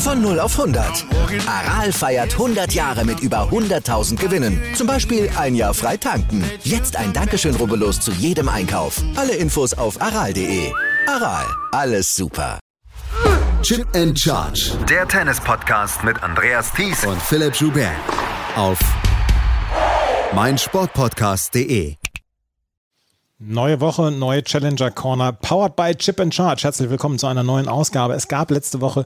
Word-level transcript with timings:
Von 0.00 0.22
0 0.22 0.40
auf 0.40 0.58
100. 0.58 1.04
Aral 1.46 1.92
feiert 1.92 2.32
100 2.32 2.72
Jahre 2.72 3.04
mit 3.04 3.20
über 3.20 3.50
100.000 3.50 4.16
Gewinnen. 4.16 4.58
Zum 4.74 4.86
Beispiel 4.86 5.30
ein 5.36 5.54
Jahr 5.54 5.74
frei 5.74 5.98
tanken. 5.98 6.42
Jetzt 6.64 6.96
ein 6.96 7.12
Dankeschön, 7.12 7.54
rubbellos 7.54 8.00
zu 8.00 8.10
jedem 8.12 8.48
Einkauf. 8.48 9.02
Alle 9.14 9.34
Infos 9.34 9.74
auf 9.74 10.00
aral.de. 10.00 10.72
Aral, 11.06 11.44
alles 11.72 12.16
super. 12.16 12.58
Chip 13.60 13.86
and 13.94 14.18
Charge. 14.18 14.72
Der 14.88 15.06
Tennis-Podcast 15.06 16.02
mit 16.02 16.22
Andreas 16.22 16.72
Thies 16.72 17.04
und 17.04 17.20
Philipp 17.20 17.54
Joubert. 17.56 17.92
Auf 18.56 18.78
meinsportpodcast.de. 20.34 21.96
Neue 23.38 23.80
Woche, 23.80 24.10
neue 24.10 24.42
Challenger 24.42 24.90
Corner, 24.90 25.32
powered 25.32 25.76
by 25.76 25.94
Chip 25.94 26.20
and 26.20 26.34
Charge. 26.34 26.64
Herzlich 26.64 26.88
willkommen 26.88 27.18
zu 27.18 27.26
einer 27.26 27.42
neuen 27.42 27.68
Ausgabe. 27.68 28.14
Es 28.14 28.28
gab 28.28 28.50
letzte 28.50 28.80
Woche 28.80 29.04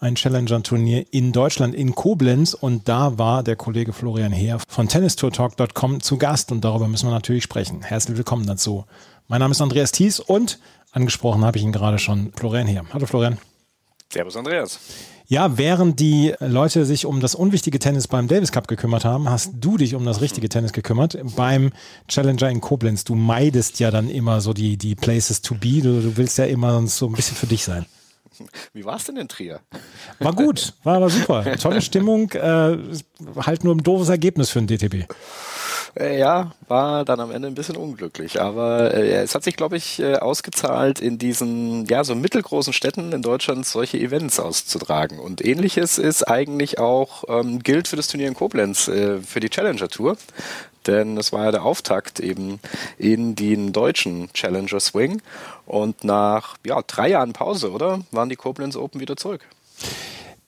ein 0.00 0.14
Challenger-Turnier 0.14 1.06
in 1.10 1.32
Deutschland, 1.32 1.74
in 1.74 1.94
Koblenz. 1.94 2.54
Und 2.54 2.88
da 2.88 3.18
war 3.18 3.42
der 3.42 3.56
Kollege 3.56 3.92
Florian 3.92 4.32
Heer 4.32 4.58
von 4.66 4.88
tennistourtalk.com 4.88 6.00
zu 6.00 6.16
Gast. 6.16 6.50
Und 6.50 6.64
darüber 6.64 6.88
müssen 6.88 7.06
wir 7.06 7.12
natürlich 7.12 7.44
sprechen. 7.44 7.82
Herzlich 7.82 8.16
willkommen 8.16 8.46
dazu. 8.46 8.84
Mein 9.28 9.40
Name 9.40 9.52
ist 9.52 9.60
Andreas 9.60 9.92
Thies 9.92 10.18
und 10.18 10.58
angesprochen 10.92 11.44
habe 11.44 11.58
ich 11.58 11.64
ihn 11.64 11.72
gerade 11.72 11.98
schon, 11.98 12.32
Florian 12.34 12.66
Heer. 12.66 12.84
Hallo 12.92 13.06
Florian. 13.06 13.38
Servus 14.12 14.36
Andreas. 14.36 14.80
Ja, 15.28 15.56
während 15.56 16.00
die 16.00 16.34
Leute 16.40 16.84
sich 16.84 17.06
um 17.06 17.20
das 17.20 17.36
unwichtige 17.36 17.78
Tennis 17.78 18.08
beim 18.08 18.26
Davis 18.26 18.50
Cup 18.50 18.66
gekümmert 18.66 19.04
haben, 19.04 19.30
hast 19.30 19.52
du 19.60 19.76
dich 19.76 19.94
um 19.94 20.04
das 20.04 20.20
richtige 20.20 20.48
Tennis 20.48 20.72
gekümmert 20.72 21.16
beim 21.36 21.70
Challenger 22.08 22.50
in 22.50 22.60
Koblenz. 22.60 23.04
Du 23.04 23.14
meidest 23.14 23.78
ja 23.78 23.92
dann 23.92 24.10
immer 24.10 24.40
so 24.40 24.52
die, 24.52 24.76
die 24.76 24.96
Places 24.96 25.42
to 25.42 25.54
be. 25.54 25.80
Du, 25.82 26.00
du 26.00 26.16
willst 26.16 26.38
ja 26.38 26.46
immer 26.46 26.84
so 26.88 27.06
ein 27.06 27.12
bisschen 27.12 27.36
für 27.36 27.46
dich 27.46 27.62
sein. 27.62 27.86
Wie 28.72 28.84
war 28.84 28.96
es 28.96 29.04
denn 29.04 29.16
in 29.16 29.28
Trier? 29.28 29.60
War 30.18 30.32
gut, 30.34 30.74
war 30.84 30.96
aber 30.96 31.10
super. 31.10 31.44
Tolle 31.56 31.82
Stimmung, 31.82 32.30
äh, 32.32 32.76
halt 33.44 33.64
nur 33.64 33.74
ein 33.74 33.82
doofes 33.82 34.08
Ergebnis 34.08 34.50
für 34.50 34.60
ein 34.60 34.66
DTB. 34.66 35.06
Äh, 35.98 36.18
ja, 36.18 36.52
war 36.68 37.04
dann 37.04 37.20
am 37.20 37.30
Ende 37.30 37.48
ein 37.48 37.54
bisschen 37.54 37.76
unglücklich, 37.76 38.40
aber 38.40 38.94
äh, 38.94 39.22
es 39.22 39.34
hat 39.34 39.42
sich, 39.42 39.56
glaube 39.56 39.76
ich, 39.76 39.98
äh, 39.98 40.16
ausgezahlt, 40.16 41.00
in 41.00 41.18
diesen 41.18 41.86
ja 41.86 42.04
so 42.04 42.14
mittelgroßen 42.14 42.72
Städten 42.72 43.12
in 43.12 43.22
Deutschland 43.22 43.66
solche 43.66 43.98
Events 43.98 44.38
auszutragen. 44.38 45.18
Und 45.18 45.44
ähnliches 45.44 45.98
ist 45.98 46.28
eigentlich 46.28 46.78
auch 46.78 47.24
ähm, 47.28 47.60
gilt 47.60 47.88
für 47.88 47.96
das 47.96 48.08
Turnier 48.08 48.28
in 48.28 48.34
Koblenz, 48.34 48.88
äh, 48.88 49.18
für 49.18 49.40
die 49.40 49.50
Challenger 49.50 49.88
Tour 49.88 50.16
denn 50.86 51.16
es 51.18 51.32
war 51.32 51.44
ja 51.44 51.50
der 51.50 51.64
Auftakt 51.64 52.20
eben 52.20 52.60
in 52.98 53.34
den 53.34 53.72
deutschen 53.72 54.32
Challenger 54.32 54.80
Swing. 54.80 55.20
Und 55.66 56.04
nach 56.04 56.56
ja, 56.64 56.82
drei 56.86 57.10
Jahren 57.10 57.32
Pause, 57.32 57.70
oder? 57.70 58.00
Waren 58.10 58.28
die 58.28 58.36
Koblenz 58.36 58.76
Open 58.76 59.00
wieder 59.00 59.16
zurück. 59.16 59.42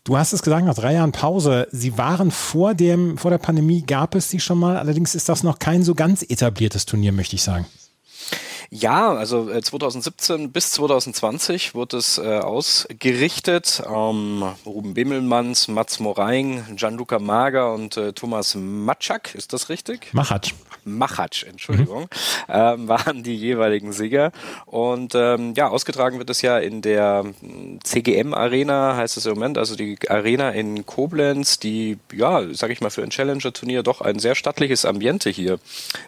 Du 0.05 0.17
hast 0.17 0.33
es 0.33 0.43
gesagt, 0.43 0.67
nach 0.67 0.75
drei 0.75 0.95
Jahren 0.95 1.13
Pause. 1.13 1.69
Sie 1.71 1.97
waren 1.97 2.33
vor 2.33 2.75
dem, 2.75 3.19
vor 3.19 3.31
der 3.31 3.39
Pandemie 3.39 3.83
gab 3.83 4.17
es 4.17 4.29
sie 4.29 4.41
schon 4.41 4.59
mal. 4.59 4.77
Allerdings 4.77 5.15
ist 5.15 5.29
das 5.29 5.45
noch 5.45 5.61
kein 5.61 5.85
so 5.85 5.95
ganz 5.95 6.23
etabliertes 6.23 6.87
Turnier, 6.87 7.13
möchte 7.13 7.37
ich 7.37 7.43
sagen. 7.45 7.67
Ja, 8.69 9.13
also 9.13 9.49
äh, 9.49 9.63
2017 9.63 10.51
bis 10.51 10.73
2020 10.73 11.77
wurde 11.77 11.99
es 11.99 12.19
äh, 12.19 12.39
ausgerichtet. 12.39 13.83
Ähm, 13.87 14.43
Ruben 14.67 14.95
Bimmelmanns, 14.95 15.69
Mats 15.69 16.01
Moreing, 16.01 16.65
Gianluca 16.75 17.21
Mager 17.21 17.73
und 17.73 17.97
äh, 17.97 18.13
Thomas 18.13 18.57
Matschak, 18.57 19.35
ist 19.37 19.53
das 19.53 19.69
richtig? 19.69 20.13
Machatsch. 20.15 20.55
Machatsch, 20.85 21.45
Entschuldigung, 21.45 22.09
ähm, 22.49 22.89
waren 22.89 23.23
die 23.23 23.37
jeweiligen 23.37 23.93
Sieger. 23.93 24.33
Und 24.67 25.15
ähm, 25.15 25.55
ja, 25.57 25.69
ausgetragen 25.69 26.19
wird 26.19 26.31
es 26.31 26.43
ja 26.43 26.59
in 26.59 26.83
der 26.83 27.25
hm, 27.41 27.79
CGM-Arena, 27.83 28.97
heißt 28.97 29.17
es 29.17 29.27
im 29.27 29.35
Moment, 29.35 29.59
also 29.59 29.77
die 29.77 29.99
Arena 30.09 30.51
in 30.51 30.87
Koblenz, 30.87 31.59
die, 31.59 31.99
ja, 32.13 32.43
sag 32.53 32.71
ich 32.71 32.81
mal, 32.81 32.91
für 32.91 33.03
ein 33.03 33.11
Challenger-Turnier 33.11 33.83
doch 33.83 34.01
ein 34.01 34.19
sehr 34.19 34.35
stattliches 34.35 34.85
Ambiente 34.85 35.31
hier 35.31 35.59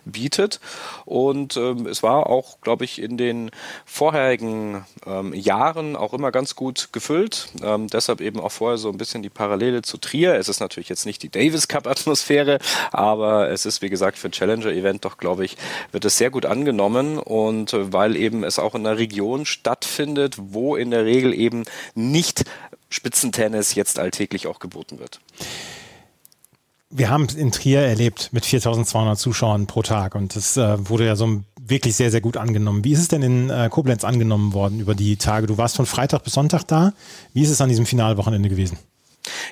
bietet. 0.05 0.61
Und 1.05 1.57
ähm, 1.57 1.87
es 1.87 2.03
war 2.03 2.27
auch 2.27 2.59
glaube 2.65 2.85
ich, 2.85 3.01
in 3.01 3.17
den 3.17 3.51
vorherigen 3.85 4.85
ähm, 5.07 5.33
Jahren 5.33 5.95
auch 5.95 6.13
immer 6.13 6.33
ganz 6.33 6.57
gut 6.57 6.89
gefüllt. 6.93 7.49
Ähm, 7.63 7.89
deshalb 7.89 8.21
eben 8.21 8.41
auch 8.41 8.51
vorher 8.51 8.79
so 8.79 8.89
ein 8.91 8.97
bisschen 8.97 9.23
die 9.23 9.31
Parallele 9.31 9.83
zu 9.83 9.99
Trier. 9.99 10.35
Es 10.35 10.49
ist 10.49 10.61
natürlich 10.61 10.89
jetzt 10.89 11.07
nicht 11.07 11.23
die 11.23 11.29
Davis 11.29 11.69
Cup 11.69 11.87
Atmosphäre, 11.87 12.59
aber 12.91 13.51
es 13.51 13.67
ist, 13.67 13.83
wie 13.83 13.91
gesagt, 13.91 14.19
für 14.19 14.29
ein 14.29 14.33
Challenger-Event 14.65 15.05
doch, 15.05 15.19
glaube 15.19 15.45
ich, 15.45 15.57
wird 15.93 16.05
es 16.05 16.19
sehr 16.19 16.31
gut 16.31 16.47
angenommen 16.47 17.19
und 17.19 17.75
weil 17.79 18.17
eben 18.17 18.45
es 18.45 18.59
auch 18.59 18.75
in 18.75 18.87
einer 18.87 18.99
Region 18.99 19.47
stattfindet, 19.47 20.37
wo 20.39 20.77
in 20.77 20.91
der 20.91 21.05
Regel 21.05 21.35
eben 21.35 21.65
nicht 21.95 22.45
Spitzentennis 22.89 23.75
jetzt 23.75 23.99
alltäglich 23.99 24.47
auch 24.47 24.59
geboten 24.59 24.99
wird. 24.99 25.21
Wir 26.91 27.11
haben 27.11 27.25
es 27.25 27.35
in 27.35 27.51
Trier 27.51 27.81
erlebt 27.81 28.29
mit 28.33 28.47
4200 28.47 29.19
Zuschauern 29.19 29.67
pro 29.67 29.83
Tag 29.83 30.15
und 30.15 30.37
das 30.37 30.57
äh, 30.57 30.89
wurde 30.89 31.07
ja 31.07 31.17
so 31.17 31.43
wirklich 31.61 31.97
sehr, 31.97 32.13
sehr 32.13 32.21
gut 32.21 32.37
angenommen. 32.37 32.85
Wie 32.85 32.93
ist 32.93 33.01
es 33.01 33.09
denn 33.09 33.23
in 33.23 33.51
äh, 33.51 33.69
Koblenz 33.69 34.05
angenommen 34.05 34.53
worden 34.53 34.79
über 34.79 34.95
die 34.95 35.17
Tage? 35.17 35.49
Du 35.49 35.59
warst 35.59 35.75
von 35.75 35.87
Freitag 35.87 36.23
bis 36.23 36.35
Sonntag 36.35 36.63
da. 36.65 36.93
Wie 37.33 37.43
ist 37.43 37.51
es 37.51 37.61
an 37.61 37.69
diesem 37.69 37.87
Finalwochenende 37.87 38.49
gewesen? 38.49 38.79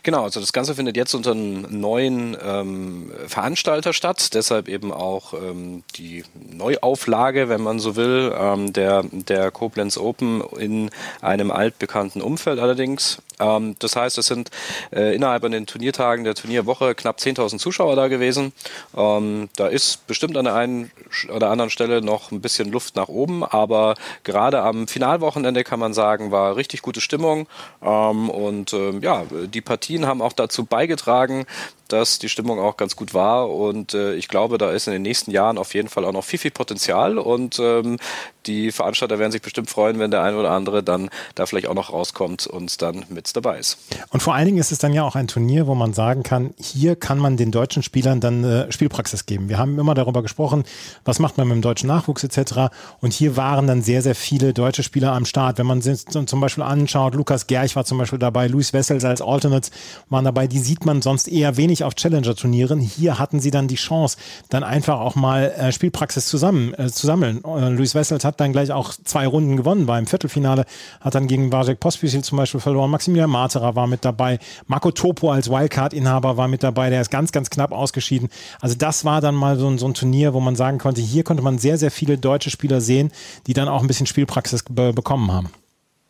Genau, 0.03 0.25
also 0.25 0.41
das 0.41 0.53
Ganze 0.53 0.75
findet 0.75 0.97
jetzt 0.97 1.15
unter 1.15 1.33
einem 1.33 1.67
neuen 1.69 2.37
ähm, 2.43 3.13
Veranstalter 3.27 3.93
statt, 3.93 4.35
deshalb 4.35 4.69
eben 4.69 4.93
auch 4.93 5.33
ähm, 5.35 5.83
die 5.97 6.25
Neuauflage, 6.35 7.49
wenn 7.49 7.63
man 7.63 7.79
so 7.79 7.97
will, 7.97 8.35
ähm, 8.39 8.73
der, 8.73 9.05
der 9.11 9.51
Koblenz 9.51 9.97
Open 9.97 10.43
in 10.59 10.91
einem 11.21 11.51
altbekannten 11.51 12.21
Umfeld 12.21 12.59
allerdings. 12.59 13.23
Ähm, 13.43 13.77
das 13.79 13.97
heißt, 13.97 14.19
es 14.19 14.27
sind 14.27 14.51
äh, 14.95 15.15
innerhalb 15.15 15.45
an 15.45 15.53
den 15.53 15.67
Turniertagen 15.67 16.25
der 16.25 16.35
Turnierwoche 16.35 16.95
knapp 16.95 17.19
10.000 17.19 17.59
Zuschauer 17.59 17.97
da 17.97 18.09
gewesen. 18.09 18.53
Ähm, 18.97 19.49
da 19.57 19.67
ist 19.67 20.07
bestimmt 20.07 20.37
an 20.37 20.45
der 20.45 20.55
einen 20.55 20.91
oder 21.33 21.51
anderen 21.51 21.71
Stelle 21.71 22.03
noch 22.03 22.31
ein 22.31 22.41
bisschen 22.41 22.71
Luft 22.71 22.97
nach 22.97 23.09
oben, 23.09 23.45
aber 23.45 23.95
gerade 24.25 24.63
am 24.63 24.87
Finalwochenende 24.87 25.65
kann 25.65 25.81
man 25.81 25.95
sagen, 25.95 26.31
war 26.31 26.57
richtig 26.57 26.83
gute 26.83 27.01
Stimmung 27.01 27.49
ähm, 27.83 28.31
und 28.31 28.73
ähm, 28.73 29.01
ja, 29.03 29.25
die 29.31 29.61
Partien 29.61 30.07
haben 30.07 30.23
auch 30.23 30.33
dazu 30.33 30.65
beigetragen, 30.65 31.47
dass 31.93 32.19
die 32.19 32.29
Stimmung 32.29 32.59
auch 32.59 32.77
ganz 32.77 32.97
gut 32.97 33.15
war 33.15 33.51
und 33.51 33.95
äh, 33.95 34.15
ich 34.15 34.29
glaube, 34.29 34.59
da 34.59 34.71
ist 34.71 34.87
in 34.87 34.93
den 34.93 35.03
nächsten 35.03 35.31
Jahren 35.31 35.59
auf 35.59 35.75
jeden 35.75 35.89
Fall 35.89 36.05
auch 36.05 36.13
noch 36.13 36.25
viel, 36.25 36.39
viel 36.39 36.51
Potenzial 36.51 37.19
und 37.19 37.59
ähm, 37.59 37.99
die 38.47 38.73
Veranstalter 38.73 39.19
werden 39.19 39.33
sich 39.33 39.43
bestimmt 39.43 39.71
freuen, 39.71 39.99
wenn 39.99 40.11
der 40.11 40.23
eine 40.23 40.37
oder 40.37 40.51
andere 40.51 40.83
dann 40.83 41.11
da 41.35 41.47
vielleicht 41.47 41.69
auch 41.69 41.75
noch 41.75 41.93
rauskommt 41.93 42.47
und 42.47 42.83
dann 42.83 43.05
mit 43.09 43.35
dabei 43.37 43.59
ist. 43.59 43.79
Und 44.11 44.23
vor 44.23 44.35
allen 44.35 44.47
Dingen 44.47 44.59
ist 44.59 44.73
es 44.73 44.79
dann 44.79 44.93
ja 44.93 45.05
auch 45.05 45.15
ein 45.15 45.29
Turnier, 45.29 45.67
wo 45.67 45.75
man 45.75 45.93
sagen 45.93 46.23
kann, 46.23 46.55
hier 46.59 46.97
kann 46.97 47.19
man 47.19 47.37
den 47.37 47.51
deutschen 47.51 47.83
Spielern 47.83 48.21
dann 48.21 48.43
äh, 48.45 48.73
Spielpraxis 48.73 49.27
geben. 49.27 49.49
Wir 49.49 49.59
haben 49.59 49.79
immer 49.79 49.95
darüber 49.95 50.23
gesprochen, 50.23 50.65
was 51.05 51.19
macht 51.19 51.39
man 51.39 51.49
mit 51.49 51.57
dem 51.57 51.63
deutschen 51.63 51.87
Nachwuchs 51.87 52.25
etc. 52.25 52.73
Und 53.01 53.13
hier 53.13 53.37
waren 53.37 53.67
dann 53.67 53.83
sehr, 53.83 54.03
sehr 54.03 54.15
viele 54.15 54.53
deutsche 54.53 54.83
Spieler 54.83 55.13
am 55.13 55.25
Start. 55.25 55.59
Wenn 55.59 55.67
man 55.67 55.83
sich 55.83 56.07
zum 56.07 56.41
Beispiel 56.41 56.65
anschaut, 56.65 57.15
Lukas 57.15 57.47
Gerch 57.47 57.77
war 57.77 57.85
zum 57.85 57.99
Beispiel 57.99 58.19
dabei, 58.19 58.49
Luis 58.49 58.73
Wessels 58.73 59.05
als 59.05 59.23
Alternates 59.23 59.71
waren 60.09 60.25
dabei, 60.25 60.47
die 60.47 60.59
sieht 60.59 60.85
man 60.85 61.03
sonst 61.03 61.29
eher 61.29 61.57
wenig 61.57 61.82
auf 61.85 61.95
Challenger-Turnieren. 61.95 62.81
Hier 62.81 63.19
hatten 63.19 63.41
sie 63.41 63.51
dann 63.51 63.69
die 63.69 63.77
Chance, 63.77 64.17
dann 64.49 64.65
einfach 64.65 65.01
auch 65.01 65.15
mal 65.15 65.53
äh, 65.57 65.73
Spielpraxis 65.73 66.27
zusammen 66.27 66.75
äh, 66.75 66.91
zu 66.91 67.07
sammeln. 67.07 67.43
Äh, 67.45 67.71
Luis 67.71 67.95
Wessels 67.95 68.25
hat 68.25 68.41
dann 68.41 68.53
gleich 68.53 68.73
auch 68.73 68.93
zwei 69.05 69.27
Runden 69.27 69.57
gewonnen, 69.57 69.89
war 69.89 69.99
im 69.99 70.07
Viertelfinale, 70.07 70.65
hat 71.01 71.15
dann 71.15 71.27
gegen 71.27 71.53
Wajek 71.53 71.81
Pospisil 71.81 72.23
zum 72.23 72.39
Beispiel 72.39 72.61
verloren. 72.61 72.91
Maximilian 72.91 73.31
Materer 73.31 73.75
war 73.75 73.87
mit 73.87 74.05
dabei. 74.05 74.39
Marco 74.67 74.91
Topo 74.91 75.31
als 75.31 75.51
Wildcard-Inhaber 75.51 76.37
war 76.37 76.49
mit 76.49 76.63
dabei. 76.63 76.91
Der 76.91 77.01
ist 77.01 77.11
ganz, 77.11 77.33
ganz 77.33 77.51
knapp 77.51 77.73
ausgeschieden. 77.73 78.29
Also 78.61 78.77
das 78.77 79.05
war 79.05 79.21
dann 79.21 79.35
mal 79.35 79.59
so 79.59 79.69
ein, 79.69 79.79
so 79.79 79.87
ein 79.87 79.95
Turnier, 79.95 80.35
wo 80.35 80.41
man 80.41 80.57
sagen 80.57 80.79
konnte, 80.79 81.01
hier 81.01 81.25
konnte 81.25 81.43
man 81.43 81.59
sehr, 81.59 81.79
sehr 81.79 81.91
viele 81.91 82.19
deutsche 82.19 82.51
Spieler 82.51 82.81
sehen, 82.81 83.11
die 83.47 83.55
dann 83.55 83.69
auch 83.69 83.81
ein 83.81 83.87
bisschen 83.87 84.07
Spielpraxis 84.07 84.65
be 84.69 84.93
bekommen 84.93 85.33
haben. 85.33 85.51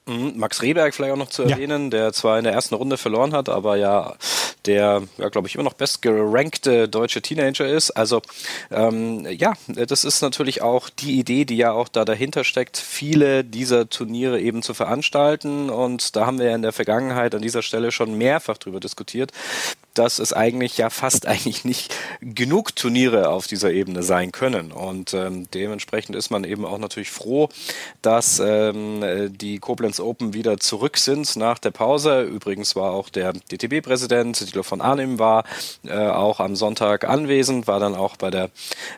Mhm, 0.07 0.33
Max 0.37 0.63
Rehberg 0.63 0.95
vielleicht 0.95 1.13
auch 1.13 1.19
noch 1.19 1.29
zu 1.29 1.43
erwähnen, 1.43 1.85
ja. 1.85 1.91
der 1.91 2.13
zwar 2.13 2.39
in 2.39 2.45
der 2.45 2.53
ersten 2.53 2.75
Runde 2.75 2.97
verloren 2.97 3.33
hat, 3.33 3.49
aber 3.49 3.77
ja 3.77 4.15
der, 4.67 5.03
ja, 5.19 5.29
glaube 5.29 5.49
ich, 5.49 5.55
immer 5.55 5.65
noch 5.65 5.75
bestgerankte 5.75 6.89
deutsche 6.89 7.23
Teenager 7.23 7.67
ist. 7.67 7.91
Also 7.91 8.23
ähm, 8.71 9.27
ja, 9.29 9.55
das 9.67 10.05
ist 10.05 10.23
natürlich 10.23 10.63
auch 10.63 10.89
die 10.89 11.19
Idee, 11.19 11.45
die 11.45 11.57
ja 11.57 11.73
auch 11.73 11.89
da 11.89 12.05
dahinter 12.05 12.45
steckt, 12.45 12.77
viele 12.77 13.45
dieser 13.45 13.89
Turniere 13.89 14.41
eben 14.41 14.63
zu 14.63 14.75
veranstalten. 14.75 15.71
Und 15.71 16.17
da 16.17 16.27
haben 16.27 16.39
wir 16.39 16.47
ja 16.47 16.55
in 16.55 16.63
der 16.63 16.73
Vergangenheit 16.73 17.35
an 17.35 17.43
dieser 17.43 17.63
Stelle 17.63 17.93
schon 17.93 18.17
mehrfach 18.17 18.59
drüber 18.59 18.81
diskutiert 18.81 19.33
dass 19.95 20.19
es 20.19 20.33
eigentlich 20.33 20.79
ja 20.79 20.91
fast 20.91 21.27
eigentlich 21.33 21.65
nicht 21.65 21.95
genug 22.21 22.77
Turniere 22.77 23.29
auf 23.29 23.47
dieser 23.47 23.73
Ebene 23.73 24.03
sein 24.03 24.33
können. 24.33 24.73
Und 24.73 25.15
ähm, 25.15 25.49
dementsprechend 25.53 26.17
ist 26.17 26.31
man 26.31 26.45
eben 26.45 26.65
auch 26.65 26.79
natürlich 26.79 27.11
froh, 27.11 27.49
dass 28.03 28.41
ähm, 28.45 29.03
die 29.37 29.59
Koblenz 29.59 30.01
Open 30.01 30.35
wieder 30.35 30.59
zurück 30.59 30.99
sind 30.99 31.37
nach 31.37 31.59
der 31.59 31.71
Pause. 31.71 32.23
Übrigens 32.23 32.77
war 32.77 32.93
auch 32.93 33.09
der 33.09 33.33
DTB-Präsident, 33.33 34.39
Thilo 34.49 34.63
von 34.63 34.81
Arnim, 34.81 35.19
war 35.19 35.45
äh, 35.85 35.93
auch 35.93 36.41
am 36.41 36.57
Sonntag 36.57 37.09
anwesend, 37.09 37.67
war 37.67 37.81
dann 37.81 37.95
auch 37.95 38.17
bei 38.17 38.31
der 38.31 38.51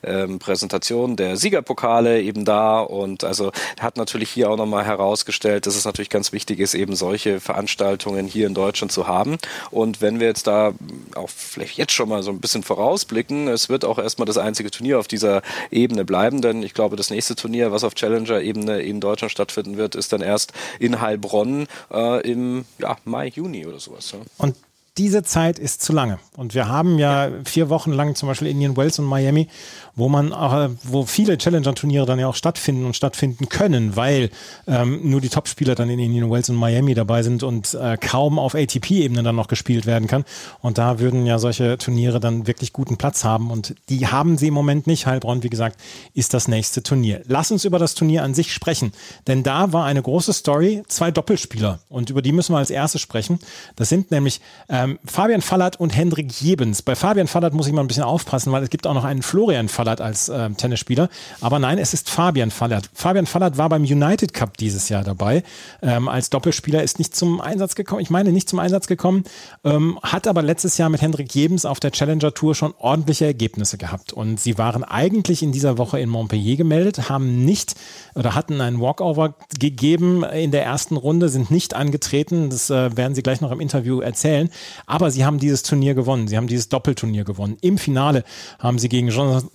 ähm, 0.02 0.38
Präsentation 0.38 1.16
der 1.16 1.36
Siegerpokale 1.36 2.22
eben 2.22 2.44
da 2.44 2.80
und 2.80 3.24
also 3.24 3.52
hat 3.80 3.96
natürlich 3.96 4.30
hier 4.30 4.50
auch 4.50 4.56
nochmal 4.56 4.84
herausgestellt, 4.84 5.66
dass 5.66 5.76
es 5.76 5.84
natürlich 5.84 6.10
ganz 6.10 6.32
wichtig 6.32 6.60
ist, 6.60 6.74
eben 6.74 6.96
solche 6.96 7.40
Veranstaltungen 7.40 8.26
hier 8.26 8.46
in 8.46 8.54
Deutschland 8.54 8.92
zu 8.92 9.06
haben. 9.06 9.38
Und 9.70 10.00
wenn 10.00 10.20
wir 10.20 10.26
jetzt 10.26 10.46
da 10.46 10.72
auch 11.14 11.28
vielleicht 11.28 11.76
jetzt 11.76 11.92
schon 11.92 12.08
mal 12.08 12.22
so 12.22 12.30
ein 12.30 12.40
bisschen 12.40 12.62
vorausblicken, 12.62 13.48
es 13.48 13.68
wird 13.68 13.84
auch 13.84 13.98
erstmal 13.98 14.26
das 14.26 14.38
einzige 14.38 14.70
Turnier 14.70 14.98
auf 14.98 15.08
dieser 15.08 15.42
Ebene 15.70 16.04
bleiben, 16.04 16.40
denn 16.40 16.62
ich 16.62 16.74
glaube, 16.74 16.96
das 16.96 17.10
nächste 17.10 17.34
Turnier, 17.36 17.72
was 17.72 17.84
auf 17.84 17.94
Challenger-Ebene 17.94 18.80
in 18.80 19.00
Deutschland 19.00 19.32
stattfinden 19.32 19.76
wird, 19.76 19.94
ist 19.94 20.12
dann 20.12 20.20
erst 20.20 20.52
in 20.78 21.00
Heilbronn 21.00 21.66
äh, 21.92 22.20
im 22.30 22.64
ja, 22.78 22.96
Mai, 23.04 23.28
Juni 23.28 23.66
oder 23.66 23.80
sowas. 23.80 24.12
Ja. 24.12 24.18
Und 24.38 24.56
diese 24.96 25.24
Zeit 25.24 25.58
ist 25.58 25.82
zu 25.82 25.92
lange. 25.92 26.20
Und 26.36 26.54
wir 26.54 26.68
haben 26.68 26.98
ja, 26.98 27.30
vier 27.44 27.68
Wochen 27.68 27.90
lang 27.90 28.14
zum 28.14 28.28
Beispiel 28.28 28.48
Indian 28.48 28.76
Wells 28.76 28.98
und 29.00 29.06
Miami, 29.06 29.48
wo 29.96 30.08
man 30.08 30.32
auch, 30.32 30.70
wo 30.82 31.04
viele 31.04 31.38
Challenger-Turniere 31.38 32.06
dann 32.06 32.18
ja 32.18 32.26
auch 32.26 32.34
stattfinden 32.34 32.84
und 32.84 32.96
stattfinden 32.96 33.48
können, 33.48 33.96
weil 33.96 34.30
ähm, 34.66 35.00
nur 35.08 35.20
die 35.20 35.28
Top-Spieler 35.28 35.74
dann 35.74 35.88
in 35.88 35.98
Indian 35.98 36.30
Wells 36.30 36.48
und 36.48 36.56
Miami 36.56 36.94
dabei 36.94 37.22
sind 37.22 37.42
und 37.42 37.74
äh, 37.74 37.96
kaum 37.96 38.38
auf 38.38 38.54
ATP-Ebene 38.54 39.22
dann 39.22 39.36
noch 39.36 39.48
gespielt 39.48 39.86
werden 39.86 40.08
kann. 40.08 40.24
Und 40.60 40.78
da 40.78 40.98
würden 40.98 41.26
ja 41.26 41.38
solche 41.38 41.78
Turniere 41.78 42.18
dann 42.18 42.46
wirklich 42.46 42.72
guten 42.72 42.96
Platz 42.96 43.24
haben. 43.24 43.50
Und 43.50 43.74
die 43.88 44.08
haben 44.08 44.36
sie 44.36 44.48
im 44.48 44.54
Moment 44.54 44.86
nicht. 44.86 45.06
Heilbronn, 45.06 45.42
wie 45.42 45.50
gesagt, 45.50 45.80
ist 46.12 46.34
das 46.34 46.48
nächste 46.48 46.82
Turnier. 46.82 47.22
Lass 47.26 47.50
uns 47.50 47.64
über 47.64 47.78
das 47.78 47.94
Turnier 47.94 48.24
an 48.24 48.34
sich 48.34 48.52
sprechen. 48.52 48.92
Denn 49.26 49.42
da 49.42 49.72
war 49.72 49.84
eine 49.84 50.02
große 50.02 50.32
Story, 50.32 50.82
zwei 50.88 51.10
Doppelspieler. 51.10 51.78
Und 51.88 52.10
über 52.10 52.22
die 52.22 52.32
müssen 52.32 52.52
wir 52.52 52.58
als 52.58 52.70
erstes 52.70 53.00
sprechen. 53.00 53.38
Das 53.76 53.88
sind 53.88 54.10
nämlich 54.10 54.40
ähm, 54.68 54.98
Fabian 55.04 55.40
Fallert 55.40 55.78
und 55.78 55.90
Hendrik 55.90 56.32
Jebens. 56.40 56.82
Bei 56.82 56.96
Fabian 56.96 57.28
Fallert 57.28 57.54
muss 57.54 57.66
ich 57.66 57.72
mal 57.72 57.82
ein 57.82 57.88
bisschen 57.88 58.02
aufpassen, 58.02 58.52
weil 58.52 58.62
es 58.62 58.70
gibt 58.70 58.86
auch 58.86 58.94
noch 58.94 59.04
einen 59.04 59.22
Florian 59.22 59.68
Fallert 59.68 59.83
Fallert 59.84 60.00
als 60.00 60.30
äh, 60.30 60.50
Tennisspieler. 60.50 61.10
Aber 61.42 61.58
nein, 61.58 61.76
es 61.76 61.92
ist 61.92 62.08
Fabian 62.08 62.50
Fallert. 62.50 62.88
Fabian 62.94 63.26
Fallert 63.26 63.58
war 63.58 63.68
beim 63.68 63.82
United 63.82 64.32
Cup 64.32 64.56
dieses 64.56 64.88
Jahr 64.88 65.04
dabei. 65.04 65.42
Ähm, 65.82 66.08
als 66.08 66.30
Doppelspieler 66.30 66.82
ist 66.82 66.98
nicht 66.98 67.14
zum 67.14 67.40
Einsatz 67.42 67.74
gekommen. 67.74 68.00
Ich 68.00 68.08
meine, 68.08 68.32
nicht 68.32 68.48
zum 68.48 68.58
Einsatz 68.60 68.86
gekommen. 68.86 69.24
Ähm, 69.62 69.98
hat 70.02 70.26
aber 70.26 70.42
letztes 70.42 70.78
Jahr 70.78 70.88
mit 70.88 71.02
Hendrik 71.02 71.34
Jebens 71.34 71.66
auf 71.66 71.80
der 71.80 71.90
Challenger 71.90 72.32
Tour 72.32 72.54
schon 72.54 72.72
ordentliche 72.78 73.26
Ergebnisse 73.26 73.76
gehabt. 73.76 74.14
Und 74.14 74.40
sie 74.40 74.56
waren 74.56 74.84
eigentlich 74.84 75.42
in 75.42 75.52
dieser 75.52 75.76
Woche 75.76 76.00
in 76.00 76.08
Montpellier 76.08 76.56
gemeldet, 76.56 77.10
haben 77.10 77.44
nicht 77.44 77.74
oder 78.14 78.34
hatten 78.34 78.62
einen 78.62 78.80
Walkover 78.80 79.34
gegeben 79.58 80.24
in 80.24 80.50
der 80.50 80.64
ersten 80.64 80.96
Runde, 80.96 81.28
sind 81.28 81.50
nicht 81.50 81.74
angetreten. 81.74 82.48
Das 82.48 82.70
äh, 82.70 82.96
werden 82.96 83.14
sie 83.14 83.22
gleich 83.22 83.42
noch 83.42 83.52
im 83.52 83.60
Interview 83.60 84.00
erzählen. 84.00 84.48
Aber 84.86 85.10
sie 85.10 85.26
haben 85.26 85.38
dieses 85.38 85.62
Turnier 85.62 85.94
gewonnen. 85.94 86.26
Sie 86.26 86.38
haben 86.38 86.46
dieses 86.46 86.70
Doppelturnier 86.70 87.24
gewonnen. 87.24 87.58
Im 87.60 87.76
Finale 87.76 88.24
haben 88.58 88.78
sie 88.78 88.88
gegen 88.88 89.08
Jonathan 89.08 89.50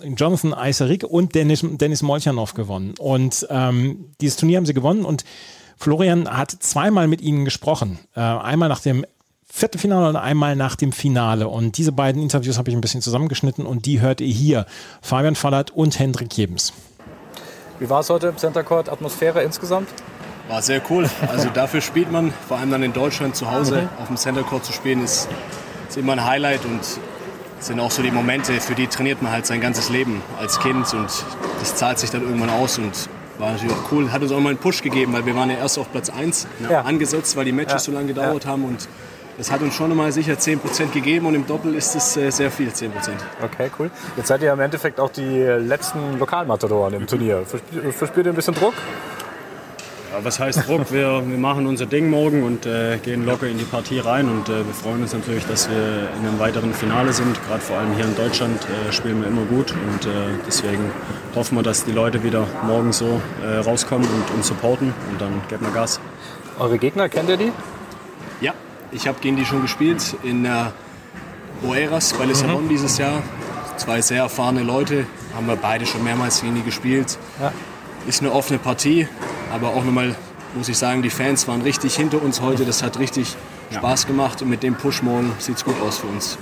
Eiserik 0.53 1.03
und 1.03 1.35
Dennis, 1.35 1.63
Dennis 1.63 2.01
Molchanov 2.01 2.53
gewonnen. 2.53 2.93
Und 2.99 3.47
ähm, 3.49 4.11
dieses 4.21 4.37
Turnier 4.37 4.57
haben 4.57 4.65
sie 4.65 4.73
gewonnen 4.73 5.05
und 5.05 5.23
Florian 5.77 6.29
hat 6.29 6.51
zweimal 6.51 7.07
mit 7.07 7.21
ihnen 7.21 7.45
gesprochen. 7.45 7.99
Äh, 8.15 8.19
einmal 8.19 8.69
nach 8.69 8.81
dem 8.81 9.05
Viertelfinale 9.51 10.09
und 10.09 10.15
einmal 10.15 10.55
nach 10.55 10.75
dem 10.75 10.91
Finale. 10.91 11.47
Und 11.47 11.77
diese 11.77 11.91
beiden 11.91 12.21
Interviews 12.21 12.57
habe 12.57 12.69
ich 12.69 12.75
ein 12.75 12.81
bisschen 12.81 13.01
zusammengeschnitten 13.01 13.65
und 13.65 13.85
die 13.85 13.99
hört 13.99 14.21
ihr 14.21 14.27
hier. 14.27 14.65
Fabian 15.01 15.35
Fallert 15.35 15.71
und 15.71 15.97
Hendrik 15.97 16.35
Jebens. 16.37 16.73
Wie 17.79 17.89
war 17.89 18.01
es 18.01 18.09
heute 18.09 18.27
im 18.27 18.37
Center 18.37 18.63
Court? 18.63 18.89
Atmosphäre 18.89 19.41
insgesamt? 19.41 19.89
War 20.49 20.61
sehr 20.61 20.81
cool. 20.89 21.09
Also 21.27 21.49
dafür 21.49 21.79
spielt 21.81 22.11
man, 22.11 22.33
vor 22.47 22.57
allem 22.57 22.71
dann 22.71 22.83
in 22.83 22.91
Deutschland 22.93 23.35
zu 23.35 23.49
Hause 23.49 23.83
mhm. 23.83 24.01
auf 24.01 24.07
dem 24.07 24.17
Center 24.17 24.43
Court 24.43 24.65
zu 24.65 24.73
spielen, 24.73 25.03
ist, 25.03 25.29
ist 25.87 25.97
immer 25.97 26.13
ein 26.13 26.25
Highlight 26.25 26.65
und 26.65 26.81
sind 27.59 27.79
auch 27.79 27.91
so 27.91 28.01
die 28.01 28.11
Momente, 28.11 28.53
für 28.59 28.75
die 28.75 28.87
trainiert 28.87 29.21
man 29.21 29.31
halt 29.31 29.45
sein 29.45 29.61
ganzes 29.61 29.89
Leben 29.89 30.21
als 30.39 30.59
Kind 30.59 30.93
und 30.93 31.09
das 31.59 31.75
zahlt 31.75 31.99
sich 31.99 32.09
dann 32.09 32.21
irgendwann 32.21 32.49
aus 32.49 32.77
und 32.77 33.09
war 33.37 33.51
natürlich 33.51 33.73
auch 33.73 33.91
cool. 33.91 34.11
Hat 34.11 34.21
uns 34.21 34.31
auch 34.31 34.39
mal 34.39 34.49
einen 34.49 34.57
Push 34.57 34.81
gegeben, 34.81 35.13
weil 35.13 35.25
wir 35.25 35.35
waren 35.35 35.49
ja 35.49 35.57
erst 35.57 35.79
auf 35.79 35.91
Platz 35.91 36.09
1 36.09 36.47
ne, 36.59 36.71
ja. 36.71 36.81
angesetzt, 36.81 37.35
weil 37.35 37.45
die 37.45 37.51
Matches 37.51 37.73
ja. 37.73 37.79
so 37.79 37.91
lange 37.91 38.07
gedauert 38.07 38.43
ja. 38.43 38.51
haben 38.51 38.65
und 38.65 38.87
das 39.37 39.51
hat 39.51 39.61
uns 39.61 39.73
schon 39.73 39.95
mal 39.95 40.11
sicher 40.11 40.33
10% 40.33 40.91
gegeben 40.91 41.25
und 41.25 41.33
im 41.33 41.47
Doppel 41.47 41.73
ist 41.73 41.95
es 41.95 42.17
äh, 42.17 42.29
sehr 42.29 42.51
viel, 42.51 42.69
10%. 42.69 42.89
Okay, 43.41 43.71
cool. 43.79 43.89
Jetzt 44.17 44.27
seid 44.27 44.41
ihr 44.41 44.51
im 44.51 44.59
Endeffekt 44.59 44.99
auch 44.99 45.09
die 45.09 45.21
letzten 45.21 46.19
Lokalmatadoren 46.19 46.93
im 46.93 47.07
Turnier. 47.07 47.43
Verspürt 47.45 48.25
ihr 48.25 48.33
ein 48.33 48.35
bisschen 48.35 48.55
Druck? 48.55 48.73
Ja, 50.11 50.25
was 50.25 50.39
heißt 50.39 50.67
Druck? 50.67 50.91
Wir, 50.91 51.21
wir 51.27 51.37
machen 51.37 51.67
unser 51.67 51.85
Ding 51.85 52.09
morgen 52.09 52.41
und 52.43 52.65
äh, 52.65 52.97
gehen 52.97 53.25
locker 53.25 53.47
in 53.47 53.59
die 53.59 53.63
Partie 53.63 53.99
rein. 53.99 54.27
Und 54.27 54.49
äh, 54.49 54.65
wir 54.65 54.73
freuen 54.73 55.03
uns 55.03 55.13
natürlich, 55.13 55.45
dass 55.45 55.69
wir 55.69 56.09
in 56.19 56.27
einem 56.27 56.39
weiteren 56.39 56.73
Finale 56.73 57.13
sind. 57.13 57.39
Gerade 57.47 57.61
vor 57.61 57.77
allem 57.77 57.93
hier 57.95 58.05
in 58.05 58.15
Deutschland 58.15 58.59
äh, 58.63 58.91
spielen 58.91 59.21
wir 59.21 59.27
immer 59.27 59.43
gut. 59.43 59.71
Und 59.71 60.05
äh, 60.05 60.09
deswegen 60.47 60.91
hoffen 61.35 61.57
wir, 61.57 61.63
dass 61.63 61.85
die 61.85 61.91
Leute 61.91 62.23
wieder 62.23 62.47
morgen 62.65 62.91
so 62.91 63.21
äh, 63.43 63.57
rauskommen 63.57 64.07
und 64.07 64.35
uns 64.35 64.47
supporten. 64.47 64.93
Und 65.11 65.21
dann 65.21 65.41
geben 65.47 65.65
wir 65.65 65.73
Gas. 65.73 65.99
Eure 66.57 66.79
Gegner, 66.79 67.07
kennt 67.07 67.29
ihr 67.29 67.37
die? 67.37 67.51
Ja, 68.41 68.53
ich 68.91 69.07
habe 69.07 69.19
gegen 69.21 69.35
die 69.35 69.45
schon 69.45 69.61
gespielt 69.61 70.15
in 70.23 70.43
äh, 70.45 70.71
Oeras 71.67 72.13
bei 72.13 72.25
Lissabon 72.25 72.65
mhm. 72.65 72.69
dieses 72.69 72.97
Jahr. 72.97 73.21
Zwei 73.77 74.01
sehr 74.01 74.23
erfahrene 74.23 74.63
Leute, 74.63 75.05
haben 75.35 75.45
wir 75.45 75.55
beide 75.55 75.85
schon 75.85 76.03
mehrmals 76.03 76.41
gegen 76.41 76.55
die 76.55 76.63
gespielt. 76.63 77.17
Ja. 77.39 77.53
Ist 78.07 78.21
eine 78.21 78.31
offene 78.31 78.59
Partie, 78.59 79.07
aber 79.53 79.69
auch 79.69 79.83
nochmal, 79.83 80.15
muss 80.55 80.69
ich 80.69 80.77
sagen, 80.77 81.01
die 81.01 81.09
Fans 81.09 81.47
waren 81.47 81.61
richtig 81.61 81.95
hinter 81.95 82.21
uns 82.21 82.41
heute. 82.41 82.65
Das 82.65 82.83
hat 82.83 82.99
richtig 82.99 83.35
ja. 83.71 83.77
Spaß 83.77 84.07
gemacht 84.07 84.41
und 84.41 84.49
mit 84.49 84.63
dem 84.63 84.75
Push 84.75 85.03
morgen 85.03 85.31
sieht 85.39 85.57
es 85.57 85.65
gut 85.65 85.75
aus 85.81 85.99
für 85.99 86.07
uns. 86.07 86.37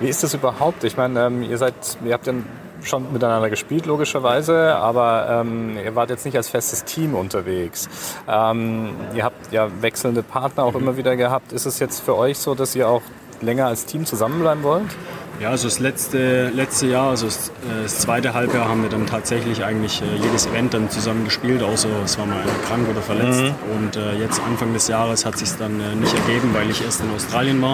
Wie 0.00 0.08
ist 0.08 0.22
das 0.22 0.34
überhaupt? 0.34 0.84
Ich 0.84 0.96
meine, 0.96 1.26
ähm, 1.26 1.42
ihr 1.42 1.58
seid, 1.58 1.74
ihr 2.04 2.12
habt 2.12 2.26
ja 2.26 2.34
schon 2.82 3.12
miteinander 3.12 3.48
gespielt, 3.48 3.86
logischerweise, 3.86 4.76
aber 4.76 5.42
ähm, 5.42 5.78
ihr 5.82 5.94
wart 5.94 6.10
jetzt 6.10 6.24
nicht 6.24 6.36
als 6.36 6.48
festes 6.48 6.84
Team 6.84 7.14
unterwegs. 7.14 7.88
Ähm, 8.28 8.90
ihr 9.14 9.24
habt 9.24 9.52
ja 9.52 9.68
wechselnde 9.80 10.22
Partner 10.22 10.64
auch 10.64 10.74
mhm. 10.74 10.80
immer 10.80 10.96
wieder 10.96 11.16
gehabt. 11.16 11.52
Ist 11.52 11.66
es 11.66 11.78
jetzt 11.78 12.00
für 12.02 12.16
euch 12.16 12.38
so, 12.38 12.54
dass 12.54 12.74
ihr 12.74 12.88
auch 12.88 13.02
länger 13.40 13.66
als 13.66 13.86
Team 13.86 14.04
zusammenbleiben 14.04 14.62
wollt? 14.62 14.90
Ja, 15.40 15.50
also 15.50 15.66
das 15.68 15.80
letzte, 15.80 16.48
letzte 16.50 16.86
Jahr, 16.86 17.10
also 17.10 17.26
das, 17.26 17.48
äh, 17.48 17.82
das 17.82 17.98
zweite 17.98 18.34
Halbjahr 18.34 18.68
haben 18.68 18.82
wir 18.82 18.88
dann 18.88 19.06
tatsächlich 19.06 19.64
eigentlich 19.64 20.00
äh, 20.00 20.16
jedes 20.22 20.46
Event 20.46 20.74
dann 20.74 20.88
zusammen 20.90 21.24
gespielt, 21.24 21.62
außer 21.62 21.88
es 22.04 22.18
war 22.18 22.26
mal 22.26 22.40
einer 22.40 22.52
krank 22.66 22.88
oder 22.88 23.02
verletzt. 23.02 23.42
Mhm. 23.42 23.76
Und 23.76 23.96
äh, 23.96 24.14
jetzt 24.18 24.40
Anfang 24.40 24.72
des 24.72 24.88
Jahres 24.88 25.26
hat 25.26 25.36
sich 25.36 25.50
dann 25.58 25.80
äh, 25.80 25.94
nicht 25.96 26.14
ergeben, 26.14 26.50
weil 26.54 26.70
ich 26.70 26.82
erst 26.82 27.00
in 27.00 27.10
Australien 27.14 27.60
war. 27.60 27.72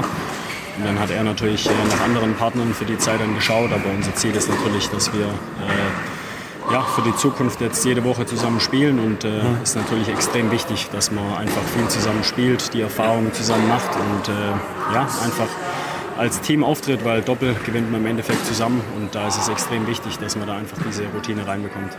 Und 0.79 0.87
dann 0.87 0.99
hat 0.99 1.11
er 1.11 1.23
natürlich 1.23 1.67
äh, 1.67 1.73
nach 1.91 2.01
anderen 2.01 2.35
Partnern 2.35 2.73
für 2.73 2.87
die 2.87 2.97
Zeit 2.97 3.21
dann 3.21 3.35
geschaut, 3.35 3.73
aber 3.73 3.91
unser 3.95 4.15
Ziel 4.15 4.35
ist 4.35 4.49
natürlich, 4.49 4.89
dass 4.89 5.13
wir 5.13 5.27
ja, 6.73 6.83
für 6.83 7.03
die 7.03 7.15
Zukunft 7.17 7.61
jetzt 7.61 7.85
jede 7.85 8.05
Woche 8.05 8.27
zusammen 8.27 8.61
spielen 8.61 8.99
und 9.01 9.25
äh, 9.25 9.29
mhm. 9.29 9.63
ist 9.63 9.77
natürlich 9.77 10.09
extrem 10.09 10.51
wichtig, 10.51 10.89
dass 10.93 11.11
man 11.11 11.35
einfach 11.35 11.63
viel 11.75 11.87
zusammen 11.89 12.23
spielt, 12.25 12.73
die 12.75 12.81
Erfahrungen 12.81 13.33
zusammen 13.33 13.69
macht 13.69 13.91
und 13.97 14.29
äh, 14.29 14.95
ja, 14.95 15.03
einfach 15.25 15.49
als 16.21 16.43
Team 16.43 16.63
auftritt, 16.63 17.03
weil 17.03 17.23
Doppel 17.23 17.57
gewinnt 17.65 17.91
man 17.91 18.03
im 18.03 18.07
Endeffekt 18.07 18.45
zusammen 18.45 18.83
und 18.97 19.15
da 19.15 19.27
ist 19.27 19.39
es 19.39 19.49
extrem 19.49 19.87
wichtig, 19.87 20.19
dass 20.19 20.37
man 20.37 20.47
da 20.47 20.55
einfach 20.55 20.77
diese 20.87 21.05
Routine 21.15 21.47
reinbekommt. 21.47 21.97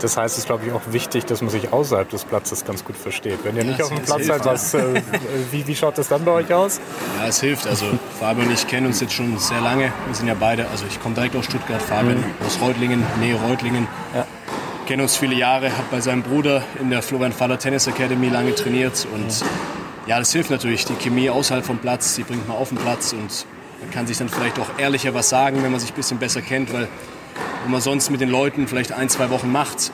Das 0.00 0.16
heißt, 0.16 0.34
es 0.34 0.38
ist, 0.38 0.46
glaube 0.46 0.66
ich, 0.66 0.72
auch 0.72 0.82
wichtig, 0.92 1.26
dass 1.26 1.42
man 1.42 1.50
sich 1.50 1.72
außerhalb 1.72 2.08
des 2.08 2.24
Platzes 2.24 2.64
ganz 2.64 2.84
gut 2.84 2.96
versteht. 2.96 3.40
Wenn 3.42 3.56
ihr 3.56 3.64
ja, 3.64 3.70
nicht 3.72 3.82
auf 3.82 3.88
dem 3.88 4.02
Platz 4.02 4.26
seid, 4.26 4.44
was, 4.44 4.74
äh, 4.74 5.02
wie, 5.50 5.66
wie 5.66 5.74
schaut 5.74 5.98
das 5.98 6.06
dann 6.06 6.24
bei 6.24 6.30
euch 6.30 6.54
aus? 6.54 6.80
Ja, 7.18 7.26
es 7.26 7.40
hilft. 7.40 7.66
Also 7.66 7.86
Fabian 8.20 8.46
und 8.46 8.54
ich 8.54 8.68
kennen 8.68 8.86
uns 8.86 9.00
jetzt 9.00 9.14
schon 9.14 9.36
sehr 9.38 9.60
lange. 9.60 9.92
Wir 10.06 10.14
sind 10.14 10.28
ja 10.28 10.36
beide, 10.38 10.68
also 10.68 10.84
ich 10.88 11.02
komme 11.02 11.16
direkt 11.16 11.34
aus 11.34 11.46
Stuttgart, 11.46 11.82
Fabian 11.82 12.18
mhm. 12.18 12.46
aus 12.46 12.60
Reutlingen, 12.60 13.02
Nähe 13.20 13.34
Reutlingen. 13.34 13.88
Ja 14.14 14.26
kennen 14.86 15.02
uns 15.02 15.16
viele 15.16 15.34
Jahre, 15.34 15.72
habe 15.72 15.88
bei 15.90 16.00
seinem 16.00 16.22
Bruder 16.22 16.62
in 16.80 16.90
der 16.90 17.02
Florian 17.02 17.32
Faller 17.32 17.58
Tennis 17.58 17.88
Academy 17.88 18.28
lange 18.28 18.54
trainiert 18.54 19.04
und 19.12 19.42
ja, 20.06 20.20
das 20.20 20.32
hilft 20.32 20.50
natürlich. 20.50 20.84
Die 20.84 20.94
Chemie 20.94 21.28
außerhalb 21.28 21.66
vom 21.66 21.78
Platz, 21.78 22.14
die 22.14 22.22
bringt 22.22 22.46
man 22.46 22.56
auf 22.56 22.68
den 22.68 22.78
Platz 22.78 23.12
und 23.12 23.44
man 23.80 23.90
kann 23.90 24.06
sich 24.06 24.18
dann 24.18 24.28
vielleicht 24.28 24.58
auch 24.58 24.78
ehrlicher 24.78 25.14
was 25.14 25.28
sagen, 25.28 25.62
wenn 25.62 25.70
man 25.70 25.80
sich 25.80 25.90
ein 25.92 25.96
bisschen 25.96 26.18
besser 26.18 26.42
kennt, 26.42 26.72
weil 26.72 26.88
wenn 27.62 27.70
man 27.70 27.80
sonst 27.80 28.10
mit 28.10 28.20
den 28.20 28.30
Leuten 28.30 28.68
vielleicht 28.68 28.92
ein, 28.92 29.08
zwei 29.08 29.30
Wochen 29.30 29.50
macht, 29.50 29.92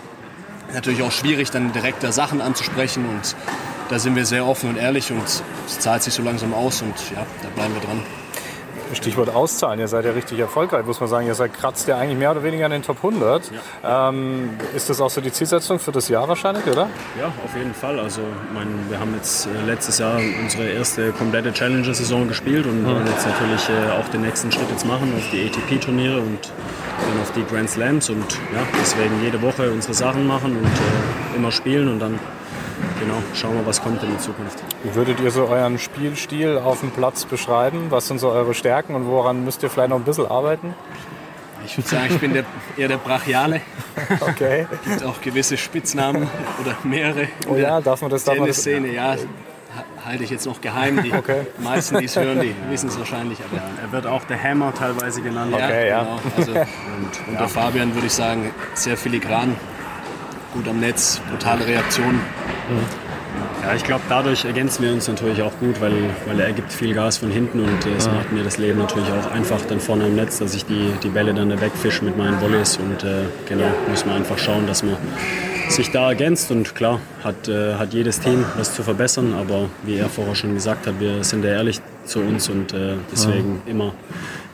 natürlich 0.73 1.03
auch 1.03 1.13
schwierig, 1.13 1.51
dann 1.51 1.73
direkt 1.73 2.03
da 2.03 2.13
Sachen 2.13 2.41
anzusprechen 2.41 3.05
und 3.07 3.37
da 3.89 3.99
sind 3.99 4.17
wir 4.17 4.25
sehr 4.25 4.47
offen 4.47 4.71
und 4.71 4.77
ehrlich 4.77 5.11
und 5.13 5.23
es 5.25 5.43
zahlt 5.79 6.03
sich 6.03 6.15
so 6.15 6.23
langsam 6.23 6.55
aus 6.55 6.83
und 6.83 6.95
ja, 7.15 7.27
da 7.43 7.49
bleiben 7.49 7.75
wir 7.75 7.81
dran. 7.83 8.03
Stichwort 8.95 9.35
Auszahlen, 9.35 9.81
ihr 9.81 9.89
seid 9.89 10.05
ja 10.05 10.13
richtig 10.13 10.39
erfolgreich, 10.39 10.85
muss 10.87 11.01
man 11.01 11.09
sagen. 11.09 11.27
Ihr 11.27 11.35
seid 11.35 11.55
kratzt 11.55 11.89
ja 11.89 11.99
eigentlich 11.99 12.19
mehr 12.19 12.31
oder 12.31 12.43
weniger 12.43 12.67
an 12.67 12.71
den 12.71 12.83
Top 12.83 12.99
100. 12.99 13.51
Ja. 13.83 14.09
Ähm, 14.09 14.51
ist 14.75 14.91
das 14.91 15.01
auch 15.01 15.11
so 15.11 15.21
die 15.21 15.33
Zielsetzung 15.33 15.79
für 15.79 15.93
das 15.93 16.09
Jahr 16.09 16.29
wahrscheinlich, 16.29 16.67
oder? 16.67 16.89
Ja, 17.19 17.27
auf 17.45 17.57
jeden 17.57 17.75
Fall. 17.75 17.99
Also 17.99 18.21
mein, 18.53 18.69
wir 18.89 18.99
haben 18.99 19.15
jetzt 19.15 19.47
äh, 19.47 19.67
letztes 19.67 19.99
Jahr 19.99 20.19
unsere 20.43 20.69
erste 20.69 21.13
komplette 21.13 21.53
Challenger-Saison 21.53 22.29
gespielt 22.29 22.67
und 22.67 22.85
wollen 22.87 23.07
jetzt 23.07 23.27
natürlich 23.27 23.69
äh, 23.69 24.01
auch 24.01 24.09
den 24.09 24.23
nächsten 24.23 24.51
Schritt 24.53 24.71
jetzt 24.71 24.87
machen 24.87 25.13
auf 25.17 25.25
die 25.33 25.47
ATP-Turniere 25.47 26.19
und 26.19 26.53
dann 27.01 27.21
auf 27.21 27.33
die 27.33 27.45
Grand 27.45 27.71
Slams 27.71 28.11
und 28.11 28.35
ja, 28.55 28.63
deswegen 28.81 29.23
jede 29.23 29.41
Woche 29.43 29.71
unsere 29.71 29.95
Sachen 29.95 30.27
machen 30.27 30.57
und 30.57 30.67
äh, 30.67 31.37
immer 31.37 31.51
spielen 31.51 31.89
und 31.89 31.99
dann 31.99 32.19
genau, 33.03 33.23
schauen 33.35 33.57
wir, 33.57 33.67
was 33.67 33.83
kommt 33.83 34.03
in 34.03 34.11
der 34.11 34.19
Zukunft. 34.19 34.63
Wie 34.83 34.95
würdet 34.95 35.21
ihr 35.21 35.31
so 35.31 35.47
euren 35.47 35.79
Spielstil 35.79 36.59
auf 36.59 36.81
dem 36.81 36.91
Platz 36.91 37.25
beschreiben? 37.25 37.87
Was 37.91 38.09
sind 38.09 38.19
so 38.19 38.31
eure 38.31 38.55
Stärken 38.55 38.95
und 38.95 39.07
woran 39.07 39.45
müsst 39.45 39.63
ihr 39.63 39.71
vielleicht 39.71 39.91
noch 39.91 39.97
ein 39.99 40.05
bisschen 40.05 40.27
arbeiten? 40.27 40.75
Ich 41.65 41.77
würde 41.77 41.89
sagen, 41.89 42.09
ich 42.11 42.19
bin 42.19 42.33
der, 42.33 42.45
eher 42.77 42.89
der 42.89 42.99
Brachiale. 42.99 43.61
Okay. 44.21 44.67
Es 44.85 44.91
gibt 44.91 45.05
auch 45.05 45.21
gewisse 45.21 45.57
Spitznamen 45.57 46.29
oder 46.61 46.77
mehrere. 46.83 47.29
Oh 47.49 47.57
ja, 47.57 47.81
darf 47.81 48.01
man 48.01 48.11
das? 48.11 48.25
Darf 48.25 48.39
man 48.39 48.49
das? 48.49 48.59
Szene, 48.59 48.93
ja, 48.93 49.17
halte 50.05 50.25
ich 50.25 50.31
jetzt 50.31 50.47
noch 50.47 50.61
geheim. 50.61 51.03
Die 51.03 51.13
okay. 51.13 51.47
meisten, 51.59 51.99
die 51.99 52.07
es 52.07 52.17
hören, 52.17 52.41
die 52.41 52.55
wissen 52.71 52.89
es 52.89 52.99
wahrscheinlich. 52.99 53.39
Aber 53.45 53.59
ja. 53.59 53.71
Er 53.83 53.93
wird 53.93 54.07
auch 54.07 54.25
der 54.25 54.43
Hammer 54.43 54.73
teilweise 54.75 55.23
genannt. 55.23 55.53
Okay, 55.53 55.89
ja. 55.89 56.01
Genau. 56.03 56.21
Also, 56.37 56.53
und, 56.53 57.29
und 57.29 57.41
der 57.41 57.49
Fabian 57.49 57.95
würde 57.95 58.07
ich 58.07 58.13
sagen, 58.13 58.51
sehr 58.75 58.97
filigran, 58.97 59.57
gut 60.53 60.69
am 60.69 60.81
Netz, 60.81 61.21
brutale 61.31 61.67
Reaktion. 61.67 62.21
Ja, 63.63 63.75
ich 63.75 63.85
glaube, 63.85 64.03
dadurch 64.09 64.45
ergänzen 64.45 64.85
wir 64.85 64.93
uns 64.93 65.09
natürlich 65.09 65.41
auch 65.43 65.53
gut, 65.61 65.81
weil, 65.81 65.95
weil 66.27 66.41
er 66.41 66.53
gibt 66.53 66.73
viel 66.73 66.95
Gas 66.95 67.19
von 67.19 67.31
hinten 67.31 67.61
und 67.61 67.87
äh, 67.87 67.97
es 67.97 68.07
ja. 68.07 68.13
macht 68.13 68.33
mir 68.33 68.43
das 68.43 68.59
Leben 68.59 68.79
natürlich 68.79 69.09
auch 69.11 69.31
einfach 69.31 69.61
dann 69.69 69.81
vorne 69.81 70.09
im 70.09 70.17
Netz, 70.17 70.39
dass 70.39 70.55
ich 70.55 70.65
die, 70.65 70.93
die 71.03 71.09
Bälle 71.09 71.33
dann 71.33 71.49
wegfische 71.61 72.05
mit 72.05 72.19
meinen 72.19 72.41
Volleys 72.41 72.77
und 72.77 73.05
äh, 73.05 73.25
genau, 73.49 73.69
muss 73.89 74.05
man 74.05 74.17
einfach 74.17 74.39
schauen, 74.39 74.67
dass 74.67 74.83
man 74.83 74.97
sich 75.69 75.91
da 75.91 76.09
ergänzt 76.09 76.51
und 76.51 76.75
klar 76.75 77.01
hat, 77.23 77.49
äh, 77.49 77.75
hat 77.75 77.95
jedes 77.95 78.21
Team 78.21 78.45
was 78.57 78.75
zu 78.75 78.83
verbessern, 78.83 79.35
aber 79.35 79.69
wie 79.85 79.97
er 79.97 80.09
vorher 80.09 80.35
schon 80.35 80.55
gesagt 80.55 80.87
hat, 80.87 81.01
wir 81.01 81.23
sind 81.25 81.45
ja 81.45 81.53
ehrlich 81.53 81.81
zu 82.05 82.21
uns 82.21 82.49
und 82.49 82.73
äh, 82.73 82.97
deswegen 83.11 83.63
ja. 83.65 83.71
immer 83.71 83.93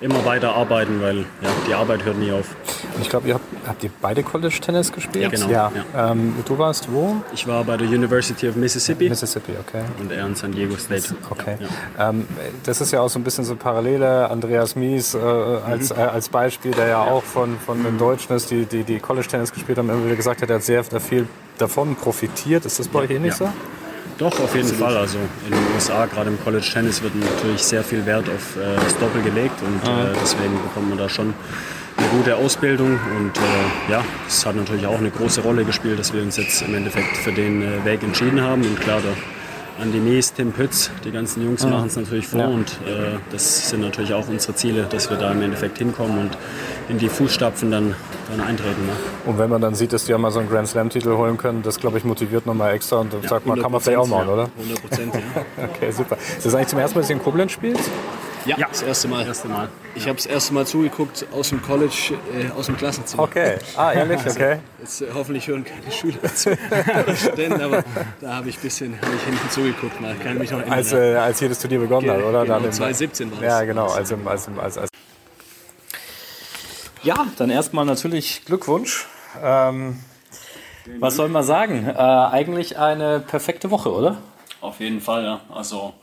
immer 0.01 0.25
weiter 0.25 0.55
arbeiten, 0.55 1.01
weil 1.01 1.19
ja, 1.19 1.49
die 1.67 1.75
Arbeit 1.75 2.05
hört 2.05 2.19
nie 2.19 2.31
auf. 2.31 2.55
Ich 3.01 3.09
glaube, 3.09 3.29
ihr 3.29 3.35
habt, 3.35 3.45
habt 3.67 3.85
ihr 3.85 3.91
beide 4.01 4.23
College 4.23 4.59
Tennis 4.61 4.93
gespielt? 4.93 5.25
Ja, 5.25 5.29
genau. 5.29 5.49
Ja. 5.49 5.73
ja. 5.95 6.13
Ähm, 6.13 6.35
du 6.45 6.59
warst 6.59 6.91
wo? 6.93 7.17
Ich 7.35 7.47
war 7.47 7.65
bei 7.65 7.77
der 7.77 7.89
University 7.89 8.49
of 8.49 8.57
Mississippi. 8.57 9.09
Mississippi, 9.09 9.53
okay. 9.59 9.83
Und 10.01 10.13
er 10.13 10.27
in 10.27 10.35
San 10.35 10.53
Diego 10.53 10.77
State. 10.77 11.15
Okay. 11.31 11.57
Ja. 11.99 12.11
Ähm, 12.11 12.27
das 12.65 12.81
ist 12.81 12.93
ja 12.93 13.01
auch 13.01 13.09
so 13.09 13.19
ein 13.19 13.25
bisschen 13.25 13.45
so 13.45 13.57
Parallele. 13.57 14.31
Andreas 14.31 14.77
Mies 14.77 15.15
äh, 15.15 15.19
als, 15.19 15.93
mhm. 15.93 16.01
äh, 16.01 16.05
als 16.05 16.29
Beispiel, 16.29 16.73
der 16.73 16.87
ja 16.87 17.03
auch 17.03 17.25
von, 17.25 17.59
von 17.59 17.83
den 17.83 17.99
Deutschen 17.99 18.37
ist, 18.37 18.51
die, 18.51 18.67
die, 18.67 18.85
die 18.85 19.01
College 19.01 19.27
Tennis 19.27 19.53
gespielt 19.53 19.79
haben, 19.79 19.91
immer 19.91 20.05
wieder 20.05 20.17
gesagt 20.17 20.43
hat, 20.43 20.51
er 20.51 20.57
hat 20.57 20.63
sehr 20.63 20.85
viel 20.85 21.27
davon 21.59 21.97
profitiert. 21.97 22.65
Ist 22.65 22.79
das 22.79 22.89
bei 22.89 23.01
euch 23.01 23.11
ähnlich 23.11 23.35
so? 23.35 23.49
Doch, 24.19 24.41
auf 24.41 24.55
jeden 24.55 24.69
Fall. 24.69 24.97
Also 24.97 25.19
in 25.47 25.53
den 25.53 25.75
USA, 25.75 26.07
gerade 26.07 26.31
im 26.31 26.43
College 26.43 26.67
Tennis, 26.73 27.03
wird 27.03 27.15
natürlich 27.15 27.63
sehr 27.63 27.85
viel 27.85 28.05
Wert 28.05 28.29
auf 28.29 28.57
äh, 28.57 28.75
das 28.75 28.99
Doppel 28.99 29.23
gelegt 29.23 29.55
und 29.63 29.89
äh, 29.89 30.13
deswegen 30.21 30.61
bekommt 30.61 30.89
man 30.89 30.99
da 30.99 31.09
schon 31.09 31.33
eine 31.97 32.09
gute 32.09 32.37
Ausbildung 32.37 32.99
und 33.17 33.37
äh, 33.37 33.93
ja, 33.93 34.05
es 34.27 34.45
hat 34.45 34.57
natürlich 34.57 34.87
auch 34.87 34.99
eine 34.99 35.11
große 35.11 35.41
Rolle 35.41 35.65
gespielt, 35.65 35.99
dass 35.99 36.13
wir 36.13 36.23
uns 36.23 36.37
jetzt 36.37 36.63
im 36.63 36.75
Endeffekt 36.75 37.17
für 37.17 37.33
den 37.33 37.63
äh, 37.63 37.85
Weg 37.85 38.03
entschieden 38.03 38.41
haben 38.41 38.63
und 38.63 38.81
klar, 38.81 39.01
da 39.01 39.83
Andi 39.83 39.99
Mies, 39.99 40.33
Tim 40.33 40.51
Pütz, 40.51 40.91
die 41.05 41.13
ganzen 41.13 41.45
Jungs 41.45 41.65
machen 41.65 41.87
es 41.87 41.97
natürlich 41.97 42.27
vor 42.27 42.41
ja. 42.41 42.47
und 42.49 42.69
äh, 42.87 43.19
das 43.31 43.71
sind 43.71 43.81
natürlich 43.81 44.13
auch 44.13 44.27
unsere 44.29 44.55
Ziele, 44.55 44.85
dass 44.91 45.09
wir 45.11 45.17
da 45.17 45.31
im 45.31 45.43
Endeffekt 45.43 45.79
hinkommen 45.79 46.19
und 46.19 46.39
in 46.89 46.99
die 46.99 47.09
Fußstapfen 47.09 47.71
dann, 47.71 47.95
dann 48.31 48.41
eintreten. 48.41 48.87
Ne? 48.87 48.93
Und 49.27 49.39
wenn 49.39 49.51
man 49.51 49.61
dann 49.61 49.75
sieht, 49.75 49.93
dass 49.93 50.05
die 50.05 50.13
ja 50.13 50.19
mal 50.19 50.31
so 50.31 50.39
einen 50.39 50.49
Grand 50.49 50.69
Slam-Titel 50.69 51.17
holen 51.17 51.37
können, 51.37 51.63
das 51.63 51.79
glaube 51.79 51.99
ich 51.99 52.05
motiviert 52.05 52.47
nochmal 52.47 52.75
extra 52.75 52.99
und 52.99 53.13
ja, 53.13 53.29
sagt 53.29 53.47
man, 53.47 53.61
kann 53.61 53.73
man 53.73 53.81
vielleicht 53.81 53.99
auch 53.99 54.07
machen, 54.07 54.29
ja. 54.29 54.35
oder? 54.35 54.51
100 54.59 54.81
Prozent, 54.81 55.15
ja. 55.15 55.65
okay, 55.65 55.91
super. 55.91 56.17
Ist 56.17 56.47
das 56.47 56.55
eigentlich 56.55 56.69
zum 56.69 56.79
ersten 56.79 56.97
Mal, 56.97 57.03
dass 57.03 57.11
ihr 57.11 57.17
in 57.17 57.23
Koblenz 57.23 57.53
spielt? 57.53 57.79
Ja, 58.45 58.57
ja, 58.57 58.69
das 58.69 58.83
erste 58.83 59.09
Mal. 59.09 59.19
Das 59.19 59.29
erste 59.29 59.49
Mal. 59.49 59.69
Ich 59.95 60.05
habe 60.07 60.17
das 60.17 60.25
erste 60.25 60.55
Mal 60.55 60.67
zugeguckt 60.67 61.27
aus 61.33 61.51
dem 61.51 61.61
College, 61.61 62.15
äh, 62.33 62.51
aus 62.59 62.67
dem 62.67 62.79
Klassenzimmer. 62.79 63.25
Okay, 63.25 63.57
ah, 63.77 63.93
ehrlich, 63.93 64.19
also, 64.25 64.31
okay. 64.31 64.61
Jetzt, 64.81 65.03
äh, 65.03 65.07
hoffentlich 65.13 65.49
hören 65.49 65.65
keine 65.65 65.93
Schüler 65.93 66.35
zu 66.35 66.51
oder 67.03 67.15
Studenten, 67.15 67.61
aber 67.61 67.85
da 68.21 68.37
habe 68.37 68.49
ich 68.49 68.57
ein 68.57 68.63
bisschen 68.63 68.99
hab 69.03 69.13
ich 69.13 69.23
hinten 69.23 69.51
zugeguckt. 69.51 70.01
Mal. 70.01 70.15
Kann 70.23 70.39
mich 70.39 70.51
noch 70.51 70.61
erinnern. 70.61 70.79
Als, 70.79 70.93
äh, 70.93 71.17
als 71.17 71.41
hier 71.41 71.49
das 71.51 71.59
Turnier 71.59 71.81
begonnen 71.81 72.09
okay, 72.09 72.19
hat, 72.19 72.25
oder? 72.25 72.45
Genau, 72.45 72.71
2017 72.71 73.31
war 73.31 73.41
das. 73.41 73.49
Ja, 73.49 73.65
genau, 73.65 73.87
als, 73.89 74.13
als, 74.13 74.49
als, 74.59 74.79
als 74.79 74.89
ja, 77.03 77.27
dann 77.37 77.51
erstmal 77.51 77.85
natürlich 77.85 78.45
Glückwunsch. 78.45 79.07
Ähm, 79.43 79.99
was 80.99 81.17
soll 81.17 81.29
man 81.29 81.45
sagen? 81.45 81.87
Äh, 81.87 81.93
eigentlich 81.93 82.79
eine 82.79 83.21
perfekte 83.21 83.71
Woche, 83.71 83.93
oder? 83.93 84.19
Auf 84.61 84.81
jeden 84.81 85.01
Fall, 85.01 85.25
ja. 85.25 85.41
Also 85.55 85.95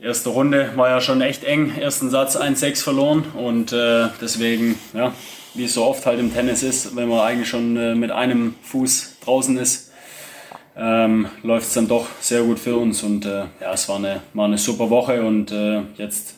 erste 0.00 0.30
Runde 0.30 0.72
war 0.76 0.88
ja 0.88 1.00
schon 1.00 1.20
echt 1.20 1.44
eng. 1.44 1.76
Ersten 1.76 2.08
Satz 2.10 2.36
1-6 2.36 2.82
verloren 2.82 3.24
und 3.34 3.72
äh, 3.72 4.08
deswegen, 4.20 4.78
ja, 4.94 5.12
wie 5.54 5.64
es 5.64 5.74
so 5.74 5.84
oft 5.84 6.06
halt 6.06 6.20
im 6.20 6.32
Tennis 6.32 6.62
ist, 6.62 6.96
wenn 6.96 7.08
man 7.08 7.20
eigentlich 7.20 7.48
schon 7.48 7.76
äh, 7.76 7.94
mit 7.94 8.10
einem 8.10 8.54
Fuß 8.62 9.16
draußen 9.24 9.58
ist, 9.58 9.90
ähm, 10.76 11.28
läuft 11.42 11.66
es 11.66 11.74
dann 11.74 11.88
doch 11.88 12.06
sehr 12.20 12.42
gut 12.42 12.58
für 12.58 12.76
uns 12.76 13.02
und 13.02 13.26
äh, 13.26 13.44
ja, 13.60 13.72
es 13.72 13.88
war 13.88 13.96
eine, 13.96 14.22
war 14.32 14.46
eine 14.46 14.56
super 14.56 14.88
Woche 14.88 15.22
und 15.22 15.50
äh, 15.52 15.82
jetzt 15.96 16.36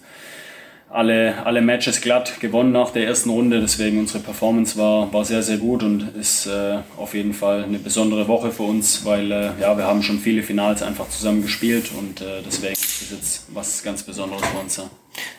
alle, 0.92 1.44
alle 1.44 1.62
Matches 1.62 2.00
glatt 2.00 2.38
gewonnen 2.40 2.72
nach 2.72 2.90
der 2.90 3.06
ersten 3.06 3.30
Runde. 3.30 3.60
Deswegen 3.60 3.98
unsere 3.98 4.20
Performance 4.20 4.78
war, 4.78 5.12
war 5.12 5.24
sehr, 5.24 5.42
sehr 5.42 5.56
gut 5.56 5.82
und 5.82 6.14
ist 6.16 6.46
äh, 6.46 6.78
auf 6.96 7.14
jeden 7.14 7.32
Fall 7.32 7.64
eine 7.64 7.78
besondere 7.78 8.28
Woche 8.28 8.52
für 8.52 8.64
uns, 8.64 9.04
weil 9.04 9.32
äh, 9.32 9.50
ja, 9.60 9.76
wir 9.76 9.84
haben 9.84 10.02
schon 10.02 10.18
viele 10.18 10.42
Finals 10.42 10.82
einfach 10.82 11.08
zusammen 11.08 11.42
gespielt 11.42 11.90
und 11.98 12.20
äh, 12.20 12.42
deswegen 12.44 12.74
ist 12.74 13.02
es 13.02 13.10
jetzt 13.10 13.46
was 13.54 13.82
ganz 13.82 14.02
Besonderes 14.02 14.44
für 14.46 14.58
uns. 14.58 14.76
Ja. 14.76 14.84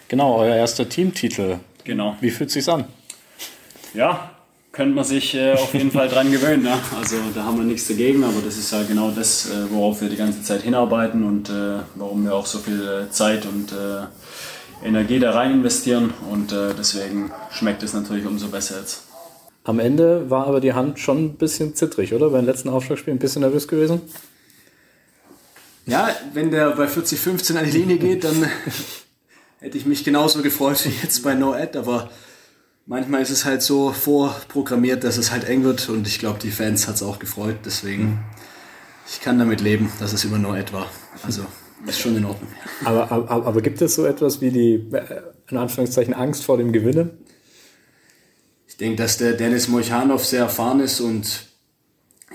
Genau, 0.08 0.38
euer 0.38 0.56
erster 0.56 0.90
Teamtitel. 0.90 1.58
Genau. 1.84 2.16
Wie 2.20 2.30
fühlt 2.30 2.50
es 2.50 2.54
sich 2.54 2.70
an? 2.70 2.86
Ja, 3.94 4.32
könnte 4.72 4.96
man 4.96 5.04
sich 5.04 5.36
äh, 5.36 5.54
auf 5.54 5.74
jeden 5.74 5.92
Fall 5.92 6.10
dran 6.10 6.32
gewöhnen. 6.32 6.66
Ja? 6.66 6.80
Also 6.98 7.18
da 7.36 7.44
haben 7.44 7.58
wir 7.58 7.64
nichts 7.64 7.88
dagegen, 7.88 8.24
aber 8.24 8.42
das 8.44 8.58
ist 8.58 8.72
ja 8.72 8.82
genau 8.84 9.12
das, 9.12 9.52
äh, 9.52 9.70
worauf 9.70 10.02
wir 10.02 10.10
die 10.10 10.16
ganze 10.16 10.42
Zeit 10.42 10.64
hinarbeiten 10.64 11.24
und 11.24 11.50
äh, 11.50 11.80
warum 11.96 12.26
wir 12.26 12.34
auch 12.34 12.48
so 12.48 12.58
viel 12.58 13.08
Zeit 13.12 13.46
und 13.46 13.72
Energie 14.84 15.20
da 15.20 15.32
rein 15.32 15.52
investieren 15.52 16.14
und 16.30 16.52
äh, 16.52 16.74
deswegen 16.78 17.32
schmeckt 17.52 17.84
es 17.84 17.94
natürlich 17.94 18.26
umso 18.26 18.50
besser 18.50 18.80
jetzt. 18.80 19.04
Am 19.64 19.80
Ende 19.80 20.30
war 20.30 20.48
aber 20.48 20.60
die 20.60 20.74
Hand 20.74 21.00
schon 21.00 21.26
ein 21.26 21.38
bisschen 21.38 21.74
zittrig, 21.74 22.14
oder? 22.14 22.30
Beim 22.30 22.46
letzten 22.46 22.70
Aufschlagspiel 22.70 23.14
ein 23.14 23.20
bisschen 23.20 23.42
nervös 23.42 23.68
gewesen? 23.68 24.02
Ja, 25.86 26.10
wenn 26.34 26.52
der 26.52 26.72
bei 26.72 26.86
40-15 26.86 27.58
an 27.58 27.66
die 27.66 27.72
Linie 27.72 27.98
geht, 27.98 28.24
dann 28.26 28.50
hätte 29.60 29.78
ich 29.78 29.86
mich 29.86 30.04
genauso 30.04 30.42
gefreut 30.42 30.84
wie 30.86 30.90
jetzt 31.02 31.24
bei 31.24 31.34
No 31.34 31.54
Ad, 31.54 31.78
aber 31.78 32.10
manchmal 32.86 33.22
ist 33.22 33.30
es 33.30 33.46
halt 33.46 33.62
so 33.62 33.92
vorprogrammiert, 33.92 35.04
dass 35.04 35.18
es 35.18 35.32
halt 35.32 35.46
eng 35.46 35.64
wird 35.64 35.88
und 35.90 36.08
ich 36.08 36.20
glaube, 36.20 36.40
die 36.40 36.52
Fans 36.52 36.88
hat 36.88 36.96
es 36.96 37.04
auch 37.04 37.20
gefreut, 37.20 37.58
deswegen 37.66 38.20
ich 39.10 39.22
kann 39.22 39.40
damit 39.40 39.62
leben, 39.62 39.92
dass 40.00 40.14
es 40.14 40.26
immer 40.26 40.40
No 40.40 40.52
Ad 40.52 40.74
war. 40.74 40.88
Also 41.24 41.46
ist 41.88 42.00
schon 42.00 42.18
in 42.18 42.26
Ordnung. 42.26 42.50
Aber, 42.86 43.12
aber, 43.12 43.46
aber 43.46 43.62
gibt 43.62 43.82
es 43.82 43.96
so 43.96 44.06
etwas 44.06 44.42
wie 44.42 44.52
die, 44.52 44.74
äh, 44.92 45.22
in 45.50 45.58
Anführungszeichen, 45.58 46.14
Angst 46.14 46.44
vor 46.44 46.58
dem 46.58 46.72
Gewinnen? 46.72 47.12
Ich 48.68 48.78
denke, 48.78 48.98
dass 48.98 49.18
der 49.18 49.34
Dennis 49.34 49.68
Mochanov 49.68 50.26
sehr 50.26 50.42
erfahren 50.42 50.80
ist 50.80 51.00
und 51.00 51.48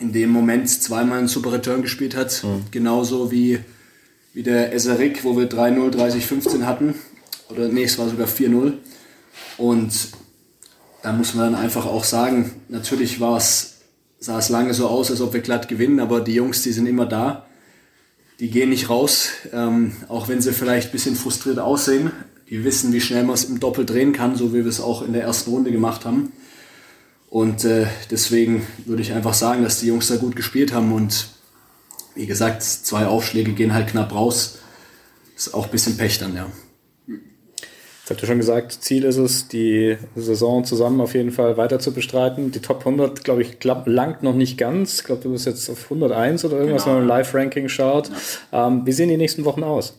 in 0.01 0.13
dem 0.13 0.31
Moment 0.31 0.69
zweimal 0.69 1.19
einen 1.19 1.29
super 1.29 1.53
Return 1.53 1.83
gespielt 1.83 2.15
hat. 2.15 2.45
Mhm. 2.45 2.65
Genauso 2.71 3.33
wie, 3.33 3.59
wie 4.35 4.43
der 4.43 4.73
Eserik, 4.73 5.25
wo 5.25 5.37
wir 5.37 5.49
3-0, 5.49 5.95
30-15 5.97 6.65
hatten. 6.65 6.95
Oder 7.49 7.69
nee, 7.69 7.85
es 7.85 7.99
war 7.99 8.09
sogar 8.09 8.29
4-0. 8.29 8.75
Und 9.57 9.93
da 11.03 11.13
muss 11.13 11.35
man 11.35 11.53
dann 11.53 11.61
einfach 11.61 11.87
auch 11.87 12.05
sagen, 12.05 12.53
natürlich 12.69 13.19
war 13.19 13.39
es, 13.39 13.81
sah 14.21 14.39
es 14.39 14.49
lange 14.49 14.75
so 14.75 14.89
aus, 14.89 15.11
als 15.11 15.21
ob 15.21 15.33
wir 15.33 15.41
glatt 15.41 15.69
gewinnen, 15.69 16.01
aber 16.01 16.21
die 16.21 16.35
Jungs, 16.35 16.63
die 16.63 16.73
sind 16.73 16.87
immer 16.87 17.07
da 17.07 17.48
die 18.41 18.51
gehen 18.51 18.71
nicht 18.71 18.89
raus, 18.89 19.31
ähm, 19.53 19.97
auch 20.09 20.29
wenn 20.29 20.41
sie 20.41 20.53
vielleicht 20.53 20.89
ein 20.89 20.93
bisschen 20.93 21.17
frustriert 21.17 21.59
aussehen. 21.59 22.13
Die 22.51 22.65
wissen, 22.65 22.93
wie 22.93 23.01
schnell 23.01 23.25
man 23.25 23.35
es 23.35 23.45
im 23.45 23.61
Doppel 23.61 23.85
drehen 23.85 24.13
kann, 24.13 24.37
so 24.37 24.53
wie 24.53 24.65
wir 24.65 24.67
es 24.67 24.81
auch 24.81 25.03
in 25.03 25.13
der 25.13 25.23
ersten 25.23 25.51
Runde 25.51 25.73
gemacht 25.73 26.05
haben. 26.05 26.33
Und 27.29 27.65
äh, 27.65 27.87
deswegen 28.11 28.67
würde 28.87 29.03
ich 29.03 29.13
einfach 29.13 29.35
sagen, 29.35 29.63
dass 29.63 29.81
die 29.81 29.89
Jungs 29.89 30.09
da 30.09 30.17
gut 30.17 30.35
gespielt 30.35 30.73
haben. 30.73 30.93
Und 30.93 31.29
wie 32.15 32.27
gesagt, 32.27 32.63
zwei 32.63 33.07
Aufschläge 33.07 33.53
gehen 33.53 33.75
halt 33.75 33.89
knapp 33.89 34.15
raus. 34.15 34.59
Ist 35.37 35.53
auch 35.53 35.67
ein 35.67 35.71
bisschen 35.71 35.97
Pech 35.97 36.19
dann, 36.19 36.35
ja. 36.35 36.47
Jetzt 38.09 38.17
habt 38.17 38.23
ihr 38.23 38.27
schon 38.29 38.39
gesagt, 38.39 38.73
Ziel 38.73 39.05
ist 39.05 39.19
es, 39.19 39.49
die 39.49 39.99
Saison 40.17 40.65
zusammen 40.65 41.03
auf 41.03 41.13
jeden 41.13 41.31
Fall 41.31 41.59
weiter 41.59 41.79
zu 41.79 41.93
bestreiten. 41.93 42.53
Die 42.53 42.61
Top 42.61 42.79
100, 42.79 43.23
glaube 43.23 43.43
ich, 43.43 43.59
glaub, 43.59 43.87
langt 43.87 44.23
noch 44.23 44.33
nicht 44.33 44.57
ganz. 44.57 45.01
Ich 45.01 45.05
glaube, 45.05 45.23
du 45.25 45.33
bist 45.33 45.45
jetzt 45.45 45.69
auf 45.69 45.85
101 45.85 46.43
oder 46.47 46.57
irgendwas, 46.57 46.85
genau. 46.85 46.97
wenn 46.97 47.07
man 47.07 47.11
im 47.11 47.17
Live-Ranking 47.19 47.69
schaut. 47.69 48.11
Ja. 48.51 48.69
Ähm, 48.69 48.87
wie 48.87 48.93
sehen 48.93 49.11
die 49.11 49.19
nächsten 49.19 49.45
Wochen 49.45 49.63
aus? 49.63 49.95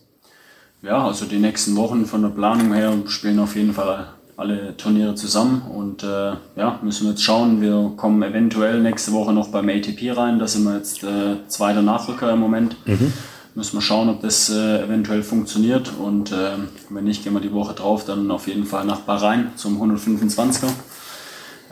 ja, 0.81 1.05
also 1.05 1.25
die 1.25 1.37
nächsten 1.37 1.75
Wochen 1.75 2.07
von 2.07 2.23
der 2.23 2.29
Planung 2.29 2.73
her 2.73 2.93
spielen 3.05 3.37
auf 3.37 3.55
jeden 3.55 3.73
Fall 3.73 4.07
alle 4.37 4.75
Turniere 4.75 5.13
zusammen 5.13 5.61
und 5.69 6.01
äh, 6.01 6.31
ja, 6.55 6.79
müssen 6.81 7.03
wir 7.03 7.11
jetzt 7.11 7.23
schauen. 7.23 7.61
Wir 7.61 7.91
kommen 7.95 8.23
eventuell 8.23 8.79
nächste 8.81 9.11
Woche 9.11 9.33
noch 9.33 9.49
beim 9.49 9.69
ATP 9.69 10.17
rein. 10.17 10.39
Da 10.39 10.47
sind 10.47 10.63
wir 10.63 10.77
jetzt 10.77 11.03
äh, 11.03 11.35
zweiter 11.47 11.83
Nachrücker 11.83 12.31
im 12.31 12.39
Moment. 12.39 12.75
Mhm. 12.87 13.13
Müssen 13.55 13.77
wir 13.77 13.81
schauen, 13.81 14.09
ob 14.09 14.21
das 14.21 14.49
äh, 14.49 14.83
eventuell 14.83 15.23
funktioniert 15.23 15.91
und 15.99 16.31
äh, 16.31 16.51
wenn 16.89 17.03
nicht, 17.03 17.23
gehen 17.23 17.33
wir 17.33 17.39
die 17.39 17.51
Woche 17.51 17.73
drauf 17.73 18.05
dann 18.05 18.29
auf 18.29 18.47
jeden 18.47 18.65
Fall 18.65 18.85
nach 18.85 19.01
Bahrain 19.01 19.51
zum 19.55 19.81
125er. 19.81 20.69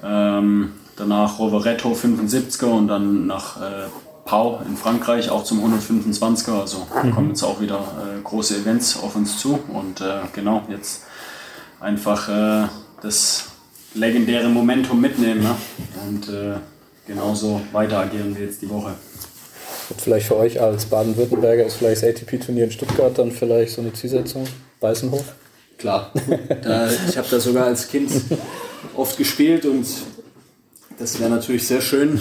Ähm, 0.03 0.71
danach 0.95 1.37
Rovereto 1.37 1.91
75er 1.93 2.65
und 2.65 2.87
dann 2.87 3.27
nach 3.27 3.57
äh, 3.61 3.87
Pau 4.25 4.61
in 4.67 4.75
Frankreich 4.75 5.29
auch 5.29 5.43
zum 5.43 5.63
125er. 5.63 6.59
Also 6.59 6.87
mhm. 7.03 7.11
kommen 7.11 7.29
jetzt 7.29 7.43
auch 7.43 7.61
wieder 7.61 7.77
äh, 7.77 8.21
große 8.23 8.57
Events 8.57 8.99
auf 9.01 9.15
uns 9.15 9.37
zu 9.39 9.59
und 9.71 10.01
äh, 10.01 10.21
genau 10.33 10.63
jetzt 10.69 11.03
einfach 11.79 12.27
äh, 12.27 12.67
das 13.01 13.49
legendäre 13.93 14.49
Momentum 14.49 14.99
mitnehmen 14.99 15.43
ne? 15.43 15.55
und 16.07 16.27
genauso 17.07 17.61
weiter 17.71 17.99
agieren 17.99 18.35
wir 18.35 18.45
jetzt 18.45 18.61
die 18.61 18.69
Woche. 18.69 18.93
Und 19.89 20.01
vielleicht 20.01 20.27
für 20.27 20.35
euch 20.35 20.59
als 20.59 20.85
Baden-Württemberger 20.85 21.65
ist 21.65 21.75
vielleicht 21.75 22.03
das 22.03 22.09
ATP-Turnier 22.09 22.65
in 22.65 22.71
Stuttgart 22.71 23.17
dann 23.17 23.31
vielleicht 23.31 23.73
so 23.73 23.81
eine 23.81 23.93
Zielsetzung? 23.93 24.45
Weißenhof? 24.81 25.33
Klar, 25.77 26.11
da, 26.63 26.89
ich 27.07 27.17
habe 27.17 27.27
da 27.29 27.39
sogar 27.39 27.65
als 27.67 27.87
Kind 27.87 28.11
oft 28.95 29.17
gespielt 29.17 29.65
und 29.65 29.85
das 30.97 31.19
wäre 31.19 31.29
natürlich 31.29 31.67
sehr 31.67 31.81
schön. 31.81 32.19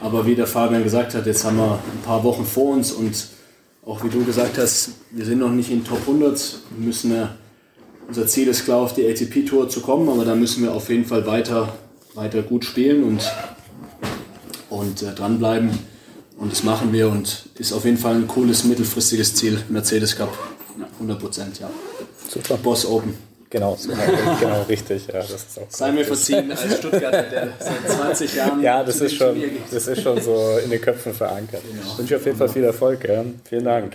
Aber 0.00 0.26
wie 0.26 0.34
der 0.34 0.46
Fabian 0.46 0.82
gesagt 0.82 1.14
hat, 1.14 1.26
jetzt 1.26 1.44
haben 1.44 1.56
wir 1.56 1.72
ein 1.72 2.02
paar 2.04 2.24
Wochen 2.24 2.44
vor 2.44 2.72
uns 2.72 2.92
und 2.92 3.28
auch 3.84 4.02
wie 4.04 4.08
du 4.08 4.24
gesagt 4.24 4.58
hast, 4.58 4.90
wir 5.10 5.24
sind 5.24 5.38
noch 5.38 5.50
nicht 5.50 5.70
in 5.70 5.84
Top 5.84 6.00
100. 6.00 6.60
Wir 6.76 6.86
müssen 6.86 7.14
ja, 7.14 7.34
unser 8.06 8.26
Ziel 8.26 8.48
ist 8.48 8.64
klar, 8.64 8.78
auf 8.78 8.94
die 8.94 9.06
ATP-Tour 9.08 9.68
zu 9.68 9.80
kommen, 9.80 10.08
aber 10.08 10.24
da 10.24 10.34
müssen 10.34 10.62
wir 10.62 10.72
auf 10.72 10.88
jeden 10.88 11.04
Fall 11.04 11.26
weiter, 11.26 11.74
weiter 12.14 12.42
gut 12.42 12.64
spielen 12.64 13.02
und, 13.02 13.32
und 14.70 15.02
äh, 15.02 15.12
dranbleiben. 15.14 15.70
Und 16.42 16.50
das 16.50 16.64
machen 16.64 16.92
wir 16.92 17.08
und 17.08 17.44
ist 17.54 17.72
auf 17.72 17.84
jeden 17.84 17.96
Fall 17.96 18.16
ein 18.16 18.26
cooles 18.26 18.64
mittelfristiges 18.64 19.32
Ziel, 19.36 19.62
Mercedes 19.68 20.16
Cup. 20.16 20.36
Ja, 20.76 20.86
100 20.94 21.20
Prozent, 21.20 21.60
ja. 21.60 21.70
Super. 22.28 22.56
Boss 22.56 22.84
Open. 22.84 23.16
Genau, 23.52 23.76
genau 24.40 24.62
richtig. 24.62 25.08
Ja, 25.08 25.20
das 25.20 25.30
ist 25.30 25.58
auch 25.58 25.66
Sei 25.68 25.92
mir 25.92 26.06
verziehen 26.06 26.50
als 26.50 26.78
Stuttgarter, 26.78 27.24
der 27.24 27.48
seit 27.58 27.86
20 27.86 28.34
Jahren. 28.34 28.62
Ja, 28.62 28.82
das 28.82 28.98
ist, 29.02 29.14
schon, 29.14 29.38
das 29.70 29.88
ist 29.88 30.00
schon 30.00 30.22
so 30.22 30.56
in 30.64 30.70
den 30.70 30.80
Köpfen 30.80 31.12
verankert. 31.12 31.60
Genau. 31.70 31.82
Ich 31.92 31.98
wünsche 31.98 32.16
auf 32.16 32.24
jeden 32.24 32.38
Fall 32.38 32.48
viel 32.48 32.64
Erfolg. 32.64 33.06
Ja. 33.06 33.22
Vielen 33.46 33.64
Dank. 33.66 33.94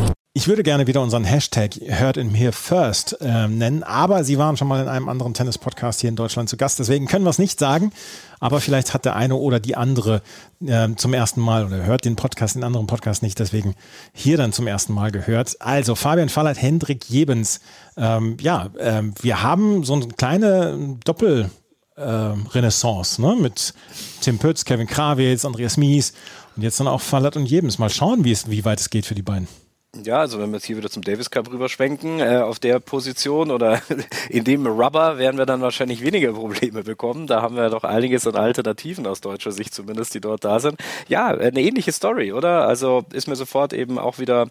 Ich 0.33 0.47
würde 0.47 0.63
gerne 0.63 0.87
wieder 0.87 1.01
unseren 1.01 1.25
Hashtag 1.25 1.75
Heard 1.75 2.15
in 2.15 2.33
Here 2.33 2.53
First 2.53 3.17
äh, 3.19 3.49
nennen, 3.49 3.83
aber 3.83 4.23
Sie 4.23 4.37
waren 4.37 4.55
schon 4.55 4.69
mal 4.69 4.81
in 4.81 4.87
einem 4.87 5.09
anderen 5.09 5.33
Tennis-Podcast 5.33 5.99
hier 5.99 6.07
in 6.07 6.15
Deutschland 6.15 6.47
zu 6.47 6.55
Gast, 6.55 6.79
deswegen 6.79 7.05
können 7.05 7.25
wir 7.25 7.31
es 7.31 7.37
nicht 7.37 7.59
sagen. 7.59 7.91
Aber 8.39 8.61
vielleicht 8.61 8.93
hat 8.93 9.03
der 9.03 9.17
eine 9.17 9.35
oder 9.35 9.59
die 9.59 9.75
andere 9.75 10.21
äh, 10.65 10.87
zum 10.95 11.13
ersten 11.13 11.41
Mal 11.41 11.65
oder 11.65 11.83
hört 11.85 12.05
den 12.05 12.15
Podcast, 12.15 12.55
den 12.55 12.63
anderen 12.63 12.87
Podcast 12.87 13.23
nicht, 13.23 13.39
deswegen 13.39 13.75
hier 14.13 14.37
dann 14.37 14.53
zum 14.53 14.67
ersten 14.67 14.93
Mal 14.93 15.11
gehört. 15.11 15.57
Also 15.59 15.95
Fabian 15.95 16.29
Fallert, 16.29 16.61
Hendrik 16.61 17.09
Jebens. 17.09 17.59
Ähm, 17.97 18.37
ja, 18.39 18.69
äh, 18.77 19.03
wir 19.21 19.43
haben 19.43 19.83
so 19.83 19.95
eine 19.95 20.07
kleine 20.07 20.97
Doppel- 21.03 21.49
äh, 21.97 22.03
Renaissance 22.03 23.21
ne? 23.21 23.35
mit 23.35 23.73
Tim 24.21 24.39
Pütz, 24.39 24.63
Kevin 24.63 24.87
Krawitz, 24.87 25.43
Andreas 25.43 25.75
Mies 25.75 26.13
und 26.55 26.63
jetzt 26.63 26.79
dann 26.79 26.87
auch 26.87 27.01
Fallert 27.01 27.35
und 27.35 27.47
Jebens. 27.47 27.79
Mal 27.79 27.89
schauen, 27.89 28.23
wie, 28.23 28.31
es, 28.31 28.49
wie 28.49 28.63
weit 28.63 28.79
es 28.79 28.89
geht 28.89 29.05
für 29.05 29.13
die 29.13 29.23
beiden. 29.23 29.49
Ja, 29.93 30.19
also 30.19 30.39
wenn 30.39 30.51
wir 30.51 30.55
jetzt 30.55 30.67
hier 30.67 30.77
wieder 30.77 30.89
zum 30.89 31.03
Davis 31.03 31.29
Cup 31.31 31.51
rüberschwenken, 31.51 32.21
äh, 32.21 32.37
auf 32.37 32.59
der 32.59 32.79
Position 32.79 33.51
oder 33.51 33.81
in 34.29 34.45
dem 34.45 34.65
Rubber 34.65 35.17
werden 35.17 35.37
wir 35.37 35.45
dann 35.45 35.59
wahrscheinlich 35.59 36.01
weniger 36.01 36.31
Probleme 36.31 36.83
bekommen. 36.83 37.27
Da 37.27 37.41
haben 37.41 37.57
wir 37.57 37.69
doch 37.69 37.83
einiges 37.83 38.25
an 38.25 38.37
Alternativen 38.37 39.05
aus 39.05 39.19
deutscher 39.19 39.51
Sicht 39.51 39.75
zumindest, 39.75 40.13
die 40.13 40.21
dort 40.21 40.45
da 40.45 40.61
sind. 40.61 40.79
Ja, 41.09 41.27
eine 41.27 41.59
ähnliche 41.59 41.91
Story, 41.91 42.31
oder? 42.31 42.65
Also 42.69 43.03
ist 43.11 43.27
mir 43.27 43.35
sofort 43.35 43.73
eben 43.73 43.99
auch 43.99 44.17
wieder 44.17 44.47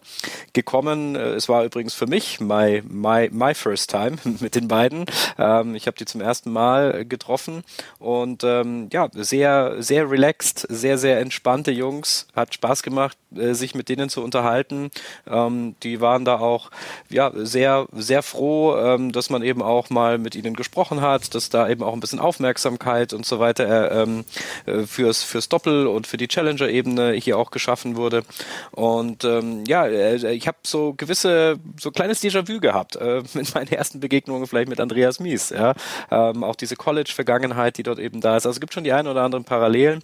gekommen. 0.53 1.17
Äh, 1.17 1.31
es 1.31 1.49
war 1.49 1.65
übrigens 1.65 1.95
für 1.95 2.07
mich 2.07 2.39
my, 2.41 2.83
my, 2.87 3.31
my 3.33 3.55
first 3.55 3.91
time 3.91 4.19
mit 4.41 4.55
den 4.55 4.69
beiden. 4.69 5.07
Ähm, 5.39 5.75
ich 5.75 5.87
habe 5.87 5.97
die 5.97 6.05
zum 6.05 6.21
ersten 6.21 6.53
Mal 6.53 7.07
getroffen 7.07 7.65
und 7.99 8.45
ähm, 8.45 8.91
ja, 8.93 9.09
sehr, 9.15 9.77
sehr 9.83 10.11
relaxed, 10.11 10.67
sehr, 10.69 10.99
sehr 10.99 11.19
entspannte 11.19 11.71
Jungs. 11.71 12.27
Hat 12.37 12.53
Spaß 12.53 12.83
gemacht, 12.83 13.17
äh, 13.35 13.55
sich 13.55 13.75
mit 13.75 13.89
denen 13.89 14.11
zu 14.11 14.23
unterhalten 14.23 14.91
ähm, 15.31 15.75
die 15.83 16.01
waren 16.01 16.25
da 16.25 16.39
auch 16.39 16.71
ja, 17.09 17.31
sehr, 17.35 17.87
sehr 17.93 18.23
froh, 18.23 18.77
ähm, 18.77 19.13
dass 19.13 19.31
man 19.31 19.43
eben 19.43 19.63
auch 19.63 19.91
mal 19.91 20.19
mit 20.19 20.35
ihnen 20.35 20.55
gesprochen 20.55 21.01
hat, 21.01 21.35
dass 21.35 21.49
da 21.49 21.69
eben 21.69 21.83
auch 21.83 21.93
ein 21.93 22.01
bisschen 22.01 22.19
Aufmerksamkeit 22.21 23.13
und 23.13 23.27
so 23.27 23.39
weiter 23.39 23.91
äh, 23.91 24.03
ähm, 24.03 24.25
äh, 24.67 24.83
fürs, 24.83 25.23
fürs 25.23 25.49
Doppel 25.49 25.87
und 25.87 26.07
für 26.07 26.17
die 26.17 26.29
Challenger-Ebene 26.29 27.13
hier 27.13 27.39
auch 27.39 27.51
geschaffen 27.51 27.97
wurde. 27.97 28.23
Und 28.73 29.25
ähm, 29.25 29.65
ja, 29.67 29.87
äh, 29.87 30.35
ich 30.35 30.47
habe 30.47 30.59
so 30.63 30.95
gewisse, 30.95 31.59
so 31.79 31.91
kleines 31.91 32.23
Déjà-vu 32.23 32.61
gehabt 32.61 32.97
äh, 32.97 33.23
mit 33.35 33.55
meinen 33.55 33.69
ersten 33.69 34.01
Begegnungen 34.01 34.47
vielleicht 34.47 34.69
mit 34.69 34.81
Andreas 34.81 35.21
Mies. 35.21 35.51
Ja? 35.51 35.75
Ähm, 36.11 36.45
auch 36.45 36.57
diese 36.57 36.77
College-Vergangenheit, 36.77 37.79
die 37.79 37.83
dort 37.83 37.99
eben 37.99 38.21
da 38.21 38.37
ist. 38.37 38.47
Also 38.47 38.57
es 38.57 38.61
gibt 38.61 38.75
schon 38.75 38.85
die 38.85 38.93
ein 38.93 39.07
oder 39.07 39.23
anderen 39.23 39.45
Parallelen. 39.45 40.03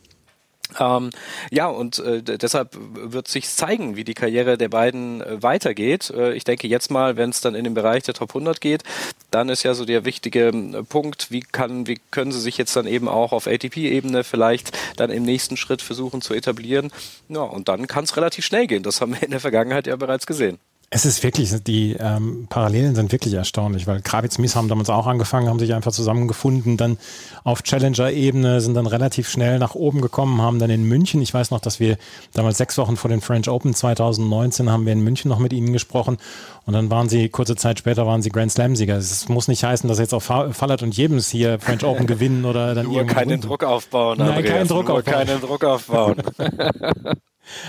Ähm, 0.80 1.10
ja, 1.50 1.66
und 1.68 1.98
äh, 2.00 2.22
deshalb 2.22 2.76
wird 2.78 3.28
sich 3.28 3.48
zeigen, 3.48 3.96
wie 3.96 4.04
die 4.04 4.14
Karriere 4.14 4.58
der 4.58 4.68
beiden 4.68 5.20
äh, 5.20 5.42
weitergeht. 5.42 6.10
Äh, 6.10 6.34
ich 6.34 6.44
denke 6.44 6.66
jetzt 6.66 6.90
mal, 6.90 7.16
wenn 7.16 7.30
es 7.30 7.40
dann 7.40 7.54
in 7.54 7.64
den 7.64 7.74
Bereich 7.74 8.02
der 8.02 8.14
Top 8.14 8.30
100 8.30 8.60
geht, 8.60 8.82
dann 9.30 9.48
ist 9.48 9.62
ja 9.62 9.74
so 9.74 9.84
der 9.84 10.04
wichtige 10.04 10.48
äh, 10.48 10.82
Punkt, 10.82 11.30
wie 11.30 11.40
kann, 11.40 11.86
wie 11.86 12.00
können 12.10 12.32
sie 12.32 12.40
sich 12.40 12.58
jetzt 12.58 12.74
dann 12.74 12.86
eben 12.86 13.08
auch 13.08 13.32
auf 13.32 13.46
ATP-Ebene 13.46 14.24
vielleicht 14.24 14.76
dann 14.96 15.10
im 15.10 15.22
nächsten 15.22 15.56
Schritt 15.56 15.82
versuchen 15.82 16.20
zu 16.20 16.34
etablieren. 16.34 16.90
Ja, 17.28 17.42
und 17.42 17.68
dann 17.68 17.86
kann 17.86 18.04
es 18.04 18.16
relativ 18.16 18.44
schnell 18.44 18.66
gehen. 18.66 18.82
Das 18.82 19.00
haben 19.00 19.14
wir 19.14 19.22
in 19.22 19.30
der 19.30 19.40
Vergangenheit 19.40 19.86
ja 19.86 19.96
bereits 19.96 20.26
gesehen. 20.26 20.58
Es 20.88 21.04
ist 21.04 21.24
wirklich, 21.24 21.52
die 21.64 21.96
ähm, 21.98 22.46
Parallelen 22.48 22.94
sind 22.94 23.10
wirklich 23.10 23.34
erstaunlich, 23.34 23.88
weil 23.88 24.00
Kravitz 24.02 24.38
Mies 24.38 24.54
haben 24.54 24.68
damals 24.68 24.88
auch 24.88 25.08
angefangen, 25.08 25.48
haben 25.48 25.58
sich 25.58 25.74
einfach 25.74 25.90
zusammengefunden, 25.90 26.76
dann 26.76 26.96
auf 27.42 27.64
Challenger-Ebene, 27.64 28.60
sind 28.60 28.74
dann 28.74 28.86
relativ 28.86 29.28
schnell 29.28 29.58
nach 29.58 29.74
oben 29.74 30.00
gekommen, 30.00 30.40
haben 30.40 30.60
dann 30.60 30.70
in 30.70 30.84
München, 30.84 31.20
ich 31.22 31.34
weiß 31.34 31.50
noch, 31.50 31.58
dass 31.58 31.80
wir 31.80 31.96
damals 32.34 32.58
sechs 32.58 32.78
Wochen 32.78 32.96
vor 32.96 33.10
den 33.10 33.20
French 33.20 33.48
Open 33.48 33.74
2019 33.74 34.70
haben 34.70 34.86
wir 34.86 34.92
in 34.92 35.00
München 35.00 35.28
noch 35.28 35.40
mit 35.40 35.52
ihnen 35.52 35.72
gesprochen 35.72 36.18
und 36.66 36.72
dann 36.72 36.88
waren 36.88 37.08
sie, 37.08 37.28
kurze 37.30 37.56
Zeit 37.56 37.80
später 37.80 38.06
waren 38.06 38.22
sie 38.22 38.30
Grand 38.30 38.52
Slam-Sieger. 38.52 38.96
Es 38.96 39.28
muss 39.28 39.48
nicht 39.48 39.64
heißen, 39.64 39.88
dass 39.88 39.98
jetzt 39.98 40.14
auch 40.14 40.22
Fallert 40.22 40.84
und 40.84 40.96
Jebens 40.96 41.28
hier 41.28 41.58
French 41.58 41.84
Open 41.84 42.06
gewinnen 42.06 42.44
oder 42.44 42.76
dann 42.76 42.86
Nur 42.86 43.04
keinen 43.06 43.40
Druck 43.40 43.64
aufbauen. 43.64 44.18
Nein, 44.18 44.44
keinen 44.44 44.68
Druck 44.68 44.88
aufbauen. 44.88 45.04
keinen 45.04 45.40
Druck 45.40 45.64
aufbauen. 45.64 46.16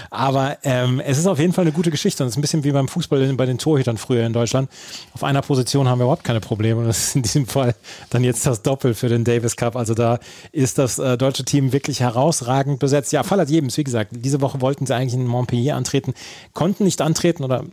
Aber 0.10 0.58
ähm, 0.64 1.00
es 1.00 1.18
ist 1.18 1.28
auf 1.28 1.40
jeden 1.40 1.54
Fall 1.54 1.64
eine 1.64 1.72
gute 1.72 1.92
Geschichte 1.92 2.24
und 2.24 2.28
es 2.28 2.34
ist 2.34 2.38
ein 2.38 2.42
bisschen 2.42 2.64
wie 2.64 2.72
beim 2.72 2.88
Fußball 2.88 3.34
bei 3.34 3.46
den 3.46 3.58
Torhütern 3.58 3.98
früher 3.98 4.26
in 4.26 4.34
Deutschland. 4.34 4.70
Auf 5.14 5.24
einer 5.24 5.42
Position 5.42 5.88
haben 5.88 6.00
wir 6.00 6.04
überhaupt 6.04 6.24
keine 6.24 6.40
Probleme 6.40 6.82
und 6.82 6.88
das 6.88 7.08
ist 7.08 7.16
in 7.16 7.22
diesem 7.22 7.46
Fall 7.48 7.76
dann 8.10 8.24
jetzt 8.24 8.46
das 8.46 8.62
Doppel 8.62 8.94
für 8.94 9.10
den 9.10 9.24
Davis 9.24 9.56
Cup. 9.56 9.76
Also 9.76 9.94
da 9.94 10.20
ist 10.52 10.78
das 10.78 11.00
äh, 11.00 11.18
deutsche 11.18 11.46
Team 11.46 11.74
wirklich 11.74 12.00
herausragend 12.00 12.80
besetzt. 12.80 13.12
Ja, 13.12 13.24
Fall 13.24 13.40
hat 13.40 13.50
Jebens, 13.50 13.78
wie 13.78 13.84
gesagt, 13.84 14.12
diese 14.14 14.42
Woche 14.42 14.62
wollten 14.62 14.86
sie 14.86 14.96
eigentlich 14.96 15.14
in 15.14 15.28
Montpellier 15.28 15.76
antreten, 15.76 16.14
konnten 16.54 16.84
nicht 16.84 17.02
antreten 17.02 17.44
oder 17.44 17.64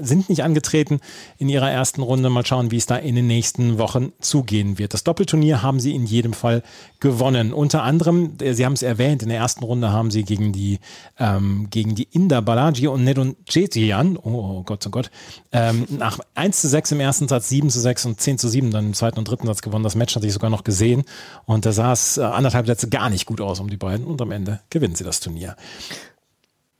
sind 0.00 0.28
nicht 0.28 0.42
angetreten 0.42 1.00
in 1.38 1.48
ihrer 1.48 1.70
ersten 1.70 2.02
Runde. 2.02 2.30
Mal 2.30 2.46
schauen, 2.46 2.70
wie 2.70 2.76
es 2.76 2.86
da 2.86 2.96
in 2.96 3.14
den 3.14 3.26
nächsten 3.26 3.78
Wochen 3.78 4.12
zugehen 4.20 4.78
wird. 4.78 4.94
Das 4.94 5.04
Doppelturnier 5.04 5.62
haben 5.62 5.80
sie 5.80 5.94
in 5.94 6.06
jedem 6.06 6.32
Fall 6.32 6.62
gewonnen. 7.00 7.52
Unter 7.52 7.82
anderem, 7.82 8.32
äh, 8.40 8.54
Sie 8.54 8.64
haben 8.64 8.72
es 8.72 8.82
erwähnt, 8.82 9.22
in 9.22 9.28
der 9.28 9.38
ersten 9.38 9.64
Runde 9.64 9.92
haben 9.92 10.10
sie 10.10 10.24
gegen 10.24 10.52
die 10.52 10.78
ähm, 11.18 11.53
gegen 11.70 11.94
die 11.94 12.04
Inder 12.04 12.42
Balaji 12.42 12.88
und 12.88 13.04
Nedun 13.04 13.36
Jetian, 13.48 14.16
oh, 14.16 14.58
oh 14.58 14.62
Gott, 14.64 14.86
oh 14.86 14.90
Gott, 14.90 15.10
ähm, 15.52 15.86
nach 15.90 16.18
1 16.34 16.60
zu 16.60 16.68
6 16.68 16.92
im 16.92 17.00
ersten 17.00 17.28
Satz, 17.28 17.48
7 17.48 17.70
zu 17.70 17.80
6 17.80 18.06
und 18.06 18.20
10 18.20 18.38
zu 18.38 18.48
7 18.48 18.70
dann 18.70 18.86
im 18.86 18.94
zweiten 18.94 19.18
und 19.18 19.28
dritten 19.28 19.46
Satz 19.46 19.62
gewonnen. 19.62 19.84
Das 19.84 19.94
Match 19.94 20.14
hatte 20.14 20.26
ich 20.26 20.32
sogar 20.32 20.50
noch 20.50 20.64
gesehen 20.64 21.04
und 21.46 21.66
da 21.66 21.72
sah 21.72 21.92
es 21.92 22.18
äh, 22.18 22.22
anderthalb 22.22 22.66
Sätze 22.66 22.88
gar 22.88 23.10
nicht 23.10 23.26
gut 23.26 23.40
aus 23.40 23.60
um 23.60 23.68
die 23.70 23.76
beiden 23.76 24.06
und 24.06 24.20
am 24.20 24.30
Ende 24.30 24.60
gewinnen 24.70 24.94
sie 24.94 25.04
das 25.04 25.20
Turnier. 25.20 25.56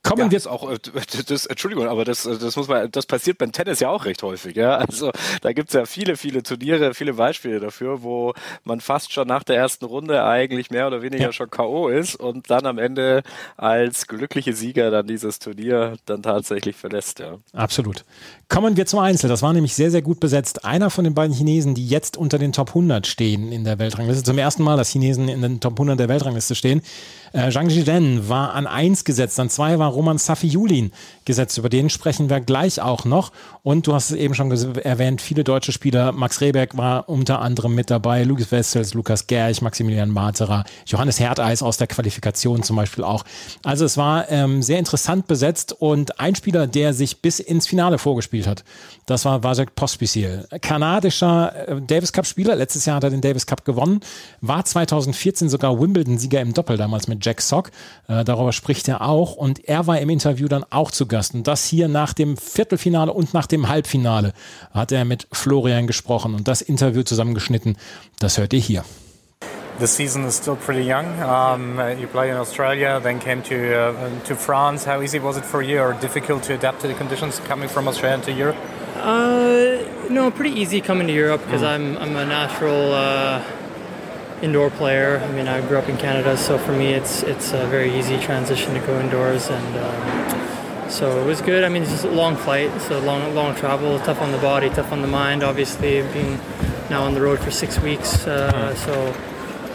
Kommen 0.05 0.19
ja, 0.19 0.25
wir 0.29 0.33
jetzt 0.33 0.47
auch, 0.47 0.69
äh, 0.69 0.77
das, 1.27 1.47
Entschuldigung, 1.47 1.87
aber 1.87 2.05
das, 2.05 2.27
äh, 2.27 2.37
das 2.37 2.55
muss 2.55 2.67
man, 2.67 2.91
das 2.91 3.07
passiert 3.07 3.39
beim 3.39 3.51
Tennis 3.51 3.79
ja 3.79 3.89
auch 3.89 4.05
recht 4.05 4.21
häufig, 4.21 4.55
ja. 4.55 4.77
Also 4.77 5.11
da 5.41 5.51
gibt's 5.51 5.73
ja 5.73 5.85
viele, 5.85 6.15
viele 6.15 6.43
Turniere, 6.43 6.93
viele 6.93 7.13
Beispiele 7.13 7.59
dafür, 7.59 8.03
wo 8.03 8.33
man 8.63 8.81
fast 8.81 9.11
schon 9.11 9.27
nach 9.27 9.43
der 9.43 9.55
ersten 9.55 9.85
Runde 9.85 10.23
eigentlich 10.23 10.69
mehr 10.69 10.85
oder 10.85 11.01
weniger 11.01 11.25
ja. 11.25 11.33
schon 11.33 11.49
K.O. 11.49 11.87
ist 11.87 12.15
und 12.15 12.51
dann 12.51 12.67
am 12.67 12.77
Ende 12.77 13.23
als 13.57 14.05
glückliche 14.05 14.53
Sieger 14.53 14.91
dann 14.91 15.07
dieses 15.07 15.39
Turnier 15.39 15.97
dann 16.05 16.21
tatsächlich 16.21 16.75
verlässt, 16.75 17.17
ja. 17.17 17.39
Absolut. 17.53 18.05
Kommen 18.47 18.77
wir 18.77 18.85
zum 18.85 18.99
Einzel. 18.99 19.27
Das 19.27 19.41
war 19.41 19.53
nämlich 19.53 19.73
sehr, 19.73 19.89
sehr 19.89 20.03
gut 20.03 20.19
besetzt. 20.19 20.65
Einer 20.65 20.91
von 20.91 21.03
den 21.03 21.15
beiden 21.15 21.35
Chinesen, 21.35 21.73
die 21.73 21.87
jetzt 21.87 22.15
unter 22.15 22.37
den 22.37 22.53
Top 22.53 22.69
100 22.69 23.07
stehen 23.07 23.51
in 23.51 23.63
der 23.63 23.79
Weltrangliste. 23.79 24.23
Zum 24.23 24.37
ersten 24.37 24.61
Mal, 24.61 24.77
dass 24.77 24.89
Chinesen 24.89 25.29
in 25.29 25.41
den 25.41 25.59
Top 25.59 25.73
100 25.73 25.99
der 25.99 26.09
Weltrangliste 26.09 26.53
stehen. 26.53 26.83
Äh, 27.33 27.51
Zhang 27.51 27.69
Zhiden 27.69 28.29
war 28.29 28.53
an 28.53 28.67
1 28.67 29.03
gesetzt, 29.03 29.39
an 29.39 29.49
2 29.49 29.79
war 29.79 29.94
Roman 29.95 30.17
Safi-Julin 30.17 30.91
gesetzt. 31.25 31.57
Über 31.57 31.69
den 31.69 31.89
sprechen 31.89 32.29
wir 32.29 32.39
gleich 32.41 32.81
auch 32.81 33.05
noch. 33.05 33.31
Und 33.63 33.87
du 33.87 33.93
hast 33.93 34.11
es 34.11 34.17
eben 34.17 34.35
schon 34.35 34.51
erwähnt, 34.51 35.21
viele 35.21 35.43
deutsche 35.43 35.71
Spieler. 35.71 36.11
Max 36.11 36.41
Rehberg 36.41 36.77
war 36.77 37.09
unter 37.09 37.41
anderem 37.41 37.73
mit 37.73 37.89
dabei, 37.89 38.23
Lukas 38.23 38.51
Wessels, 38.51 38.93
Lukas 38.93 39.27
Gerch, 39.27 39.61
Maximilian 39.61 40.09
Materer, 40.09 40.65
Johannes 40.85 41.19
Herdeis 41.19 41.63
aus 41.63 41.77
der 41.77 41.87
Qualifikation 41.87 42.63
zum 42.63 42.75
Beispiel 42.75 43.03
auch. 43.03 43.23
Also 43.63 43.85
es 43.85 43.97
war 43.97 44.29
ähm, 44.29 44.61
sehr 44.61 44.79
interessant 44.79 45.27
besetzt 45.27 45.73
und 45.73 46.19
ein 46.19 46.35
Spieler, 46.35 46.67
der 46.67 46.93
sich 46.93 47.21
bis 47.21 47.39
ins 47.39 47.67
Finale 47.67 47.97
vorgespielt 47.97 48.47
hat, 48.47 48.63
das 49.05 49.25
war 49.25 49.43
Vasek 49.43 49.75
Pospisil. 49.75 50.47
Kanadischer 50.61 51.67
äh, 51.67 51.81
Davis 51.81 52.11
Cup-Spieler, 52.11 52.55
letztes 52.55 52.85
Jahr 52.85 52.97
hat 52.97 53.03
er 53.03 53.11
den 53.11 53.21
Davis 53.21 53.45
Cup 53.45 53.63
gewonnen, 53.63 53.99
war 54.41 54.65
2014 54.65 55.49
sogar 55.49 55.79
Wimbledon-Sieger 55.79 56.41
im 56.41 56.53
Doppel 56.53 56.77
damals 56.77 57.07
mit 57.07 57.23
Jack 57.23 57.41
Sock. 57.41 57.71
Äh, 58.07 58.23
darüber 58.23 58.51
spricht 58.51 58.87
er 58.87 59.01
auch 59.01 59.35
und 59.35 59.67
er 59.67 59.84
war 59.87 59.99
im 59.99 60.09
Interview 60.09 60.47
dann 60.47 60.65
auch 60.69 60.91
zu 60.91 61.07
Gast. 61.07 61.33
Und 61.33 61.47
das 61.47 61.65
hier 61.65 61.87
nach 61.87 62.13
dem 62.13 62.37
Viertelfinale 62.37 63.11
und 63.13 63.33
nach 63.33 63.47
dem 63.47 63.67
Halbfinale 63.67 64.33
hat 64.73 64.91
er 64.91 65.05
mit 65.05 65.27
Florian 65.31 65.87
gesprochen 65.87 66.35
und 66.35 66.47
das 66.47 66.61
Interview 66.61 67.03
zusammengeschnitten. 67.03 67.77
Das 68.19 68.37
hört 68.37 68.53
ihr 68.53 68.59
hier. 68.59 68.83
The 69.77 69.87
season 69.87 70.25
is 70.25 70.37
still 70.37 70.55
pretty 70.55 70.89
young. 70.89 71.05
Um, 71.21 71.77
you 71.99 72.07
played 72.07 72.31
in 72.31 72.37
Australia, 72.37 73.01
then 73.01 73.19
came 73.19 73.41
to 73.43 73.55
uh, 73.55 73.93
to 74.25 74.35
France. 74.35 74.85
How 74.85 75.01
easy 75.01 75.19
was 75.19 75.35
it 75.35 75.43
for 75.43 75.61
you, 75.61 75.81
or 75.81 75.93
difficult 75.99 76.43
to 76.43 76.53
adapt 76.53 76.79
to 76.81 76.87
the 76.87 76.93
conditions 76.93 77.41
coming 77.45 77.67
from 77.67 77.89
Australia 77.89 78.23
to 78.23 78.31
Europe? 78.31 78.55
Uh, 78.95 79.83
no, 80.09 80.31
pretty 80.31 80.57
easy 80.57 80.79
coming 80.79 81.07
to 81.07 81.13
Europe 81.13 81.41
because 81.45 81.61
mm. 81.61 81.67
I'm 81.67 81.97
I'm 81.97 82.15
a 82.15 82.25
natural 82.25 82.93
uh, 82.93 83.41
indoor 84.41 84.69
player. 84.69 85.19
I 85.19 85.31
mean, 85.31 85.47
I 85.47 85.65
grew 85.67 85.77
up 85.77 85.89
in 85.89 85.97
Canada, 85.97 86.37
so 86.37 86.57
for 86.57 86.71
me, 86.71 86.93
it's 86.93 87.23
it's 87.23 87.53
a 87.53 87.65
very 87.67 87.97
easy 87.97 88.17
transition 88.19 88.73
to 88.73 88.79
go 88.81 88.99
indoors, 88.99 89.49
and 89.49 89.77
um, 89.77 90.89
so 90.89 91.21
it 91.21 91.25
was 91.25 91.41
good. 91.41 91.63
I 91.63 91.69
mean, 91.69 91.83
it's 91.83 91.91
just 91.91 92.05
a 92.05 92.11
long 92.11 92.35
flight, 92.35 92.69
so 92.81 92.99
long 92.99 93.33
long 93.33 93.55
travel, 93.55 93.99
tough 93.99 94.21
on 94.21 94.31
the 94.31 94.37
body, 94.37 94.69
tough 94.69 94.91
on 94.91 95.01
the 95.01 95.07
mind. 95.07 95.43
Obviously, 95.43 96.01
being 96.13 96.39
now 96.89 97.03
on 97.03 97.13
the 97.13 97.21
road 97.21 97.39
for 97.39 97.51
six 97.51 97.79
weeks, 97.79 98.27
uh, 98.27 98.51
mm. 98.51 98.75
so 98.85 98.93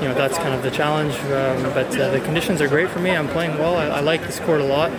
you 0.01 0.09
know 0.09 0.15
that's 0.15 0.39
kind 0.39 0.55
of 0.55 0.63
the 0.63 0.71
challenge. 0.71 1.15
Um, 1.33 1.63
but 1.75 1.97
uh, 1.99 2.11
the 2.11 2.21
conditions 2.21 2.61
are 2.61 2.69
great 2.69 2.89
for 2.91 3.01
me. 3.01 3.11
I'm 3.11 3.29
playing 3.29 3.59
well. 3.59 3.77
I, 3.77 3.87
I 3.87 4.01
like 4.01 4.23
this 4.23 4.41
court 4.41 4.61
a 4.61 4.65
lot. 4.65 4.91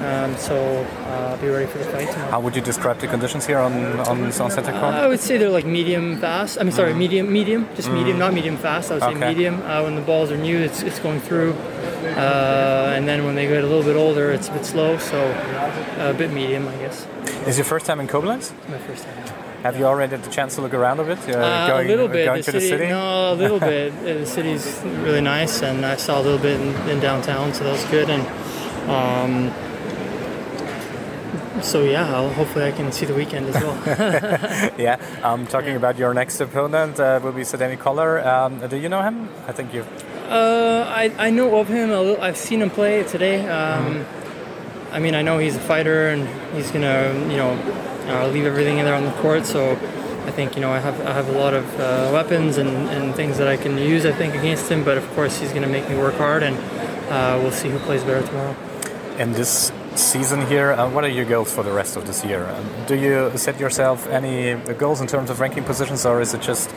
Um, 0.00 0.34
so 0.38 0.56
uh, 1.04 1.36
be 1.36 1.48
ready 1.48 1.66
for 1.66 1.76
the 1.76 1.84
fight 1.84 2.10
tomorrow. 2.10 2.30
How 2.30 2.40
would 2.40 2.56
you 2.56 2.62
describe 2.62 2.98
the 3.00 3.06
conditions 3.06 3.44
here 3.44 3.58
on 3.58 3.72
on, 4.00 4.24
on 4.24 4.32
Santa 4.32 4.62
Cruz? 4.62 4.74
Uh, 4.74 5.04
I 5.04 5.06
would 5.06 5.20
say 5.20 5.36
they're 5.36 5.50
like 5.50 5.66
medium 5.66 6.18
fast. 6.18 6.58
I 6.58 6.62
mean, 6.62 6.72
sorry, 6.72 6.94
mm. 6.94 6.98
medium, 6.98 7.30
medium, 7.30 7.68
just 7.76 7.88
mm. 7.88 7.94
medium, 7.94 8.18
not 8.18 8.32
medium 8.32 8.56
fast. 8.56 8.90
I 8.90 8.94
would 8.94 9.02
say 9.02 9.10
okay. 9.10 9.28
medium. 9.28 9.60
Uh, 9.62 9.82
when 9.82 9.96
the 9.96 10.00
balls 10.00 10.30
are 10.30 10.38
new, 10.38 10.56
it's, 10.56 10.82
it's 10.82 10.98
going 11.00 11.20
through, 11.20 11.52
uh, 11.52 12.94
and 12.96 13.06
then 13.06 13.26
when 13.26 13.34
they 13.34 13.46
get 13.46 13.62
a 13.62 13.66
little 13.66 13.84
bit 13.84 13.96
older, 13.96 14.30
it's 14.30 14.48
a 14.48 14.52
bit 14.52 14.64
slow. 14.64 14.96
So 14.96 15.18
uh, 15.20 16.10
a 16.10 16.14
bit 16.14 16.32
medium, 16.32 16.66
I 16.66 16.76
guess. 16.76 17.06
Is 17.46 17.58
your 17.58 17.66
first 17.66 17.84
time 17.84 18.00
in 18.00 18.08
Koblenz? 18.08 18.52
My 18.70 18.78
first 18.78 19.04
time. 19.04 19.16
Have 19.62 19.78
you 19.78 19.84
already 19.84 20.16
had 20.16 20.24
the 20.24 20.30
chance 20.30 20.54
to 20.54 20.62
look 20.62 20.72
around 20.72 21.00
a 21.00 21.04
bit? 21.04 21.18
Uh, 21.28 21.66
going, 21.66 21.86
a 21.86 21.90
little 21.90 22.08
bit. 22.08 22.24
Going 22.24 22.38
the 22.38 22.52
to 22.52 22.52
city, 22.52 22.70
the 22.70 22.78
city? 22.78 22.88
No, 22.88 23.34
a 23.34 23.34
little 23.34 23.60
bit. 23.72 23.92
The 24.02 24.24
city's 24.24 24.80
really 25.04 25.20
nice, 25.20 25.62
and 25.62 25.84
I 25.84 25.96
saw 25.96 26.18
a 26.18 26.22
little 26.22 26.38
bit 26.38 26.58
in, 26.58 26.74
in 26.88 27.00
downtown, 27.00 27.52
so 27.52 27.64
that 27.64 27.72
was 27.72 27.84
good. 27.90 28.08
And 28.08 28.26
um, 28.88 29.69
so 31.62 31.84
yeah, 31.84 32.14
I'll, 32.14 32.30
hopefully 32.30 32.66
I 32.66 32.72
can 32.72 32.92
see 32.92 33.06
the 33.06 33.14
weekend 33.14 33.46
as 33.46 33.54
well. 33.54 33.76
yeah, 34.78 34.96
um, 35.22 35.46
talking 35.46 35.70
yeah. 35.70 35.76
about 35.76 35.98
your 35.98 36.14
next 36.14 36.40
opponent 36.40 36.98
uh, 36.98 37.20
will 37.22 37.32
be 37.32 37.42
Sedemi 37.42 37.78
Collar. 37.78 38.26
Um, 38.26 38.66
do 38.68 38.76
you 38.76 38.88
know 38.88 39.02
him? 39.02 39.28
I 39.46 39.52
think 39.52 39.72
you. 39.74 39.84
Uh, 40.28 40.84
I, 40.88 41.12
I 41.18 41.30
know 41.30 41.58
of 41.58 41.68
him. 41.68 41.90
Little, 41.90 42.20
I've 42.20 42.36
seen 42.36 42.62
him 42.62 42.70
play 42.70 43.02
today. 43.04 43.48
Um. 43.48 44.06
I 44.92 44.98
mean, 44.98 45.14
I 45.14 45.22
know 45.22 45.38
he's 45.38 45.54
a 45.54 45.60
fighter 45.60 46.08
and 46.08 46.26
he's 46.52 46.72
gonna, 46.72 47.14
you 47.30 47.36
know, 47.36 47.52
uh, 48.08 48.26
leave 48.26 48.44
everything 48.44 48.78
in 48.78 48.84
there 48.84 48.96
on 48.96 49.04
the 49.04 49.12
court. 49.22 49.46
So 49.46 49.78
I 50.26 50.32
think 50.32 50.54
you 50.54 50.60
know 50.60 50.70
I 50.70 50.78
have 50.78 51.00
I 51.06 51.12
have 51.12 51.28
a 51.28 51.32
lot 51.32 51.54
of 51.54 51.64
uh, 51.80 52.10
weapons 52.12 52.56
and, 52.58 52.68
and 52.68 53.14
things 53.14 53.38
that 53.38 53.48
I 53.48 53.56
can 53.56 53.78
use. 53.78 54.04
I 54.04 54.12
think 54.12 54.34
against 54.34 54.70
him, 54.70 54.84
but 54.84 54.98
of 54.98 55.08
course 55.14 55.38
he's 55.38 55.52
gonna 55.52 55.68
make 55.68 55.88
me 55.88 55.96
work 55.96 56.14
hard, 56.14 56.42
and 56.42 56.56
uh, 57.10 57.38
we'll 57.40 57.52
see 57.52 57.68
who 57.68 57.78
plays 57.80 58.04
better 58.04 58.26
tomorrow. 58.26 58.56
And 59.18 59.34
this 59.34 59.72
season 59.96 60.46
here. 60.46 60.72
Uh, 60.72 60.88
what 60.90 61.04
are 61.04 61.08
your 61.08 61.24
goals 61.24 61.52
for 61.52 61.62
the 61.62 61.72
rest 61.72 61.96
of 61.96 62.06
this 62.06 62.24
year? 62.24 62.46
Um, 62.46 62.66
do 62.86 62.96
you 62.96 63.30
set 63.36 63.58
yourself 63.58 64.06
any 64.08 64.54
goals 64.74 65.00
in 65.00 65.06
terms 65.06 65.30
of 65.30 65.40
ranking 65.40 65.64
positions, 65.64 66.06
or 66.06 66.20
is 66.20 66.34
it 66.34 66.42
just 66.42 66.72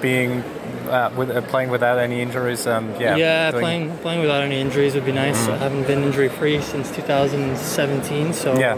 being 0.00 0.42
uh, 0.88 1.12
with, 1.16 1.30
uh, 1.30 1.40
playing 1.42 1.70
without 1.70 1.98
any 1.98 2.20
injuries? 2.20 2.66
And 2.66 3.00
yeah, 3.00 3.16
yeah, 3.16 3.50
playing 3.50 3.96
playing 3.98 4.20
without 4.20 4.42
any 4.42 4.60
injuries 4.60 4.94
would 4.94 5.06
be 5.06 5.12
nice. 5.12 5.46
Mm. 5.46 5.52
I 5.52 5.56
haven't 5.58 5.86
been 5.86 6.02
injury 6.02 6.28
free 6.28 6.60
since 6.60 6.94
2017, 6.94 8.32
so 8.32 8.58
yeah. 8.58 8.76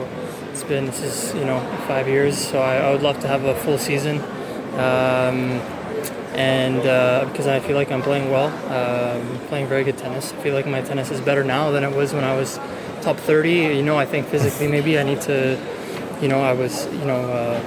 it's 0.50 0.64
been 0.64 0.86
this 0.86 1.02
is 1.02 1.34
you 1.34 1.44
know 1.44 1.60
five 1.86 2.08
years. 2.08 2.36
So 2.36 2.60
I, 2.60 2.76
I 2.76 2.92
would 2.92 3.02
love 3.02 3.18
to 3.20 3.28
have 3.28 3.44
a 3.44 3.54
full 3.54 3.78
season. 3.78 4.20
Um, 4.74 5.60
and 6.34 6.84
uh, 6.84 7.26
because 7.30 7.46
I 7.46 7.60
feel 7.60 7.76
like 7.76 7.92
I'm 7.92 8.02
playing 8.02 8.30
well, 8.30 8.48
um, 8.72 9.38
playing 9.46 9.68
very 9.68 9.84
good 9.84 9.96
tennis. 9.96 10.32
I 10.32 10.36
feel 10.42 10.52
like 10.52 10.66
my 10.66 10.82
tennis 10.82 11.12
is 11.12 11.20
better 11.20 11.44
now 11.44 11.70
than 11.70 11.84
it 11.84 11.94
was 11.94 12.12
when 12.12 12.24
I 12.24 12.36
was 12.36 12.58
top 13.04 13.16
30. 13.18 13.50
You 13.50 13.82
know, 13.82 13.96
I 13.96 14.06
think 14.06 14.26
physically 14.26 14.68
maybe 14.68 14.98
I 14.98 15.02
need 15.02 15.20
to, 15.22 15.58
you 16.20 16.28
know, 16.28 16.40
I 16.40 16.52
was, 16.52 16.86
you 16.86 17.04
know, 17.04 17.20
uh, 17.30 17.60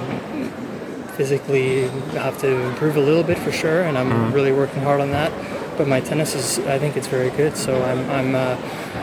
physically 1.16 1.88
have 2.12 2.38
to 2.38 2.48
improve 2.70 2.96
a 2.96 3.00
little 3.00 3.24
bit 3.24 3.38
for 3.38 3.52
sure, 3.52 3.82
and 3.82 3.96
I'm 3.96 4.10
mm-hmm. 4.10 4.32
really 4.32 4.52
working 4.52 4.82
hard 4.82 5.00
on 5.00 5.10
that. 5.12 5.32
But 5.78 5.88
my 5.88 6.00
tennis 6.00 6.34
is, 6.34 6.58
I 6.66 6.78
think 6.78 6.96
it's 6.96 7.06
very 7.06 7.30
good. 7.30 7.56
So 7.56 7.82
I'm, 7.82 8.10
I'm 8.10 8.34
uh, 8.34 8.56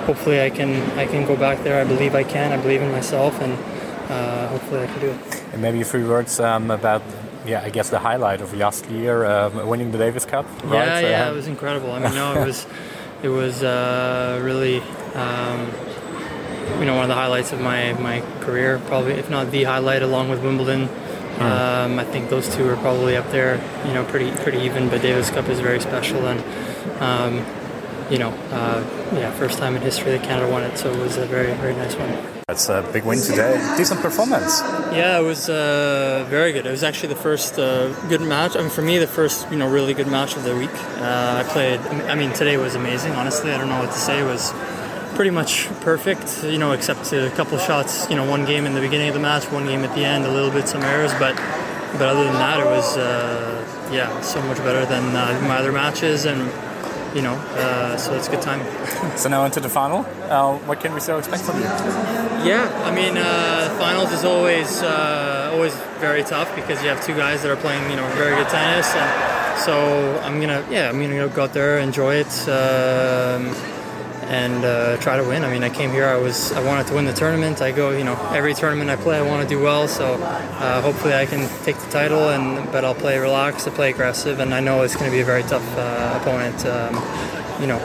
hopefully 0.05 0.41
I 0.41 0.49
can, 0.49 0.69
I 0.99 1.05
can 1.05 1.25
go 1.25 1.35
back 1.35 1.63
there. 1.63 1.79
I 1.79 1.85
believe 1.85 2.15
I 2.15 2.23
can. 2.23 2.51
I 2.51 2.57
believe 2.61 2.81
in 2.81 2.91
myself, 2.91 3.39
and 3.41 3.53
uh, 4.11 4.47
hopefully 4.49 4.83
I 4.83 4.87
can 4.87 4.99
do 4.99 5.09
it. 5.11 5.43
And 5.53 5.61
maybe 5.61 5.81
a 5.81 5.85
few 5.85 6.07
words 6.07 6.39
um, 6.39 6.69
about 6.69 7.01
yeah, 7.45 7.61
I 7.63 7.69
guess 7.69 7.89
the 7.89 7.99
highlight 7.99 8.41
of 8.41 8.53
last 8.53 8.89
year, 8.89 9.25
uh, 9.25 9.65
winning 9.65 9.91
the 9.91 9.97
Davis 9.97 10.25
Cup. 10.25 10.45
Right? 10.63 10.73
Yeah, 10.73 10.99
yeah, 10.99 11.27
uh, 11.27 11.31
it 11.31 11.35
was 11.35 11.47
incredible. 11.47 11.91
I 11.91 11.99
mean, 11.99 12.15
no, 12.15 12.41
it 12.41 12.45
was, 12.45 12.65
it 13.23 13.29
was 13.29 13.63
uh, 13.63 14.39
really, 14.43 14.81
um, 15.13 15.71
you 16.79 16.85
know 16.85 16.95
one 16.95 17.03
of 17.03 17.09
the 17.09 17.15
highlights 17.15 17.51
of 17.51 17.61
my, 17.61 17.93
my 17.93 18.21
career, 18.41 18.79
probably 18.87 19.13
if 19.13 19.29
not 19.29 19.51
the 19.51 19.63
highlight, 19.63 20.01
along 20.01 20.29
with 20.29 20.43
Wimbledon. 20.43 20.87
Mm. 20.87 21.41
Um, 21.41 21.99
I 21.99 22.05
think 22.05 22.29
those 22.29 22.53
two 22.55 22.67
are 22.69 22.77
probably 22.77 23.17
up 23.17 23.29
there, 23.31 23.61
you 23.85 23.93
know, 23.93 24.05
pretty 24.05 24.31
pretty 24.43 24.59
even. 24.59 24.89
But 24.89 25.01
Davis 25.01 25.29
Cup 25.29 25.49
is 25.49 25.59
very 25.59 25.79
special, 25.81 26.27
and 26.27 26.39
um, 27.01 27.45
you 28.09 28.17
know, 28.17 28.29
uh, 28.51 28.83
yeah, 29.13 29.31
first 29.31 29.57
time 29.57 29.75
in 29.75 29.81
history 29.81 30.11
that 30.11 30.23
Canada 30.23 30.49
won 30.49 30.63
it, 30.63 30.77
so 30.77 30.91
it 30.91 30.99
was 30.99 31.17
a 31.17 31.25
very 31.25 31.53
very 31.55 31.73
nice 31.75 31.95
one. 31.95 32.35
That's 32.47 32.69
a 32.69 32.87
big 32.93 33.05
win 33.05 33.19
today. 33.19 33.57
Decent 33.75 34.01
performance. 34.01 34.61
Yeah, 34.93 35.19
it 35.19 35.23
was 35.23 35.49
uh, 35.49 36.27
very 36.29 36.53
good. 36.53 36.67
It 36.67 36.69
was 36.71 36.83
actually 36.83 37.09
the 37.09 37.19
first 37.19 37.57
uh, 37.57 37.91
good 38.07 38.21
match. 38.21 38.55
I 38.55 38.61
mean, 38.61 38.69
for 38.69 38.83
me, 38.83 38.99
the 38.99 39.07
first 39.07 39.49
you 39.49 39.57
know 39.57 39.67
really 39.67 39.95
good 39.95 40.07
match 40.07 40.37
of 40.37 40.43
the 40.43 40.55
week. 40.55 40.69
Uh, 40.99 41.43
I 41.43 41.51
played. 41.51 41.79
I 42.07 42.15
mean, 42.15 42.31
today 42.33 42.57
was 42.57 42.75
amazing. 42.75 43.13
Honestly, 43.13 43.51
I 43.51 43.57
don't 43.57 43.67
know 43.67 43.79
what 43.79 43.91
to 43.91 43.97
say. 43.97 44.21
It 44.21 44.25
was 44.25 44.53
pretty 45.15 45.31
much 45.31 45.67
perfect, 45.79 46.43
you 46.43 46.57
know, 46.57 46.73
except 46.73 47.11
a 47.13 47.31
couple 47.31 47.57
shots, 47.57 48.07
you 48.09 48.15
know, 48.15 48.29
one 48.29 48.45
game 48.45 48.65
in 48.65 48.73
the 48.73 48.81
beginning 48.81 49.07
of 49.07 49.13
the 49.13 49.19
match, 49.19 49.45
one 49.51 49.65
game 49.65 49.83
at 49.83 49.95
the 49.95 50.03
end, 50.03 50.25
a 50.25 50.31
little 50.31 50.51
bit 50.51 50.67
some 50.67 50.83
errors, 50.83 51.13
but 51.13 51.35
but 51.93 52.09
other 52.09 52.25
than 52.25 52.33
that, 52.33 52.59
it 52.59 52.65
was 52.65 52.97
uh, 52.97 53.89
yeah, 53.91 54.19
so 54.19 54.41
much 54.43 54.57
better 54.57 54.85
than 54.85 55.03
uh, 55.15 55.41
my 55.47 55.57
other 55.57 55.71
matches, 55.71 56.25
and 56.25 56.39
you 57.15 57.21
know, 57.21 57.33
uh, 57.33 57.95
so 57.95 58.13
it's 58.13 58.27
a 58.27 58.31
good 58.31 58.41
time. 58.41 58.59
so 59.17 59.29
now 59.29 59.45
into 59.45 59.61
the 59.61 59.69
final. 59.69 60.05
Uh, 60.29 60.57
what 60.67 60.81
can 60.81 60.93
we 60.93 60.99
still 60.99 61.17
expect 61.17 61.43
from 61.43 61.57
you? 61.59 61.63
Yeah, 61.63 62.69
I 62.83 62.93
mean, 62.93 63.15
uh, 63.15 63.73
finals 63.79 64.11
is 64.11 64.25
always 64.25 64.81
uh, 64.81 65.51
always 65.53 65.73
very 65.99 66.23
tough 66.23 66.53
because 66.55 66.83
you 66.83 66.89
have 66.89 67.03
two 67.05 67.15
guys 67.15 67.41
that 67.43 67.51
are 67.51 67.55
playing, 67.55 67.89
you 67.89 67.95
know, 67.95 68.07
very 68.15 68.35
good 68.35 68.49
tennis, 68.49 68.93
and 68.93 69.59
so 69.59 70.19
I'm 70.23 70.41
gonna 70.41 70.65
yeah, 70.69 70.89
I'm 70.89 71.01
gonna 71.01 71.29
go 71.29 71.43
out 71.43 71.53
there 71.53 71.79
enjoy 71.79 72.15
it. 72.15 72.49
Um, 72.49 73.55
and 74.27 74.65
uh, 74.65 74.97
try 74.97 75.17
to 75.17 75.23
win. 75.23 75.43
I 75.43 75.51
mean, 75.51 75.63
I 75.63 75.69
came 75.69 75.91
here. 75.91 76.05
I 76.05 76.17
was 76.17 76.51
I 76.51 76.63
wanted 76.63 76.87
to 76.87 76.95
win 76.95 77.05
the 77.05 77.13
tournament. 77.13 77.61
I 77.61 77.71
go, 77.71 77.91
you 77.91 78.03
know, 78.03 78.15
every 78.33 78.53
tournament 78.53 78.89
I 78.89 78.95
play, 78.95 79.17
I 79.17 79.21
want 79.21 79.47
to 79.47 79.47
do 79.47 79.61
well. 79.61 79.87
So 79.87 80.15
uh, 80.15 80.81
hopefully, 80.81 81.13
I 81.13 81.25
can 81.25 81.47
take 81.63 81.77
the 81.77 81.89
title. 81.91 82.29
And 82.29 82.71
but 82.71 82.83
I'll 82.83 82.95
play 82.95 83.17
relaxed, 83.19 83.67
I 83.67 83.71
play 83.71 83.91
aggressive, 83.91 84.39
and 84.39 84.53
I 84.53 84.59
know 84.59 84.81
it's 84.83 84.95
going 84.95 85.09
to 85.09 85.15
be 85.15 85.21
a 85.21 85.25
very 85.25 85.43
tough 85.43 85.65
uh, 85.77 86.19
opponent. 86.21 86.65
Um, 86.65 86.95
you 87.61 87.67
know. 87.67 87.79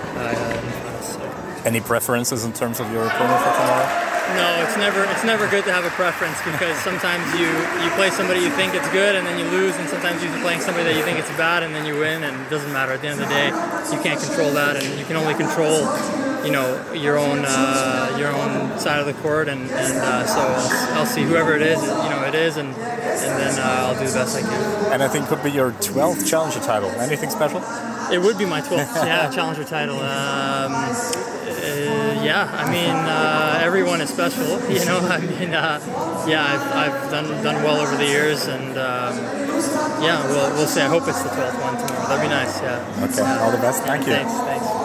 So. 1.03 1.21
Any 1.65 1.81
preferences 1.81 2.45
in 2.45 2.53
terms 2.53 2.81
of 2.81 2.91
your 2.93 3.05
opponent 3.07 3.39
for 3.41 3.53
tomorrow? 3.53 4.11
No, 4.37 4.63
it's 4.63 4.77
never 4.77 5.03
it's 5.11 5.25
never 5.25 5.49
good 5.49 5.65
to 5.65 5.73
have 5.73 5.85
a 5.85 5.91
preference 5.91 6.39
because 6.43 6.79
sometimes 6.89 7.27
you 7.35 7.51
you 7.83 7.91
play 7.99 8.11
somebody 8.11 8.41
you 8.41 8.51
think 8.51 8.75
it's 8.75 8.89
good 8.91 9.17
and 9.17 9.27
then 9.27 9.39
you 9.39 9.47
lose, 9.51 9.75
and 9.77 9.89
sometimes 9.89 10.23
you're 10.23 10.33
playing 10.41 10.61
somebody 10.61 10.85
that 10.85 10.97
you 10.97 11.03
think 11.03 11.19
it's 11.19 11.31
bad 11.37 11.63
and 11.63 11.75
then 11.75 11.85
you 11.85 11.99
win, 11.99 12.23
and 12.23 12.41
it 12.41 12.51
doesn't 12.51 12.73
matter. 12.73 12.93
At 12.93 13.03
the 13.03 13.09
end 13.09 13.21
of 13.21 13.29
the 13.29 13.35
day, 13.35 13.49
you 13.93 14.03
can't 14.03 14.21
control 14.21 14.53
that, 14.53 14.77
and 14.77 14.99
you 14.99 15.05
can 15.05 15.17
only 15.17 15.35
control 15.35 15.87
you 16.45 16.51
know 16.51 16.93
your 16.93 17.19
own 17.19 17.45
uh, 17.47 18.17
your 18.19 18.29
own 18.29 18.79
side 18.79 19.01
of 19.01 19.07
the 19.07 19.15
court, 19.15 19.49
and, 19.49 19.63
and 19.63 19.99
uh, 19.99 20.27
so 20.27 20.41
I'll, 20.41 20.99
I'll, 20.99 21.07
see 21.07 21.23
whoever 21.23 21.55
it 21.55 21.63
is, 21.63 21.81
you 21.83 21.89
know 21.89 22.25
it 22.27 22.35
is, 22.35 22.57
and 22.57 22.69
and 22.69 23.41
then 23.41 23.59
uh, 23.59 23.87
I'll 23.87 23.99
do 23.99 24.07
the 24.07 24.15
best 24.15 24.37
I 24.37 24.43
can. 24.43 24.93
And 24.93 25.03
I 25.03 25.09
think 25.09 25.29
could 25.29 25.43
be 25.43 25.51
your 25.51 25.73
12th 25.73 26.29
challenger 26.29 26.61
title. 26.61 26.91
Anything 26.91 27.31
special? 27.31 27.63
It 28.13 28.21
would 28.21 28.39
be 28.39 28.45
my 28.45 28.61
12th, 28.61 28.95
yeah, 29.07 29.31
challenger 29.31 29.65
title. 29.65 29.97
Um, 29.97 30.73
uh, 30.73 32.23
yeah, 32.25 32.51
I 32.53 32.71
mean, 32.71 32.91
uh, 32.91 33.61
everyone 33.63 34.01
is 34.01 34.11
special. 34.11 34.61
You 34.71 34.85
know, 34.85 34.99
I 34.99 35.19
mean, 35.21 35.53
uh, 35.53 35.81
yeah, 36.29 36.45
I've, 36.45 36.95
I've 36.95 37.11
done 37.11 37.43
done 37.43 37.63
well 37.65 37.81
over 37.81 37.97
the 37.97 38.07
years, 38.07 38.47
and 38.47 38.79
um, 38.79 39.17
yeah, 40.03 40.25
we'll 40.27 40.51
we'll 40.55 40.67
see. 40.67 40.81
I 40.81 40.89
hope 40.89 41.09
it's 41.09 41.23
the 41.23 41.29
12th 41.29 41.61
one 41.61 41.75
tomorrow. 41.75 42.09
That'd 42.09 42.23
be 42.23 42.29
nice. 42.29 42.61
Yeah. 42.63 43.09
Okay. 43.11 43.43
All 43.43 43.51
the 43.51 43.59
best. 43.59 43.83
Thank 43.83 44.07
you. 44.07 44.13
Thanks. 44.13 44.33
Thanks. 44.33 44.80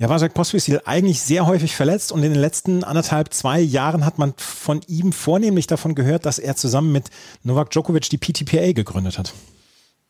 Ja, 0.00 0.08
war 0.08 0.18
Jacques 0.18 0.32
Pospisil 0.32 0.80
eigentlich 0.86 1.20
sehr 1.20 1.44
häufig 1.44 1.76
verletzt 1.76 2.10
und 2.10 2.22
in 2.22 2.32
den 2.32 2.40
letzten 2.40 2.84
anderthalb, 2.84 3.34
zwei 3.34 3.60
Jahren 3.60 4.06
hat 4.06 4.16
man 4.16 4.32
von 4.38 4.80
ihm 4.86 5.12
vornehmlich 5.12 5.66
davon 5.66 5.94
gehört, 5.94 6.24
dass 6.24 6.38
er 6.38 6.56
zusammen 6.56 6.90
mit 6.90 7.10
Novak 7.42 7.68
Djokovic 7.70 8.08
die 8.08 8.16
PTPA 8.16 8.72
gegründet 8.72 9.18
hat. 9.18 9.34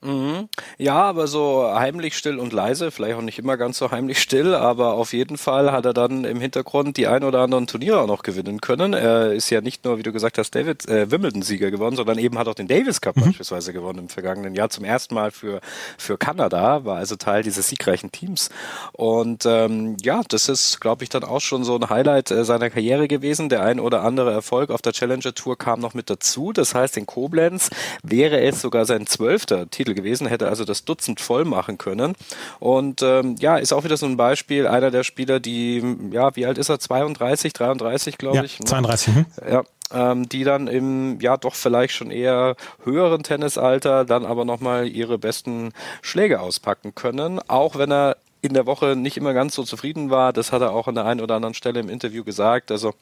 Mhm. 0.02 0.48
Ja, 0.78 0.94
aber 0.94 1.26
so 1.26 1.70
heimlich 1.74 2.16
still 2.16 2.38
und 2.38 2.54
leise, 2.54 2.90
vielleicht 2.90 3.16
auch 3.16 3.22
nicht 3.22 3.38
immer 3.38 3.58
ganz 3.58 3.76
so 3.76 3.90
heimlich 3.90 4.18
still, 4.20 4.54
aber 4.54 4.94
auf 4.94 5.12
jeden 5.12 5.36
Fall 5.36 5.72
hat 5.72 5.84
er 5.84 5.92
dann 5.92 6.24
im 6.24 6.40
Hintergrund 6.40 6.96
die 6.96 7.06
ein 7.06 7.22
oder 7.22 7.40
anderen 7.40 7.66
Turniere 7.66 8.00
auch 8.00 8.06
noch 8.06 8.22
gewinnen 8.22 8.62
können. 8.62 8.94
Er 8.94 9.32
ist 9.32 9.50
ja 9.50 9.60
nicht 9.60 9.84
nur, 9.84 9.98
wie 9.98 10.02
du 10.02 10.12
gesagt 10.12 10.38
hast, 10.38 10.54
David 10.54 10.88
äh, 10.88 11.10
Wimbledon-Sieger 11.10 11.70
geworden, 11.70 11.96
sondern 11.96 12.18
eben 12.18 12.38
hat 12.38 12.48
auch 12.48 12.54
den 12.54 12.66
Davis 12.66 13.02
Cup 13.02 13.16
mhm. 13.16 13.26
beispielsweise 13.26 13.74
gewonnen 13.74 13.98
im 13.98 14.08
vergangenen 14.08 14.54
Jahr 14.54 14.70
zum 14.70 14.84
ersten 14.84 15.14
Mal 15.14 15.30
für, 15.30 15.60
für 15.98 16.16
Kanada, 16.16 16.84
war 16.86 16.96
also 16.96 17.16
Teil 17.16 17.42
dieses 17.42 17.68
siegreichen 17.68 18.10
Teams. 18.10 18.48
Und 18.92 19.44
ähm, 19.44 19.98
ja, 20.02 20.22
das 20.28 20.48
ist, 20.48 20.80
glaube 20.80 21.04
ich, 21.04 21.10
dann 21.10 21.24
auch 21.24 21.40
schon 21.40 21.62
so 21.62 21.76
ein 21.76 21.90
Highlight 21.90 22.30
äh, 22.30 22.46
seiner 22.46 22.70
Karriere 22.70 23.06
gewesen. 23.06 23.50
Der 23.50 23.62
ein 23.62 23.78
oder 23.78 24.02
andere 24.02 24.32
Erfolg 24.32 24.70
auf 24.70 24.80
der 24.80 24.94
Challenger 24.94 25.34
Tour 25.34 25.58
kam 25.58 25.80
noch 25.80 25.92
mit 25.92 26.08
dazu. 26.08 26.54
Das 26.54 26.74
heißt, 26.74 26.96
in 26.96 27.04
Koblenz 27.04 27.68
wäre 28.02 28.40
es 28.40 28.62
sogar 28.62 28.86
sein 28.86 29.06
zwölfter 29.06 29.68
Titel 29.68 29.89
Titel 29.90 29.94
gewesen, 29.94 30.26
hätte 30.26 30.48
also 30.48 30.64
das 30.64 30.85
Dutzend 30.85 31.20
voll 31.20 31.44
machen 31.44 31.79
können. 31.79 32.14
Und 32.59 33.03
ähm, 33.03 33.37
ja, 33.38 33.57
ist 33.57 33.72
auch 33.72 33.85
wieder 33.85 33.96
so 33.96 34.07
ein 34.07 34.16
Beispiel, 34.16 34.66
einer 34.66 34.90
der 34.90 35.05
Spieler, 35.05 35.40
die, 35.40 35.83
ja, 36.11 36.35
wie 36.37 36.46
alt 36.46 36.59
ist 36.59 36.68
er? 36.68 36.79
32, 36.79 37.53
33, 37.53 38.18
glaube 38.18 38.37
ja, 38.37 38.44
ich. 38.44 38.59
32. 38.64 39.14
Ne? 39.14 39.26
Ja, 39.50 39.62
ähm, 39.92 40.29
die 40.29 40.44
dann 40.44 40.68
im 40.68 41.20
ja 41.20 41.37
doch 41.37 41.55
vielleicht 41.55 41.94
schon 41.94 42.11
eher 42.11 42.57
höheren 42.85 43.22
Tennisalter 43.22 44.05
dann 44.05 44.24
aber 44.24 44.44
nochmal 44.44 44.88
ihre 44.88 45.18
besten 45.18 45.72
Schläge 46.03 46.40
auspacken 46.40 46.94
können, 46.94 47.40
auch 47.48 47.76
wenn 47.76 47.90
er 47.90 48.16
in 48.42 48.55
der 48.55 48.66
Woche 48.66 48.96
nicht 48.96 49.18
immer 49.18 49.35
ganz 49.35 49.55
so 49.55 49.64
zufrieden 49.64 50.09
war. 50.09 50.33
Das 50.33 50.50
hat 50.50 50.62
er 50.62 50.72
auch 50.72 50.88
an 50.88 50.94
der 50.94 51.05
einen 51.05 51.20
oder 51.20 51.35
anderen 51.35 51.55
Stelle 51.55 51.81
im 51.81 51.90
Interview 51.90 52.24
gesagt. 52.24 52.70
Also 52.70 52.94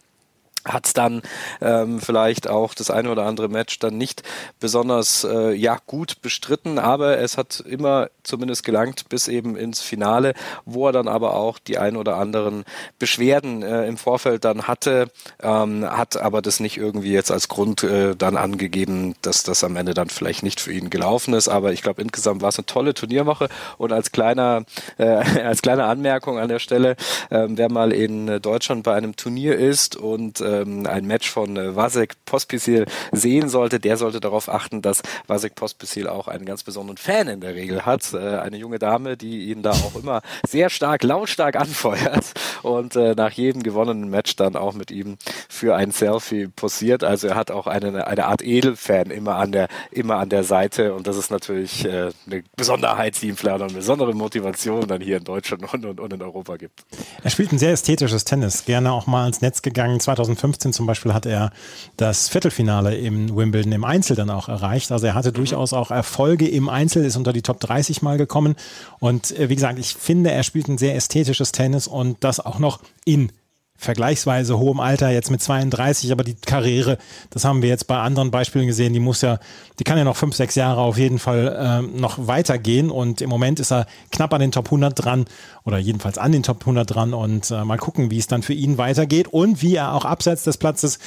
hat 0.68 0.96
dann 0.96 1.22
ähm, 1.60 2.00
vielleicht 2.00 2.48
auch 2.48 2.74
das 2.74 2.90
eine 2.90 3.10
oder 3.10 3.24
andere 3.24 3.48
Match 3.48 3.78
dann 3.78 3.98
nicht 3.98 4.22
besonders 4.60 5.24
äh, 5.24 5.52
ja 5.52 5.78
gut 5.86 6.22
bestritten, 6.22 6.78
aber 6.78 7.18
es 7.18 7.36
hat 7.36 7.60
immer 7.66 8.08
zumindest 8.22 8.64
gelangt 8.64 9.08
bis 9.08 9.28
eben 9.28 9.56
ins 9.56 9.80
Finale, 9.80 10.34
wo 10.64 10.86
er 10.86 10.92
dann 10.92 11.08
aber 11.08 11.34
auch 11.34 11.58
die 11.58 11.78
ein 11.78 11.96
oder 11.96 12.16
anderen 12.16 12.64
Beschwerden 12.98 13.62
äh, 13.62 13.86
im 13.86 13.96
Vorfeld 13.96 14.44
dann 14.44 14.68
hatte, 14.68 15.10
ähm, 15.42 15.84
hat 15.84 16.16
aber 16.16 16.42
das 16.42 16.60
nicht 16.60 16.76
irgendwie 16.76 17.12
jetzt 17.12 17.30
als 17.30 17.48
Grund 17.48 17.82
äh, 17.82 18.14
dann 18.16 18.36
angegeben, 18.36 19.14
dass 19.22 19.42
das 19.42 19.64
am 19.64 19.76
Ende 19.76 19.94
dann 19.94 20.08
vielleicht 20.08 20.42
nicht 20.42 20.60
für 20.60 20.72
ihn 20.72 20.90
gelaufen 20.90 21.34
ist, 21.34 21.48
aber 21.48 21.72
ich 21.72 21.82
glaube 21.82 22.02
insgesamt 22.02 22.42
war 22.42 22.50
es 22.50 22.58
eine 22.58 22.66
tolle 22.66 22.94
Turnierwoche. 22.94 23.48
Und 23.78 23.92
als 23.92 24.12
kleiner 24.12 24.64
äh, 24.98 25.04
als 25.44 25.62
kleine 25.62 25.84
Anmerkung 25.84 26.38
an 26.38 26.48
der 26.48 26.58
Stelle, 26.58 26.96
äh, 27.30 27.46
wer 27.48 27.70
mal 27.70 27.92
in 27.92 28.40
Deutschland 28.40 28.82
bei 28.82 28.94
einem 28.94 29.16
Turnier 29.16 29.56
ist 29.56 29.96
und 29.96 30.40
ähm, 30.62 30.86
ein 30.86 31.06
Match 31.06 31.30
von 31.30 31.56
äh, 31.56 31.76
Vasek 31.76 32.14
Pospisil 32.24 32.86
sehen 33.12 33.48
sollte, 33.48 33.80
der 33.80 33.96
sollte 33.96 34.20
darauf 34.20 34.48
achten, 34.48 34.82
dass 34.82 35.02
Vasek 35.26 35.54
Pospisil 35.54 36.08
auch 36.08 36.28
einen 36.28 36.44
ganz 36.44 36.62
besonderen 36.62 36.96
Fan 36.96 37.28
in 37.28 37.40
der 37.40 37.54
Regel 37.54 37.86
hat. 37.86 38.12
Äh, 38.12 38.38
eine 38.38 38.56
junge 38.56 38.78
Dame, 38.78 39.16
die 39.16 39.50
ihn 39.50 39.62
da 39.62 39.70
auch 39.70 39.96
immer 39.96 40.22
sehr 40.46 40.70
stark, 40.70 41.02
lautstark 41.02 41.56
anfeuert 41.56 42.32
und 42.62 42.96
äh, 42.96 43.14
nach 43.14 43.32
jedem 43.32 43.62
gewonnenen 43.62 44.10
Match 44.10 44.36
dann 44.36 44.56
auch 44.56 44.74
mit 44.74 44.90
ihm 44.90 45.16
für 45.48 45.76
ein 45.76 45.90
Selfie 45.90 46.48
posiert. 46.48 47.04
Also 47.04 47.28
er 47.28 47.36
hat 47.36 47.50
auch 47.50 47.66
eine, 47.66 48.06
eine 48.06 48.26
Art 48.26 48.42
Edelfan 48.42 49.10
immer 49.10 49.36
an 49.36 49.52
der, 49.52 49.68
immer 49.90 50.16
an 50.16 50.28
der 50.28 50.44
Seite 50.44 50.94
und 50.94 51.06
das 51.06 51.16
ist 51.16 51.30
natürlich 51.30 51.84
äh, 51.84 52.10
eine 52.26 52.42
Besonderheit, 52.56 53.20
die 53.20 53.28
ihm 53.28 53.36
vielleicht 53.36 53.62
eine 53.62 53.72
besondere 53.72 54.14
Motivation 54.14 54.86
dann 54.86 55.00
hier 55.00 55.18
in 55.18 55.24
Deutschland 55.24 55.72
und, 55.72 55.84
und, 55.84 56.00
und 56.00 56.12
in 56.12 56.22
Europa 56.22 56.56
gibt. 56.56 56.84
Er 57.22 57.30
spielt 57.30 57.52
ein 57.52 57.58
sehr 57.58 57.72
ästhetisches 57.72 58.24
Tennis, 58.24 58.64
gerne 58.64 58.92
auch 58.92 59.06
mal 59.06 59.26
ins 59.26 59.40
Netz 59.40 59.62
gegangen. 59.62 60.00
2015 60.00 60.37
2015 60.38 60.72
zum 60.72 60.86
Beispiel 60.86 61.12
hat 61.14 61.26
er 61.26 61.50
das 61.96 62.28
Viertelfinale 62.28 62.96
im 62.96 63.34
Wimbledon 63.36 63.72
im 63.72 63.84
Einzel 63.84 64.16
dann 64.16 64.30
auch 64.30 64.48
erreicht. 64.48 64.92
Also 64.92 65.06
er 65.06 65.14
hatte 65.14 65.30
mhm. 65.30 65.34
durchaus 65.34 65.72
auch 65.72 65.90
Erfolge 65.90 66.48
im 66.48 66.68
Einzel, 66.68 67.04
ist 67.04 67.16
unter 67.16 67.32
die 67.32 67.42
Top 67.42 67.60
30 67.60 68.02
mal 68.02 68.18
gekommen. 68.18 68.56
Und 68.98 69.36
äh, 69.38 69.48
wie 69.48 69.54
gesagt, 69.54 69.78
ich 69.78 69.94
finde, 69.94 70.30
er 70.30 70.42
spielt 70.42 70.68
ein 70.68 70.78
sehr 70.78 70.94
ästhetisches 70.94 71.52
Tennis 71.52 71.86
und 71.86 72.22
das 72.24 72.40
auch 72.40 72.58
noch 72.58 72.80
in 73.04 73.32
vergleichsweise 73.78 74.58
hohem 74.58 74.80
Alter, 74.80 75.10
jetzt 75.10 75.30
mit 75.30 75.40
32, 75.40 76.10
aber 76.10 76.24
die 76.24 76.34
Karriere, 76.34 76.98
das 77.30 77.44
haben 77.44 77.62
wir 77.62 77.68
jetzt 77.68 77.86
bei 77.86 77.96
anderen 77.96 78.32
Beispielen 78.32 78.66
gesehen, 78.66 78.92
die 78.92 78.98
muss 79.00 79.22
ja, 79.22 79.38
die 79.78 79.84
kann 79.84 79.96
ja 79.96 80.02
noch 80.02 80.16
fünf, 80.16 80.34
sechs 80.34 80.56
Jahre 80.56 80.80
auf 80.80 80.98
jeden 80.98 81.20
Fall 81.20 81.84
äh, 81.86 81.98
noch 81.98 82.26
weitergehen. 82.26 82.90
Und 82.90 83.20
im 83.20 83.30
Moment 83.30 83.60
ist 83.60 83.70
er 83.70 83.86
knapp 84.10 84.34
an 84.34 84.40
den 84.40 84.50
Top 84.50 84.66
100 84.66 85.04
dran 85.04 85.26
oder 85.64 85.78
jedenfalls 85.78 86.18
an 86.18 86.32
den 86.32 86.42
Top 86.42 86.62
100 86.62 86.92
dran. 86.92 87.14
Und 87.14 87.52
äh, 87.52 87.64
mal 87.64 87.78
gucken, 87.78 88.10
wie 88.10 88.18
es 88.18 88.26
dann 88.26 88.42
für 88.42 88.52
ihn 88.52 88.78
weitergeht 88.78 89.28
und 89.28 89.62
wie 89.62 89.76
er 89.76 89.94
auch 89.94 90.04
abseits 90.04 90.42
des 90.42 90.56
Platzes 90.56 90.98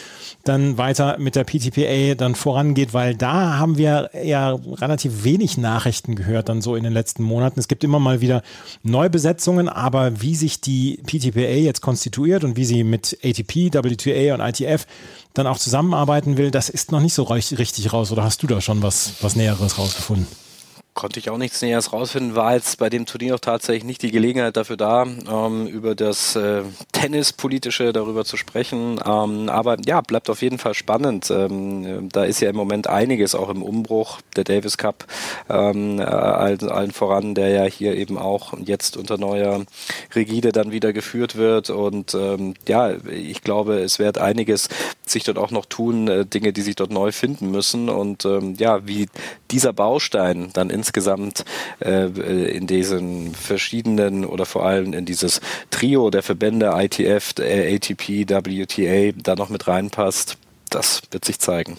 dann 0.46 0.78
weiter 0.78 1.18
mit 1.20 1.36
der 1.36 1.44
PTPA 1.44 2.16
dann 2.16 2.36
vorangeht, 2.36 2.94
weil 2.94 3.16
da 3.16 3.58
haben 3.58 3.78
wir 3.78 4.12
ja 4.24 4.52
relativ 4.52 5.26
wenig 5.26 5.58
Nachrichten 5.58 6.16
gehört 6.16 6.48
dann 6.48 6.62
so 6.62 6.78
in 6.78 6.84
den 6.84 6.94
letzten 6.94 7.24
Monaten. 7.24 7.60
Es 7.60 7.68
gibt 7.68 7.84
immer 7.84 8.00
mal 8.00 8.22
wieder 8.22 8.44
Neubesetzungen, 8.84 9.68
aber 9.68 10.22
wie 10.22 10.36
sich 10.36 10.62
die 10.62 11.02
PTPA 11.06 11.42
jetzt 11.42 11.82
konstituiert 11.82 12.46
und 12.46 12.56
wie 12.56 12.61
sie 12.66 12.84
mit 12.84 13.18
ATP, 13.24 13.74
WTA 13.74 14.34
und 14.34 14.42
ITF 14.42 14.86
dann 15.34 15.48
auch 15.48 15.58
zusammenarbeiten 15.58 16.38
will, 16.38 16.52
das 16.52 16.70
ist 16.70 16.92
noch 16.92 17.00
nicht 17.00 17.14
so 17.14 17.24
richtig 17.24 17.94
raus. 17.94 18.12
Oder 18.12 18.24
hast 18.24 18.44
du 18.44 18.48
da 18.48 18.62
schon 18.62 18.82
was, 18.82 19.14
was 19.22 19.36
Näheres 19.36 19.78
rausgefunden? 19.78 20.28
Konnte 20.94 21.20
ich 21.20 21.30
auch 21.30 21.38
nichts 21.38 21.62
Näheres 21.62 21.94
rausfinden, 21.94 22.36
war 22.36 22.54
jetzt 22.54 22.78
bei 22.78 22.90
dem 22.90 23.06
Turnier 23.06 23.36
auch 23.36 23.40
tatsächlich 23.40 23.86
nicht 23.86 24.02
die 24.02 24.12
Gelegenheit 24.12 24.58
dafür 24.58 24.78
da, 24.78 25.04
ähm, 25.04 25.68
über 25.68 25.96
das 25.96 26.36
äh, 26.36 26.64
Tennispolitische 26.92 27.94
darüber 27.94 28.26
zu 28.26 28.36
sprechen. 28.38 29.00
Ähm, 29.06 29.50
aber 29.50 29.78
ja, 29.86 30.02
bleibt 30.02 30.30
auf 30.30 30.42
jeden 30.42 30.58
Fall 30.58 30.74
spannend. 30.74 31.32
Ähm, 31.32 32.10
da 32.12 32.26
ist 32.26 32.42
ja 32.42 32.50
im 32.50 32.56
Moment 32.56 32.88
einiges 32.88 33.36
auch 33.36 33.50
im 33.50 33.64
Umbruch. 33.64 34.20
Der 34.36 34.44
Davis 34.44 34.78
Cup 34.78 35.06
ähm, 35.50 36.00
äh, 36.00 36.04
allen, 36.04 36.70
allen 36.70 36.92
voran, 36.92 37.36
der 37.36 37.50
ja 37.50 37.64
hier 37.64 37.96
eben 37.96 38.18
auch 38.18 38.54
jetzt 38.64 38.98
unter 38.98 39.18
neuer 39.18 39.66
Rigide 40.14 40.52
dann 40.52 40.72
wieder 40.72 40.92
geführt 40.92 41.36
wird. 41.36 41.70
Und 41.70 42.14
ähm, 42.16 42.56
ja, 42.68 42.92
ich 43.10 43.42
glaube, 43.44 43.80
es 43.80 43.98
wird 43.98 44.18
einiges 44.18 44.68
sich 45.06 45.24
dort 45.24 45.38
auch 45.38 45.52
noch 45.52 45.66
tun, 45.66 46.08
äh, 46.08 46.26
Dinge, 46.26 46.54
die 46.54 46.62
sich 46.62 46.76
dort 46.76 46.92
neu 46.92 47.12
finden 47.12 47.52
müssen. 47.52 47.90
Und 47.90 48.26
ähm, 48.26 48.56
ja, 48.58 48.86
wie 48.88 49.08
dieser 49.52 49.74
Baustein 49.74 50.50
dann 50.54 50.70
in 50.70 50.82
insgesamt 50.82 51.46
äh, 51.80 52.08
in 52.08 52.66
diesen 52.66 53.36
verschiedenen 53.36 54.26
oder 54.26 54.48
vor 54.48 54.66
allem 54.66 54.94
in 54.94 55.06
dieses 55.06 55.40
Trio 55.70 56.10
der 56.10 56.24
Verbände 56.24 56.72
ITF, 56.74 57.36
ATP, 57.38 58.28
WTA 58.28 59.12
da 59.22 59.36
noch 59.36 59.50
mit 59.50 59.68
reinpasst, 59.68 60.38
das 60.72 61.04
wird 61.12 61.24
sich 61.24 61.40
zeigen. 61.40 61.78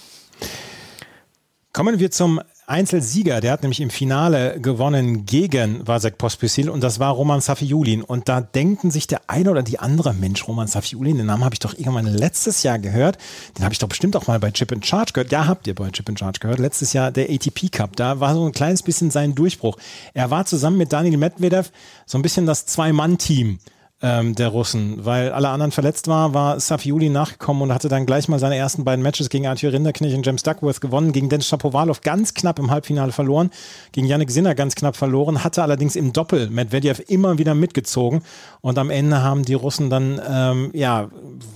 Kommen 1.72 1.98
wir 1.98 2.12
zum 2.12 2.40
Einzelsieger, 2.72 3.42
der 3.42 3.52
hat 3.52 3.62
nämlich 3.62 3.82
im 3.82 3.90
Finale 3.90 4.58
gewonnen 4.58 5.26
gegen 5.26 5.86
Vasek 5.86 6.16
Pospisil 6.16 6.70
und 6.70 6.82
das 6.82 6.98
war 6.98 7.12
Roman 7.12 7.42
Safiulin. 7.42 8.02
Und 8.02 8.30
da 8.30 8.40
denken 8.40 8.90
sich 8.90 9.06
der 9.06 9.20
eine 9.26 9.50
oder 9.50 9.62
die 9.62 9.78
andere 9.78 10.14
Mensch, 10.14 10.48
Roman 10.48 10.68
Safiulin, 10.68 11.18
den 11.18 11.26
Namen 11.26 11.44
habe 11.44 11.54
ich 11.54 11.58
doch 11.58 11.74
irgendwann 11.74 12.06
letztes 12.06 12.62
Jahr 12.62 12.78
gehört. 12.78 13.18
Den 13.58 13.64
habe 13.64 13.74
ich 13.74 13.78
doch 13.78 13.88
bestimmt 13.88 14.16
auch 14.16 14.26
mal 14.26 14.40
bei 14.40 14.50
Chip 14.50 14.72
in 14.72 14.82
Charge 14.82 15.12
gehört. 15.12 15.30
Ja, 15.30 15.46
habt 15.46 15.66
ihr 15.66 15.74
bei 15.74 15.90
Chip 15.90 16.08
in 16.08 16.16
Charge 16.16 16.40
gehört. 16.40 16.60
Letztes 16.60 16.94
Jahr 16.94 17.10
der 17.10 17.28
ATP 17.28 17.70
Cup. 17.70 17.94
Da 17.96 18.20
war 18.20 18.32
so 18.32 18.46
ein 18.46 18.52
kleines 18.52 18.82
bisschen 18.82 19.10
sein 19.10 19.34
Durchbruch. 19.34 19.76
Er 20.14 20.30
war 20.30 20.46
zusammen 20.46 20.78
mit 20.78 20.94
Daniel 20.94 21.18
Medvedev 21.18 21.70
so 22.06 22.16
ein 22.16 22.22
bisschen 22.22 22.46
das 22.46 22.64
Zwei-Mann-Team 22.64 23.58
ähm, 24.02 24.34
der 24.34 24.48
Russen. 24.48 25.04
Weil 25.04 25.30
alle 25.32 25.48
anderen 25.48 25.70
verletzt 25.70 26.08
waren, 26.08 26.34
war 26.34 26.58
Safiuli 26.58 27.08
nachgekommen 27.08 27.62
und 27.62 27.72
hatte 27.72 27.88
dann 27.88 28.04
gleich 28.04 28.28
mal 28.28 28.38
seine 28.38 28.56
ersten 28.56 28.84
beiden 28.84 29.02
Matches 29.02 29.28
gegen 29.28 29.46
Arthur 29.46 29.72
Rinderknecht 29.72 30.16
und 30.16 30.26
James 30.26 30.42
Duckworth 30.42 30.80
gewonnen, 30.80 31.12
gegen 31.12 31.28
Dennis 31.28 31.46
Shapovalov 31.46 32.00
ganz 32.00 32.34
knapp 32.34 32.58
im 32.58 32.70
Halbfinale 32.70 33.12
verloren, 33.12 33.50
gegen 33.92 34.06
Yannick 34.06 34.30
Sinner 34.30 34.54
ganz 34.54 34.74
knapp 34.74 34.96
verloren, 34.96 35.44
hatte 35.44 35.62
allerdings 35.62 35.94
im 35.94 36.12
Doppel 36.12 36.50
Medvedev 36.50 37.00
immer 37.08 37.38
wieder 37.38 37.54
mitgezogen 37.54 38.22
und 38.60 38.76
am 38.78 38.90
Ende 38.90 39.22
haben 39.22 39.44
die 39.44 39.54
Russen 39.54 39.88
dann, 39.88 40.20
ähm, 40.28 40.70
ja, 40.74 41.08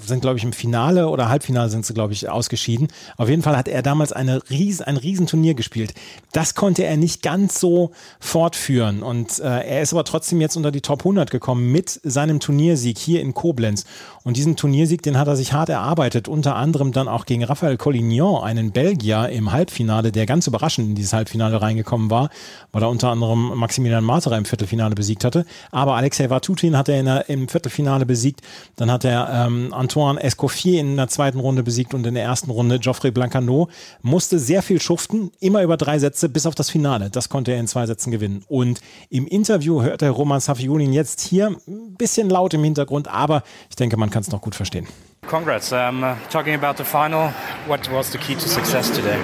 sind 0.05 0.21
glaube 0.21 0.39
ich 0.39 0.45
im 0.45 0.53
Finale 0.53 1.09
oder 1.09 1.29
Halbfinale 1.29 1.69
sind 1.69 1.85
sie 1.85 1.95
glaube 1.95 2.13
ich 2.13 2.29
ausgeschieden. 2.29 2.89
Auf 3.17 3.29
jeden 3.29 3.43
Fall 3.43 3.57
hat 3.57 3.67
er 3.67 3.83
damals 3.83 4.13
eine 4.13 4.41
Ries 4.51 4.81
ein 4.81 4.97
Riesenturnier 4.97 5.55
gespielt. 5.55 5.95
Das 6.33 6.55
konnte 6.55 6.85
er 6.85 6.97
nicht 6.97 7.23
ganz 7.23 7.59
so 7.59 7.91
fortführen 8.21 9.03
und 9.03 9.41
äh, 9.41 9.67
er 9.67 9.83
ist 9.83 9.93
aber 9.93 10.05
trotzdem 10.05 10.41
jetzt 10.41 10.57
unter 10.57 10.71
die 10.71 10.81
Top 10.81 11.01
100 11.01 11.31
gekommen 11.31 11.73
mit 11.73 12.01
seinem 12.05 12.36
Turniersieg 12.41 12.99
hier 12.99 13.21
in 13.21 13.35
Koblenz. 13.35 13.85
Und 14.27 14.37
diesen 14.37 14.57
Turniersieg, 14.57 15.03
den 15.03 15.19
hat 15.19 15.29
er 15.29 15.37
sich 15.37 15.53
hart 15.53 15.69
erarbeitet, 15.69 16.27
unter 16.27 16.57
anderem 16.57 16.91
dann 16.91 17.07
auch 17.07 17.27
gegen 17.27 17.45
Raphael 17.45 17.77
Collignon, 17.77 18.43
einen 18.43 18.73
Belgier 18.73 19.29
im 19.29 19.53
Halbfinale, 19.53 20.11
der 20.11 20.27
ganz 20.27 20.49
überraschend 20.49 20.89
in 20.89 20.95
dieses 20.97 21.13
Halbfinale 21.13 21.63
reingekommen 21.63 22.11
war, 22.11 22.31
weil 22.73 22.83
er 22.83 22.91
unter 22.91 23.11
anderem 23.11 23.57
Maximilian 23.57 24.03
Marterer 24.03 24.37
im 24.37 24.45
Viertelfinale 24.45 24.97
besiegt 24.97 25.23
hatte. 25.23 25.47
Aber 25.71 25.95
Alexei 25.95 26.29
Vatutin 26.29 26.77
hat 26.77 26.89
er 26.89 27.05
der, 27.05 27.29
im 27.29 27.47
Viertelfinale 27.47 28.05
besiegt. 28.05 28.41
Dann 28.75 28.91
hat 28.91 29.05
er 29.05 29.47
ähm, 29.47 29.73
Antoine 29.73 30.21
Escoffier 30.21 30.81
in 30.81 30.97
der 30.97 31.07
zweiten 31.07 31.39
Runde 31.39 31.63
besiegt 31.63 31.95
und 31.95 32.05
in 32.05 32.15
der 32.15 32.25
ersten 32.25 32.51
Runde 32.51 32.81
Geoffrey 32.81 33.13
Blancano. 33.13 33.69
Musste 34.03 34.41
sehr 34.41 34.63
viel 34.63 34.83
schuften, 34.83 35.31
immer 35.39 35.63
über 35.63 35.77
drei 35.77 36.01
Sätze 36.01 36.29
bis 36.29 36.47
auf 36.47 36.57
das 36.57 36.69
Finale. 36.69 37.11
Das 37.11 37.29
konnte 37.29 37.53
er 37.53 37.61
in 37.61 37.69
zwei 37.69 37.87
Sätzen 37.87 38.11
gewinnen. 38.11 38.43
Und 38.49 38.81
im 39.09 39.29
Interview 39.29 39.83
hört 39.83 40.01
der 40.01 40.11
Roman 40.11 40.41
Safiulin 40.41 40.93
jetzt 40.93 41.21
hier 41.21 41.55
ein 41.69 41.95
bisschen 41.97 42.29
laut 42.29 42.55
im 42.55 42.65
Hintergrund, 42.65 43.07
aber 43.07 43.45
ich 43.71 43.77
denke, 43.77 43.97
man 43.97 44.11
kann 44.16 44.16
es 44.23 44.31
noch 44.31 44.41
gut 44.41 44.55
verstehen. 44.55 44.87
Congrats. 45.29 45.73
Um, 45.73 46.05
talking 46.31 46.55
about 46.55 46.77
the 46.77 46.85
final, 46.85 47.31
what 47.67 47.91
was 47.91 48.11
the 48.11 48.19
key 48.19 48.35
to 48.35 48.49
success 48.49 48.91
today? 48.91 49.19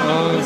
Uh, 0.00 0.42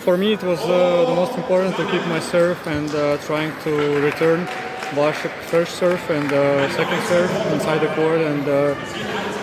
for 0.00 0.16
me, 0.16 0.32
it 0.32 0.42
was 0.42 0.60
uh, 0.60 1.04
the 1.06 1.14
most 1.14 1.36
important 1.36 1.76
to 1.76 1.84
keep 1.90 2.04
my 2.06 2.20
serve 2.20 2.58
and 2.66 2.90
uh, 2.94 3.16
trying 3.18 3.52
to 3.64 4.00
return 4.00 4.46
Blaszek 4.94 5.32
first 5.50 5.76
serve 5.76 6.00
and 6.10 6.32
uh, 6.32 6.70
second 6.70 7.02
serve 7.08 7.30
inside 7.52 7.80
the 7.80 7.88
court 7.94 8.20
and 8.20 8.46
uh, 8.48 8.74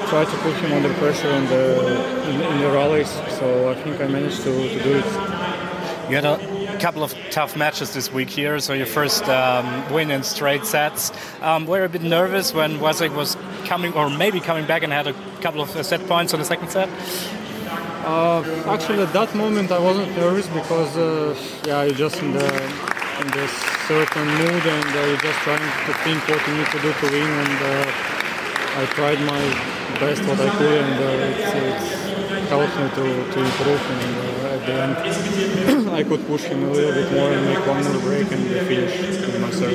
try 0.08 0.24
to 0.24 0.38
put 0.38 0.54
him 0.56 0.72
under 0.74 0.94
pressure 0.96 1.30
in 1.30 1.46
the, 1.48 2.30
in, 2.30 2.42
in 2.42 2.62
the 2.62 2.72
rallies. 2.72 3.10
So 3.40 3.70
I 3.70 3.76
think 3.76 4.00
I 4.02 4.08
managed 4.08 4.44
to, 4.44 4.52
to 4.52 4.84
do 4.84 4.98
it. 4.98 5.06
You 6.10 6.16
had 6.16 6.26
a 6.26 6.61
couple 6.82 7.04
of 7.04 7.14
tough 7.30 7.56
matches 7.56 7.94
this 7.94 8.12
week 8.12 8.30
here. 8.30 8.60
So 8.60 8.74
your 8.74 8.88
first 8.88 9.24
um, 9.30 9.94
win 9.94 10.10
in 10.10 10.24
straight 10.24 10.66
sets. 10.66 11.12
Um, 11.42 11.68
were 11.68 11.84
a 11.84 11.90
bit 11.90 12.02
nervous 12.02 12.56
when 12.56 12.80
Wazek 12.80 13.16
was 13.16 13.38
coming, 13.66 13.94
or 13.94 14.10
maybe 14.10 14.40
coming 14.40 14.66
back 14.66 14.82
and 14.82 14.92
had 14.92 15.06
a 15.06 15.14
couple 15.42 15.62
of 15.62 15.76
uh, 15.76 15.84
set 15.84 16.02
points 16.08 16.34
on 16.34 16.40
the 16.40 16.46
second 16.46 16.70
set? 16.72 16.90
Uh, 18.04 18.42
actually, 18.66 19.00
at 19.00 19.14
that 19.14 19.36
moment, 19.36 19.72
I 19.72 19.78
wasn't 19.78 20.10
nervous 20.18 20.48
because, 20.48 20.98
uh, 20.98 21.38
yeah, 21.68 21.84
you're 21.84 21.94
just 21.94 22.18
in 22.18 22.34
the 22.34 22.50
in 23.22 23.28
this 23.30 23.52
certain 23.88 24.26
mood 24.42 24.64
and 24.76 24.90
uh, 24.96 25.06
you're 25.06 25.18
just 25.18 25.40
trying 25.46 25.62
to 25.86 25.94
think 26.04 26.28
what 26.28 26.42
you 26.48 26.54
need 26.58 26.70
to 26.76 26.82
do 26.82 26.92
to 26.94 27.06
win. 27.14 27.30
And 27.46 27.60
uh, 27.62 28.82
I 28.82 28.86
tried 28.98 29.20
my 29.22 29.44
best 30.00 30.26
what 30.26 30.40
I 30.40 30.50
could, 30.58 30.82
and 30.82 30.98
uh, 31.00 31.30
it's, 31.30 32.02
it's 32.02 32.11
helped 32.50 32.76
me 32.78 32.90
to, 32.90 33.32
to 33.32 33.40
improve. 33.40 33.82
And 33.92 34.16
uh, 34.18 34.56
at 34.56 34.66
the 34.66 34.74
end, 34.74 35.90
I 36.00 36.04
could 36.04 36.26
push 36.28 36.44
him 36.44 36.64
a 36.64 36.72
little 36.72 36.94
bit 36.94 37.12
more 37.12 37.32
and 37.32 37.46
make 37.46 37.66
one 37.68 37.84
more 37.84 38.02
break 38.02 38.32
and 38.32 38.48
finish 38.68 38.98
with 39.22 39.42
myself. 39.42 39.74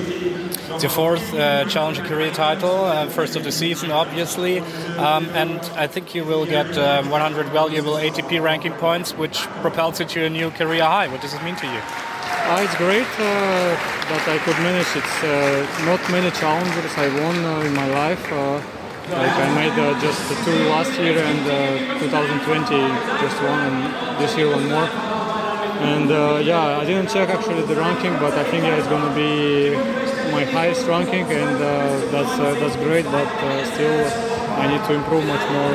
It's 0.76 0.82
your 0.82 0.90
fourth 0.90 1.32
uh, 1.32 1.64
Challenger 1.66 2.02
career 2.02 2.30
title, 2.32 2.84
uh, 2.84 3.06
first 3.08 3.36
of 3.36 3.44
the 3.44 3.52
season, 3.52 3.90
obviously, 3.90 4.60
um, 4.98 5.26
and 5.30 5.60
I 5.74 5.86
think 5.86 6.14
you 6.14 6.24
will 6.24 6.44
get 6.44 6.76
uh, 6.76 7.02
100 7.04 7.46
valuable 7.46 7.94
ATP 7.94 8.42
ranking 8.42 8.72
points, 8.72 9.12
which 9.14 9.38
propels 9.62 10.00
you 10.00 10.06
to 10.06 10.24
a 10.26 10.30
new 10.30 10.50
career 10.50 10.82
high. 10.82 11.08
What 11.08 11.22
does 11.22 11.32
it 11.32 11.42
mean 11.42 11.56
to 11.56 11.66
you? 11.66 11.80
Uh, 12.48 12.62
it's 12.62 12.76
great 12.76 13.10
uh, 13.18 13.74
that 14.10 14.24
I 14.28 14.38
could 14.38 14.58
manage. 14.58 14.86
It's 14.94 15.24
uh, 15.24 15.84
not 15.84 15.98
many 16.10 16.30
challenges 16.30 16.92
I 16.96 17.08
won 17.08 17.44
uh, 17.44 17.66
in 17.66 17.74
my 17.74 17.88
life. 17.88 18.75
Uh, 19.06 19.18
like 19.18 19.36
I 19.38 19.54
made 19.54 19.78
uh, 19.78 20.00
just 20.00 20.18
two 20.44 20.58
last 20.74 20.92
year 20.98 21.18
and 21.18 21.42
2020 22.00 22.64
just 23.22 23.36
one, 23.42 23.60
and 23.68 24.20
this 24.20 24.36
year 24.36 24.50
one 24.50 24.68
more. 24.68 24.88
And 25.92 26.10
yeah, 26.44 26.78
I 26.78 26.84
didn't 26.84 27.08
check 27.10 27.28
actually 27.28 27.62
the 27.62 27.76
ranking, 27.76 28.14
but 28.14 28.32
I 28.34 28.44
think 28.50 28.64
yeah, 28.64 28.76
it's 28.76 28.88
gonna 28.88 29.14
be 29.14 29.76
my 30.32 30.44
highest 30.44 30.86
ranking, 30.86 31.24
and 31.24 31.60
that's 32.12 32.36
that's 32.60 32.76
great. 32.76 33.04
But 33.04 33.28
still, 33.74 34.00
I 34.58 34.66
need 34.66 34.82
to 34.88 34.94
improve 34.94 35.24
much 35.26 35.44
more 35.50 35.72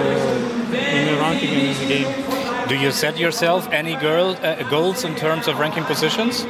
in 0.76 1.02
the 1.08 1.18
ranking 1.22 1.50
and 1.50 1.68
in 1.68 1.78
the 1.80 1.88
game. 1.88 2.68
Do 2.68 2.76
you 2.76 2.92
set 2.92 3.18
yourself 3.18 3.68
any 3.72 3.96
girl, 3.96 4.38
uh, 4.42 4.64
goals 4.70 5.04
in 5.04 5.16
terms 5.16 5.48
of 5.48 5.60
ranking 5.60 5.84
positions? 5.84 6.46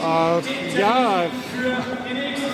Uh, 0.00 0.40
yeah, 0.74 1.28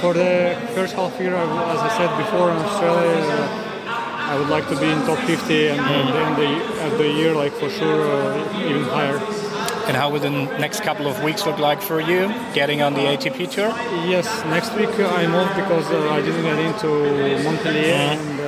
for 0.05 0.13
the 0.13 0.55
first 0.75 0.93
half 0.95 1.19
year, 1.19 1.35
as 1.35 1.81
I 1.89 1.91
said 1.97 2.11
before 2.23 2.51
in 2.51 2.59
Australia, 2.69 3.25
uh, 3.25 4.33
I 4.33 4.39
would 4.39 4.51
like 4.51 4.67
to 4.69 4.77
be 4.79 4.89
in 4.95 4.99
top 5.07 5.19
50 5.21 5.69
and 5.69 5.81
mm. 5.81 6.13
then 6.17 6.31
the, 6.43 6.51
at 6.87 6.99
the 6.99 7.09
year, 7.09 7.33
like 7.35 7.55
for 7.55 7.71
sure, 7.71 8.01
uh, 8.05 8.69
even 8.69 8.85
higher. 8.97 9.17
And 9.89 9.97
how 9.97 10.11
will 10.11 10.21
the 10.21 10.37
next 10.65 10.83
couple 10.83 11.07
of 11.07 11.23
weeks 11.23 11.47
look 11.47 11.59
like 11.59 11.81
for 11.81 12.01
you, 12.01 12.21
getting 12.53 12.83
on 12.83 12.93
the 12.93 13.05
ATP 13.13 13.51
tour? 13.51 13.71
Yes, 14.13 14.27
next 14.57 14.77
week 14.77 14.93
I'm 15.19 15.35
off 15.35 15.57
because 15.57 15.87
uh, 15.91 16.17
I 16.17 16.21
didn't 16.21 16.43
get 16.51 16.59
into 16.59 16.89
Montpellier. 17.45 17.95
Mm. 17.95 18.13
And, 18.13 18.41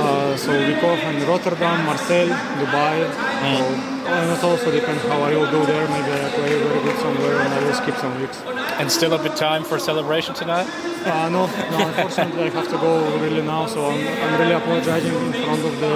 uh, 0.00 0.36
so 0.38 0.50
we 0.68 0.72
go 0.80 0.96
from 1.02 1.14
Rotterdam, 1.28 1.84
Marseille, 1.84 2.32
Dubai. 2.60 2.96
Mm. 3.44 3.58
So, 3.58 3.97
and 4.08 4.30
it 4.32 4.42
also 4.42 4.70
depends 4.70 5.02
how 5.04 5.20
I 5.22 5.34
will 5.36 5.50
go 5.50 5.64
there. 5.64 5.86
Maybe 5.88 6.12
I 6.12 6.30
play 6.30 6.52
very 6.58 6.80
good 6.82 6.98
somewhere 6.98 7.36
and 7.40 7.52
I 7.54 7.60
will 7.64 7.74
skip 7.74 7.96
some 7.96 8.20
weeks. 8.20 8.38
And 8.80 8.90
still 8.90 9.12
a 9.12 9.22
bit 9.22 9.36
time 9.36 9.64
for 9.64 9.78
celebration 9.78 10.34
tonight? 10.34 10.68
Uh, 11.04 11.28
no, 11.28 11.46
no. 11.46 11.78
Unfortunately, 11.88 12.44
I 12.44 12.50
have 12.50 12.68
to 12.68 12.78
go 12.78 12.92
really 13.18 13.42
now. 13.42 13.66
So 13.66 13.90
I'm, 13.90 14.06
I'm 14.24 14.40
really 14.40 14.54
apologizing 14.54 15.14
in 15.14 15.32
front 15.32 15.64
of 15.64 15.74
the 15.80 15.94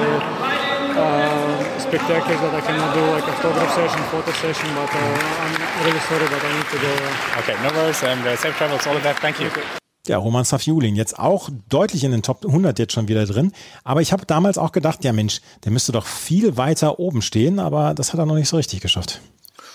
uh, 1.03 1.79
spectators 1.79 2.41
that 2.45 2.55
I 2.55 2.61
cannot 2.61 2.95
do 2.95 3.03
like 3.17 3.25
a 3.25 3.37
photograph 3.41 3.75
session, 3.75 4.03
photo 4.13 4.33
session. 4.33 4.69
But 4.75 4.91
uh, 4.93 5.43
I'm 5.43 5.85
really 5.87 6.03
sorry, 6.11 6.27
but 6.29 6.43
I 6.45 6.51
need 6.57 6.69
to 6.75 6.79
go. 6.79 6.93
Okay, 7.41 7.57
no 7.63 7.71
worries. 7.77 8.03
And 8.03 8.21
uh, 8.27 8.37
safe 8.37 8.57
travels, 8.57 8.87
all 8.87 8.97
of 8.97 9.03
that. 9.03 9.19
Thank 9.19 9.41
you. 9.41 9.49
Okay. 9.49 9.82
Ja, 10.09 10.19
Roman 10.19 10.45
Safiulin, 10.45 10.97
jetzt 10.97 11.17
auch 11.17 11.49
deutlich 11.69 12.03
in 12.03 12.11
den 12.11 12.23
Top 12.23 12.45
100 12.45 12.77
jetzt 12.81 12.93
schon 12.93 13.07
wieder 13.07 13.25
drin. 13.25 13.53
Aber 13.85 14.01
ich 14.01 14.13
habe 14.13 14.27
damals 14.27 14.59
auch 14.59 14.73
gedacht, 14.73 15.05
ja 15.05 15.13
Mensch, 15.13 15.41
der 15.65 15.71
müsste 15.71 15.93
doch 15.93 16.07
viel 16.07 16.57
weiter 16.57 16.99
oben 16.99 17.23
stehen, 17.23 17.61
aber 17.61 17.95
das 17.95 18.13
hat 18.13 18.19
er 18.19 18.27
noch 18.27 18.35
nicht 18.35 18.49
so 18.49 18.57
richtig 18.57 18.81
geschafft. 18.81 19.21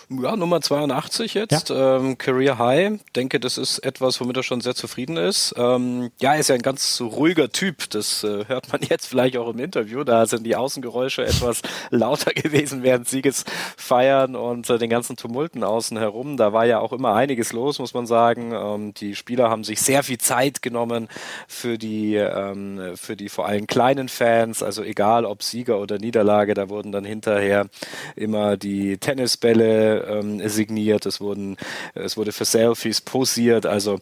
Ja, 0.09 0.37
Nummer 0.37 0.61
82 0.61 1.33
jetzt, 1.33 1.69
ja. 1.69 1.97
ähm, 1.97 2.17
Career 2.17 2.57
High. 2.57 3.01
Denke, 3.13 3.41
das 3.41 3.57
ist 3.57 3.79
etwas, 3.79 4.21
womit 4.21 4.37
er 4.37 4.43
schon 4.43 4.61
sehr 4.61 4.73
zufrieden 4.73 5.17
ist. 5.17 5.53
Ähm, 5.57 6.11
ja, 6.21 6.33
er 6.33 6.39
ist 6.39 6.47
ja 6.47 6.55
ein 6.55 6.61
ganz 6.61 7.01
ruhiger 7.01 7.49
Typ. 7.49 7.89
Das 7.89 8.23
äh, 8.23 8.45
hört 8.47 8.71
man 8.71 8.81
jetzt 8.83 9.07
vielleicht 9.07 9.35
auch 9.35 9.49
im 9.49 9.59
Interview. 9.59 10.05
Da 10.05 10.25
sind 10.25 10.45
die 10.45 10.55
Außengeräusche 10.55 11.25
etwas 11.25 11.61
lauter 11.89 12.33
gewesen 12.33 12.83
während 12.83 13.09
Siegesfeiern 13.09 14.37
und 14.37 14.69
äh, 14.69 14.77
den 14.77 14.89
ganzen 14.89 15.17
Tumulten 15.17 15.65
außen 15.65 15.97
herum. 15.97 16.37
Da 16.37 16.53
war 16.53 16.65
ja 16.65 16.79
auch 16.79 16.93
immer 16.93 17.13
einiges 17.13 17.51
los, 17.51 17.77
muss 17.77 17.93
man 17.93 18.07
sagen. 18.07 18.53
Ähm, 18.53 18.93
die 18.93 19.13
Spieler 19.13 19.49
haben 19.49 19.65
sich 19.65 19.81
sehr 19.81 20.03
viel 20.03 20.19
Zeit 20.19 20.61
genommen 20.61 21.09
für 21.49 21.77
die, 21.77 22.15
ähm, 22.15 22.93
für 22.95 23.17
die 23.17 23.27
vor 23.27 23.45
allem 23.45 23.67
kleinen 23.67 24.07
Fans. 24.07 24.63
Also 24.63 24.83
egal 24.83 25.25
ob 25.25 25.43
Sieger 25.43 25.81
oder 25.81 25.97
Niederlage, 25.97 26.53
da 26.53 26.69
wurden 26.69 26.93
dann 26.93 27.03
hinterher 27.03 27.67
immer 28.15 28.55
die 28.55 28.99
Tennisbälle 28.99 29.96
ähm, 30.07 30.47
signiert, 30.47 31.05
es 31.05 31.21
wurden, 31.21 31.57
es 31.93 32.17
wurde 32.17 32.31
für 32.31 32.45
Selfies 32.45 33.01
posiert, 33.01 33.65
also 33.65 33.99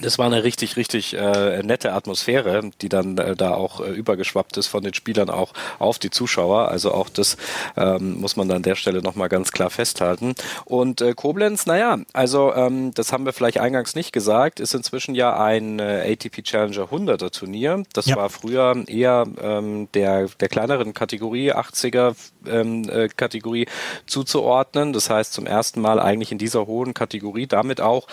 das 0.00 0.18
war 0.18 0.26
eine 0.26 0.44
richtig, 0.44 0.76
richtig 0.76 1.14
äh, 1.14 1.62
nette 1.62 1.92
Atmosphäre, 1.92 2.70
die 2.80 2.88
dann 2.88 3.18
äh, 3.18 3.36
da 3.36 3.54
auch 3.54 3.80
äh, 3.80 3.90
übergeschwappt 3.90 4.56
ist 4.56 4.68
von 4.68 4.82
den 4.82 4.94
Spielern 4.94 5.28
auch 5.28 5.52
auf 5.78 5.98
die 5.98 6.10
Zuschauer. 6.10 6.68
Also 6.68 6.92
auch 6.92 7.08
das 7.08 7.36
ähm, 7.76 8.20
muss 8.20 8.36
man 8.36 8.48
dann 8.48 8.58
an 8.58 8.62
der 8.62 8.74
Stelle 8.74 9.02
nochmal 9.02 9.28
ganz 9.28 9.52
klar 9.52 9.70
festhalten. 9.70 10.34
Und 10.64 11.00
äh, 11.00 11.14
Koblenz, 11.14 11.66
naja, 11.66 11.98
also 12.12 12.54
ähm, 12.54 12.94
das 12.94 13.12
haben 13.12 13.26
wir 13.26 13.32
vielleicht 13.32 13.58
eingangs 13.58 13.94
nicht 13.94 14.12
gesagt, 14.12 14.60
ist 14.60 14.74
inzwischen 14.74 15.14
ja 15.14 15.38
ein 15.38 15.78
äh, 15.78 16.10
ATP 16.12 16.42
Challenger 16.42 16.84
100er 16.84 17.30
Turnier. 17.30 17.82
Das 17.92 18.06
ja. 18.06 18.16
war 18.16 18.30
früher 18.30 18.84
eher 18.86 19.26
ähm, 19.40 19.88
der, 19.94 20.28
der 20.40 20.48
kleineren 20.48 20.94
Kategorie, 20.94 21.52
80er 21.52 22.14
ähm, 22.46 22.88
äh, 22.88 23.08
Kategorie 23.08 23.66
zuzuordnen. 24.06 24.92
Das 24.92 25.10
heißt 25.10 25.32
zum 25.32 25.46
ersten 25.46 25.80
Mal 25.80 26.00
eigentlich 26.00 26.32
in 26.32 26.38
dieser 26.38 26.66
hohen 26.66 26.94
Kategorie 26.94 27.46
damit 27.46 27.80
auch 27.80 28.06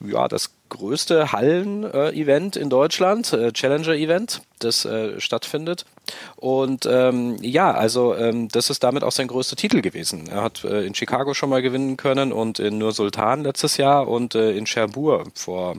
ja, 0.00 0.28
das 0.28 0.50
größte 0.68 1.32
Hallen-Event 1.32 2.56
in 2.56 2.70
Deutschland, 2.70 3.32
äh, 3.32 3.52
Challenger-Event, 3.52 4.42
das 4.58 4.84
äh, 4.84 5.20
stattfindet. 5.20 5.84
Und 6.36 6.86
ähm, 6.86 7.36
ja, 7.42 7.72
also 7.72 8.14
ähm, 8.14 8.48
das 8.48 8.70
ist 8.70 8.84
damit 8.84 9.02
auch 9.02 9.12
sein 9.12 9.28
größter 9.28 9.56
Titel 9.56 9.80
gewesen. 9.80 10.28
Er 10.28 10.42
hat 10.42 10.64
äh, 10.64 10.84
in 10.84 10.94
Chicago 10.94 11.34
schon 11.34 11.50
mal 11.50 11.62
gewinnen 11.62 11.96
können 11.96 12.32
und 12.32 12.58
in 12.58 12.78
Nur 12.78 12.92
Sultan 12.92 13.42
letztes 13.42 13.76
Jahr 13.76 14.08
und 14.08 14.34
äh, 14.34 14.52
in 14.52 14.64
Cherbourg 14.64 15.28
vor 15.34 15.76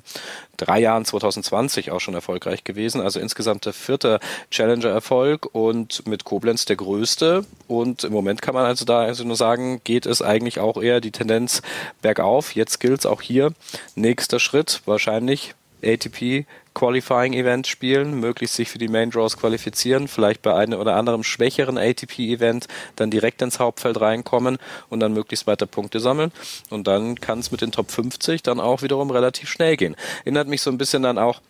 drei 0.58 0.80
Jahren 0.82 1.06
2020 1.06 1.92
auch 1.92 2.02
schon 2.02 2.14
erfolgreich 2.14 2.64
gewesen. 2.64 3.02
Also 3.02 3.20
insgesamt 3.20 3.66
der 3.66 3.74
vierte 3.74 4.20
Challenger-Erfolg 4.52 5.48
und 5.54 6.06
mit 6.08 6.26
Koblenz 6.26 6.66
der 6.66 6.76
größte. 6.76 7.46
Und 7.68 8.04
im 8.04 8.14
Moment 8.14 8.42
kann 8.42 8.54
man 8.54 8.66
also 8.66 8.86
da 8.86 9.00
also 9.00 9.24
nur 9.24 9.38
sagen, 9.38 9.82
geht 9.84 10.06
es 10.06 10.22
eigentlich 10.22 10.60
auch 10.60 10.82
eher 10.82 11.00
die 11.02 11.12
Tendenz 11.12 11.62
bergauf. 12.02 12.56
Jetzt 12.56 12.80
gilt 12.80 13.00
es 13.00 13.06
auch 13.06 13.22
hier. 13.22 13.54
Nächster 13.96 14.40
Schritt 14.40 14.82
wahrscheinlich 14.86 15.56
ATP 15.84 16.46
Qualifying 16.80 17.34
Event 17.34 17.68
spielen, 17.68 18.22
möglichst 18.22 18.56
sich 18.56 18.70
für 18.70 18.78
die 18.78 18.88
Main 18.88 19.10
Draws 19.10 19.36
qualifizieren, 19.36 20.08
vielleicht 20.08 20.42
bei 20.42 20.56
einem 20.56 20.80
oder 20.80 20.96
anderem 20.96 21.24
schwächeren 21.24 21.78
ATP 21.78 22.20
Event 22.20 22.70
dann 22.96 23.12
direkt 23.12 23.42
ins 23.42 23.60
Hauptfeld 23.60 24.00
reinkommen 24.00 24.58
und 24.88 25.02
dann 25.02 25.12
möglichst 25.12 25.46
weiter 25.46 25.66
Punkte 25.66 26.00
sammeln. 26.00 26.32
Und 26.70 26.88
dann 26.88 27.20
kann 27.20 27.40
es 27.40 27.52
mit 27.52 27.60
den 27.60 27.74
Top 27.74 27.92
50 27.92 28.44
dann 28.44 28.62
auch 28.62 28.82
wiederum 28.82 29.12
relativ 29.12 29.50
schnell 29.50 29.76
gehen. 29.76 29.98
Erinnert 30.24 30.48
mich 30.48 30.62
so 30.62 30.72
ein 30.72 30.78
bisschen 30.78 31.04
dann 31.04 31.18
auch 31.18 31.42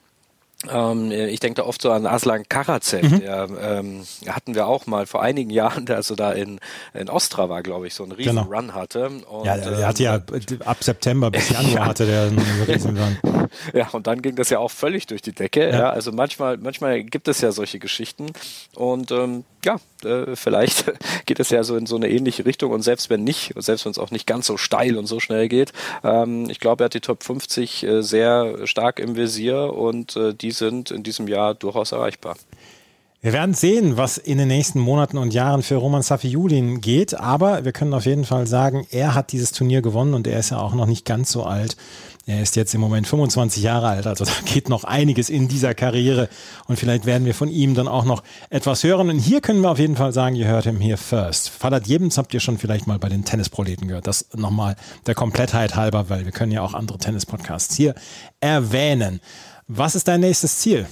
ähm, 0.67 1.11
ich 1.11 1.39
denke 1.39 1.61
da 1.61 1.67
oft 1.67 1.81
so 1.81 1.91
an 1.91 2.05
Aslan 2.05 2.43
Karacev, 2.49 3.03
mhm. 3.03 3.19
der 3.21 3.47
ähm, 3.61 4.03
hatten 4.27 4.55
wir 4.55 4.67
auch 4.67 4.87
mal 4.87 5.05
vor 5.05 5.21
einigen 5.21 5.49
Jahren, 5.49 5.85
der 5.85 5.95
also 5.95 6.15
da 6.15 6.33
in, 6.33 6.59
in 6.93 7.09
Ostrava, 7.09 7.61
glaube 7.61 7.87
ich, 7.87 7.93
so 7.93 8.03
einen 8.03 8.11
riesen 8.11 8.35
genau. 8.35 8.53
Run 8.53 8.73
hatte. 8.73 9.09
Und, 9.29 9.45
ja, 9.45 9.57
der, 9.57 9.71
der 9.71 9.87
hatte 9.87 10.03
ja 10.03 10.15
ähm, 10.15 10.61
ab 10.65 10.83
September 10.83 11.31
bis 11.31 11.49
Januar 11.49 11.73
ja. 11.73 11.85
hatte 11.85 12.05
der 12.05 12.23
einen 12.23 12.39
riesen 12.67 12.97
Run. 12.97 13.17
Ja, 13.73 13.87
und 13.93 14.05
dann 14.07 14.21
ging 14.21 14.35
das 14.35 14.49
ja 14.49 14.59
auch 14.59 14.71
völlig 14.71 15.07
durch 15.07 15.21
die 15.21 15.31
Decke. 15.31 15.69
Ja. 15.69 15.79
ja 15.79 15.89
also 15.91 16.11
manchmal, 16.11 16.57
manchmal 16.57 17.03
gibt 17.03 17.29
es 17.29 17.39
ja 17.39 17.53
solche 17.53 17.79
Geschichten 17.79 18.27
und 18.75 19.11
ähm, 19.11 19.45
ja, 19.63 19.79
äh, 20.03 20.35
vielleicht 20.35 20.91
geht 21.25 21.39
es 21.39 21.49
ja 21.49 21.63
so 21.63 21.75
in 21.75 21.85
so 21.85 21.95
eine 21.95 22.09
ähnliche 22.09 22.45
Richtung 22.45 22.71
und 22.71 22.81
selbst 22.81 23.09
wenn 23.09 23.23
nicht, 23.23 23.53
selbst 23.57 23.85
wenn 23.85 23.91
es 23.91 23.99
auch 23.99 24.11
nicht 24.11 24.27
ganz 24.27 24.45
so 24.47 24.57
steil 24.57 24.97
und 24.97 25.05
so 25.05 25.19
schnell 25.19 25.47
geht, 25.47 25.71
ähm, 26.03 26.49
ich 26.49 26.59
glaube, 26.59 26.83
er 26.83 26.85
hat 26.85 26.93
die 26.93 27.01
Top 27.01 27.23
50 27.23 27.83
äh, 27.83 28.01
sehr 28.01 28.67
stark 28.67 28.99
im 28.99 29.15
Visier 29.15 29.73
und 29.73 30.15
äh, 30.15 30.33
die 30.33 30.48
sind 30.51 30.91
in 30.91 31.03
diesem 31.03 31.27
Jahr 31.27 31.55
durchaus 31.55 31.91
erreichbar. 31.91 32.35
Wir 33.21 33.33
werden 33.33 33.53
sehen, 33.53 33.97
was 33.97 34.17
in 34.17 34.37
den 34.37 34.47
nächsten 34.47 34.79
Monaten 34.79 35.17
und 35.17 35.33
Jahren 35.33 35.61
für 35.61 35.75
Roman 35.75 36.01
Safi-Julin 36.01 36.79
geht, 36.79 37.15
aber 37.15 37.65
wir 37.65 37.73
können 37.73 37.93
auf 37.93 38.05
jeden 38.05 38.23
Fall 38.23 38.47
sagen, 38.47 38.87
er 38.91 39.13
hat 39.13 39.33
dieses 39.33 39.51
Turnier 39.51 39.81
gewonnen 39.81 40.13
und 40.13 40.25
er 40.25 40.39
ist 40.39 40.51
ja 40.51 40.59
auch 40.59 40.73
noch 40.73 40.85
nicht 40.85 41.03
ganz 41.03 41.29
so 41.29 41.43
alt. 41.43 41.75
Er 42.27 42.41
ist 42.41 42.55
jetzt 42.55 42.73
im 42.75 42.79
Moment 42.79 43.07
25 43.07 43.61
Jahre 43.61 43.87
alt, 43.87 44.07
also 44.07 44.23
da 44.25 44.31
geht 44.45 44.69
noch 44.69 44.85
einiges 44.85 45.29
in 45.29 45.49
dieser 45.49 45.73
Karriere 45.73 46.29
und 46.67 46.79
vielleicht 46.79 47.05
werden 47.05 47.25
wir 47.25 47.33
von 47.33 47.49
ihm 47.49 47.75
dann 47.75 47.89
auch 47.89 48.05
noch 48.05 48.23
etwas 48.49 48.85
hören. 48.85 49.09
Und 49.09 49.19
hier 49.19 49.41
können 49.41 49.59
wir 49.59 49.71
auf 49.71 49.79
jeden 49.79 49.97
Fall 49.97 50.13
sagen, 50.13 50.37
ihr 50.37 50.47
hört 50.47 50.63
him 50.63 50.79
here 50.79 50.95
first. 50.95 51.49
Fadat 51.49 51.87
Jebens 51.87 52.17
habt 52.17 52.33
ihr 52.33 52.39
schon 52.39 52.57
vielleicht 52.57 52.87
mal 52.87 52.99
bei 52.99 53.09
den 53.09 53.25
Tennisproleten 53.25 53.89
gehört. 53.89 54.07
Das 54.07 54.27
nochmal 54.33 54.77
der 55.07 55.15
Komplettheit 55.15 55.75
halber, 55.75 56.07
weil 56.07 56.23
wir 56.23 56.31
können 56.31 56.53
ja 56.53 56.61
auch 56.61 56.73
andere 56.73 56.99
Tennis-Podcasts 56.99 57.75
hier 57.75 57.95
erwähnen. 58.39 59.19
Was 59.71 59.93
ist 59.93 60.07
dein 60.07 60.21
nächstes 60.21 60.57
Ziel? 60.57 60.87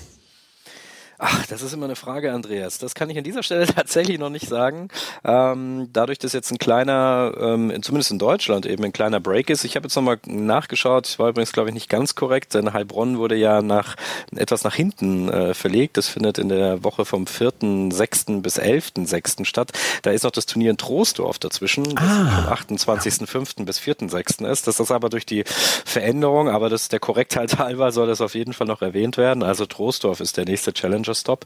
Ach, 1.20 1.47
das 1.47 1.63
ist 1.63 1.74
immer 1.74 1.86
eine 1.86 1.95
Frage, 1.95 2.32
Andreas. 2.32 2.78
Das 2.78 2.93
kann 2.93 3.09
ich 3.09 3.18
an 3.18 3.24
dieser 3.24 3.41
Stelle 3.41 3.65
tatsächlich 3.76 4.20
noch 4.20 4.30
nicht 4.30 4.47
sagen. 4.47 4.89
Ähm, 5.24 5.89
dadurch, 5.91 6.20
dass 6.20 6.34
jetzt 6.34 6.51
ein 6.51 6.59
kleiner, 6.59 7.34
ähm, 7.39 7.74
zumindest 7.82 8.11
in 8.11 8.20
Deutschland 8.20 8.68
eben 8.68 8.84
ein 8.84 8.93
kleiner 8.93 9.20
Break 9.20 9.49
ist. 9.49 9.63
Ich 9.63 9.76
habe 9.76 9.88
jetzt 9.88 9.95
nochmal 9.95 10.20
nachgeschaut. 10.28 11.07
Ich 11.07 11.18
war 11.18 11.30
übrigens, 11.30 11.53
glaube 11.53 11.70
ich, 11.70 11.74
nicht 11.74 11.89
ganz 11.89 12.13
korrekt, 12.13 12.53
denn 12.53 12.72
Heilbronn 12.72 13.18
wurde 13.18 13.36
ja 13.36 13.63
nach 13.63 13.95
etwas 14.36 14.63
nach 14.63 14.76
hinten 14.76 15.30
äh, 15.30 15.55
verlegt. 15.55 15.97
Das 15.97 16.07
findet 16.07 16.38
in 16.38 16.49
der 16.49 16.84
Woche 16.84 17.03
vom 17.03 17.26
4.6. 17.26 18.41
bis 18.41 18.59
11.6. 18.59 19.45
statt. 19.45 19.72
Da 20.03 20.11
ist 20.11 20.24
noch 20.24 20.32
das 20.32 20.45
Turnier 20.45 20.70
in 20.70 20.78
Troisdorf 20.78 21.39
dazwischen, 21.39 21.95
das 21.95 22.03
ah. 22.03 22.55
vom 22.55 22.78
28.5. 22.78 23.65
bis 23.65 23.80
4.6. 23.80 24.47
ist. 24.47 24.68
Das 24.68 24.80
ist 24.80 24.91
aber 24.91 25.09
durch 25.09 25.26
die 25.26 25.43
Veränderung, 25.84 26.47
aber 26.47 26.70
das 26.70 26.89
der 26.89 26.99
Korrektheit 26.99 27.57
halber 27.57 27.91
soll 27.91 28.05
das 28.05 28.22
auf 28.22 28.36
jeden 28.36 28.53
Fall 28.53 28.68
noch 28.68 28.84
erwähnt 28.84 29.18
werden. 29.18 29.41
Also 29.41 29.65
Troisdorf 29.65 30.20
ist 30.20 30.38
der 30.38 30.45
nächste 30.45 30.74
Challenge 30.74 31.07
Challenger 31.08 31.16
Stop. 31.16 31.45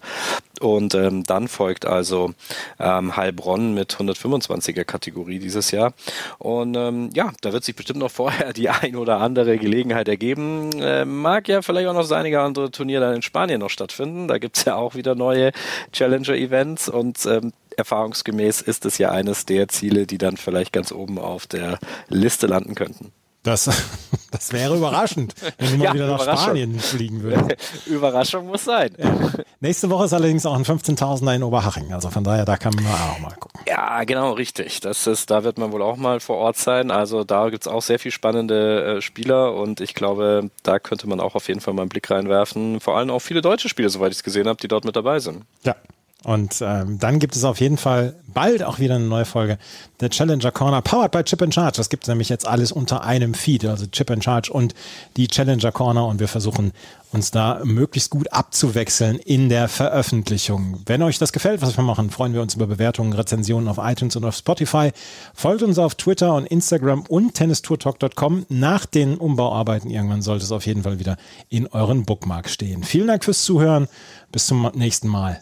Und 0.59 0.93
ähm, 0.93 1.23
dann 1.23 1.47
folgt 1.47 1.85
also 1.85 2.33
ähm, 2.79 3.15
Heilbronn 3.15 3.73
mit 3.73 3.95
125er 3.95 4.83
Kategorie 4.83 5.39
dieses 5.39 5.71
Jahr. 5.71 5.93
Und 6.37 6.75
ähm, 6.75 7.09
ja, 7.13 7.31
da 7.41 7.51
wird 7.51 7.63
sich 7.63 7.75
bestimmt 7.75 7.99
noch 7.99 8.11
vorher 8.11 8.53
die 8.53 8.69
ein 8.69 8.95
oder 8.95 9.19
andere 9.19 9.57
Gelegenheit 9.57 10.07
ergeben. 10.07 10.71
Äh, 10.79 11.05
mag 11.05 11.47
ja 11.47 11.61
vielleicht 11.61 11.87
auch 11.87 11.93
noch 11.93 12.01
das 12.01 12.11
einige 12.11 12.41
andere 12.41 12.69
Turnier 12.69 12.99
dann 12.99 13.15
in 13.15 13.21
Spanien 13.21 13.59
noch 13.59 13.69
stattfinden. 13.69 14.27
Da 14.27 14.37
gibt 14.37 14.57
es 14.57 14.65
ja 14.65 14.75
auch 14.75 14.95
wieder 14.95 15.15
neue 15.15 15.51
Challenger-Events 15.93 16.89
und 16.89 17.25
ähm, 17.25 17.53
erfahrungsgemäß 17.75 18.61
ist 18.61 18.85
es 18.85 18.97
ja 18.97 19.11
eines 19.11 19.45
der 19.45 19.67
Ziele, 19.67 20.05
die 20.05 20.17
dann 20.17 20.37
vielleicht 20.37 20.73
ganz 20.73 20.91
oben 20.91 21.17
auf 21.17 21.47
der 21.47 21.79
Liste 22.09 22.45
landen 22.45 22.75
könnten. 22.75 23.11
Das, 23.43 23.65
das 24.31 24.53
wäre 24.53 24.75
überraschend, 24.77 25.33
wenn 25.57 25.79
wir 25.79 25.85
ja, 25.85 25.93
wieder 25.93 26.07
nach 26.07 26.21
Spanien 26.21 26.79
fliegen 26.79 27.23
würden. 27.23 27.53
Überraschung 27.87 28.47
muss 28.47 28.65
sein. 28.65 28.91
Ja. 28.97 29.31
Nächste 29.59 29.89
Woche 29.89 30.05
ist 30.05 30.13
allerdings 30.13 30.45
auch 30.45 30.55
ein 30.55 30.63
15.000er 30.63 31.35
in 31.35 31.43
Oberhaching. 31.43 31.91
Also 31.91 32.09
von 32.11 32.23
daher, 32.23 32.45
da 32.45 32.57
kann 32.57 32.73
man 32.75 32.85
auch 32.85 33.19
mal 33.19 33.35
gucken. 33.39 33.61
Ja, 33.67 34.03
genau, 34.03 34.33
richtig. 34.33 34.79
Das 34.81 35.07
ist, 35.07 35.31
da 35.31 35.43
wird 35.43 35.57
man 35.57 35.71
wohl 35.71 35.81
auch 35.81 35.97
mal 35.97 36.19
vor 36.19 36.37
Ort 36.37 36.57
sein. 36.57 36.91
Also 36.91 37.23
da 37.23 37.49
gibt 37.49 37.65
es 37.65 37.67
auch 37.67 37.81
sehr 37.81 37.97
viel 37.97 38.11
spannende 38.11 38.97
äh, 38.97 39.01
Spieler 39.01 39.55
und 39.55 39.81
ich 39.81 39.95
glaube, 39.95 40.51
da 40.61 40.77
könnte 40.77 41.07
man 41.07 41.19
auch 41.19 41.33
auf 41.33 41.47
jeden 41.47 41.61
Fall 41.61 41.73
mal 41.73 41.83
einen 41.83 41.89
Blick 41.89 42.11
reinwerfen. 42.11 42.79
Vor 42.79 42.97
allem 42.97 43.09
auch 43.09 43.19
viele 43.19 43.41
deutsche 43.41 43.69
Spieler, 43.69 43.89
soweit 43.89 44.11
ich 44.11 44.19
es 44.19 44.23
gesehen 44.23 44.47
habe, 44.47 44.59
die 44.61 44.67
dort 44.67 44.85
mit 44.85 44.95
dabei 44.95 45.19
sind. 45.19 45.45
Ja, 45.63 45.75
und 46.23 46.61
ähm, 46.61 46.99
dann 46.99 47.17
gibt 47.17 47.35
es 47.35 47.43
auf 47.43 47.59
jeden 47.59 47.77
Fall 47.77 48.15
bald 48.27 48.61
auch 48.61 48.77
wieder 48.77 48.95
eine 48.95 49.05
neue 49.05 49.25
Folge 49.25 49.57
der 50.01 50.11
Challenger 50.11 50.51
Corner, 50.51 50.81
powered 50.81 51.11
by 51.11 51.23
Chip 51.23 51.41
and 51.41 51.53
Charge. 51.53 51.77
Das 51.77 51.89
gibt 51.89 52.03
es 52.03 52.09
nämlich 52.09 52.29
jetzt 52.29 52.47
alles 52.47 52.71
unter 52.71 53.03
einem 53.03 53.33
Feed, 53.33 53.65
also 53.65 53.87
Chip 53.87 54.11
and 54.11 54.23
Charge 54.23 54.53
und 54.53 54.75
die 55.17 55.27
Challenger 55.27 55.71
Corner. 55.71 56.05
Und 56.05 56.19
wir 56.19 56.27
versuchen 56.27 56.73
uns 57.11 57.31
da 57.31 57.61
möglichst 57.63 58.11
gut 58.11 58.31
abzuwechseln 58.31 59.17
in 59.17 59.49
der 59.49 59.67
Veröffentlichung. 59.67 60.81
Wenn 60.85 61.01
euch 61.01 61.17
das 61.17 61.33
gefällt, 61.33 61.63
was 61.63 61.75
wir 61.75 61.83
machen, 61.83 62.11
freuen 62.11 62.35
wir 62.35 62.43
uns 62.43 62.53
über 62.53 62.67
Bewertungen, 62.67 63.13
Rezensionen 63.13 63.67
auf 63.67 63.79
iTunes 63.81 64.15
und 64.15 64.23
auf 64.23 64.35
Spotify. 64.35 64.91
Folgt 65.33 65.63
uns 65.63 65.79
auf 65.79 65.95
Twitter 65.95 66.35
und 66.35 66.45
Instagram 66.45 67.01
und 67.09 67.33
tennistourtalk.com. 67.33 68.45
Nach 68.49 68.85
den 68.85 69.17
Umbauarbeiten 69.17 69.89
irgendwann 69.89 70.21
sollte 70.21 70.45
es 70.45 70.51
auf 70.51 70.67
jeden 70.67 70.83
Fall 70.83 70.99
wieder 70.99 71.17
in 71.49 71.65
euren 71.65 72.05
Bookmark 72.05 72.47
stehen. 72.47 72.83
Vielen 72.83 73.07
Dank 73.07 73.25
fürs 73.25 73.43
Zuhören. 73.43 73.87
Bis 74.31 74.45
zum 74.45 74.69
nächsten 74.75 75.07
Mal. 75.07 75.41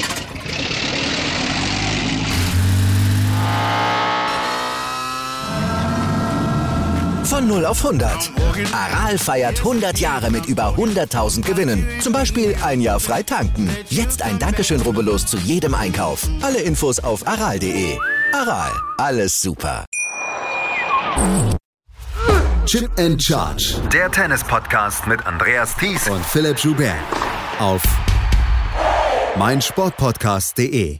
Von 7.31 7.47
0 7.47 7.65
auf 7.65 7.85
100. 7.85 8.29
Aral 8.73 9.17
feiert 9.17 9.59
100 9.59 9.97
Jahre 9.99 10.29
mit 10.29 10.47
über 10.47 10.75
100.000 10.75 11.43
Gewinnen. 11.43 11.87
Zum 12.01 12.11
Beispiel 12.11 12.53
ein 12.61 12.81
Jahr 12.81 12.99
frei 12.99 13.23
tanken. 13.23 13.69
Jetzt 13.87 14.21
ein 14.21 14.37
Dankeschön, 14.37 14.81
rubbellos 14.81 15.25
zu 15.25 15.37
jedem 15.37 15.73
Einkauf. 15.73 16.27
Alle 16.41 16.59
Infos 16.59 16.99
auf 16.99 17.25
aral.de. 17.25 17.97
Aral, 18.33 18.71
alles 18.97 19.39
super. 19.39 19.85
Chip 22.65 22.91
and 22.99 23.23
Charge. 23.23 23.75
Der 23.93 24.11
Tennis-Podcast 24.11 25.07
mit 25.07 25.25
Andreas 25.25 25.73
Thies 25.77 26.09
und 26.09 26.25
Philipp 26.25 26.59
Joubert. 26.59 26.97
Auf 27.59 27.81
meinsportpodcast.de. 29.37 30.99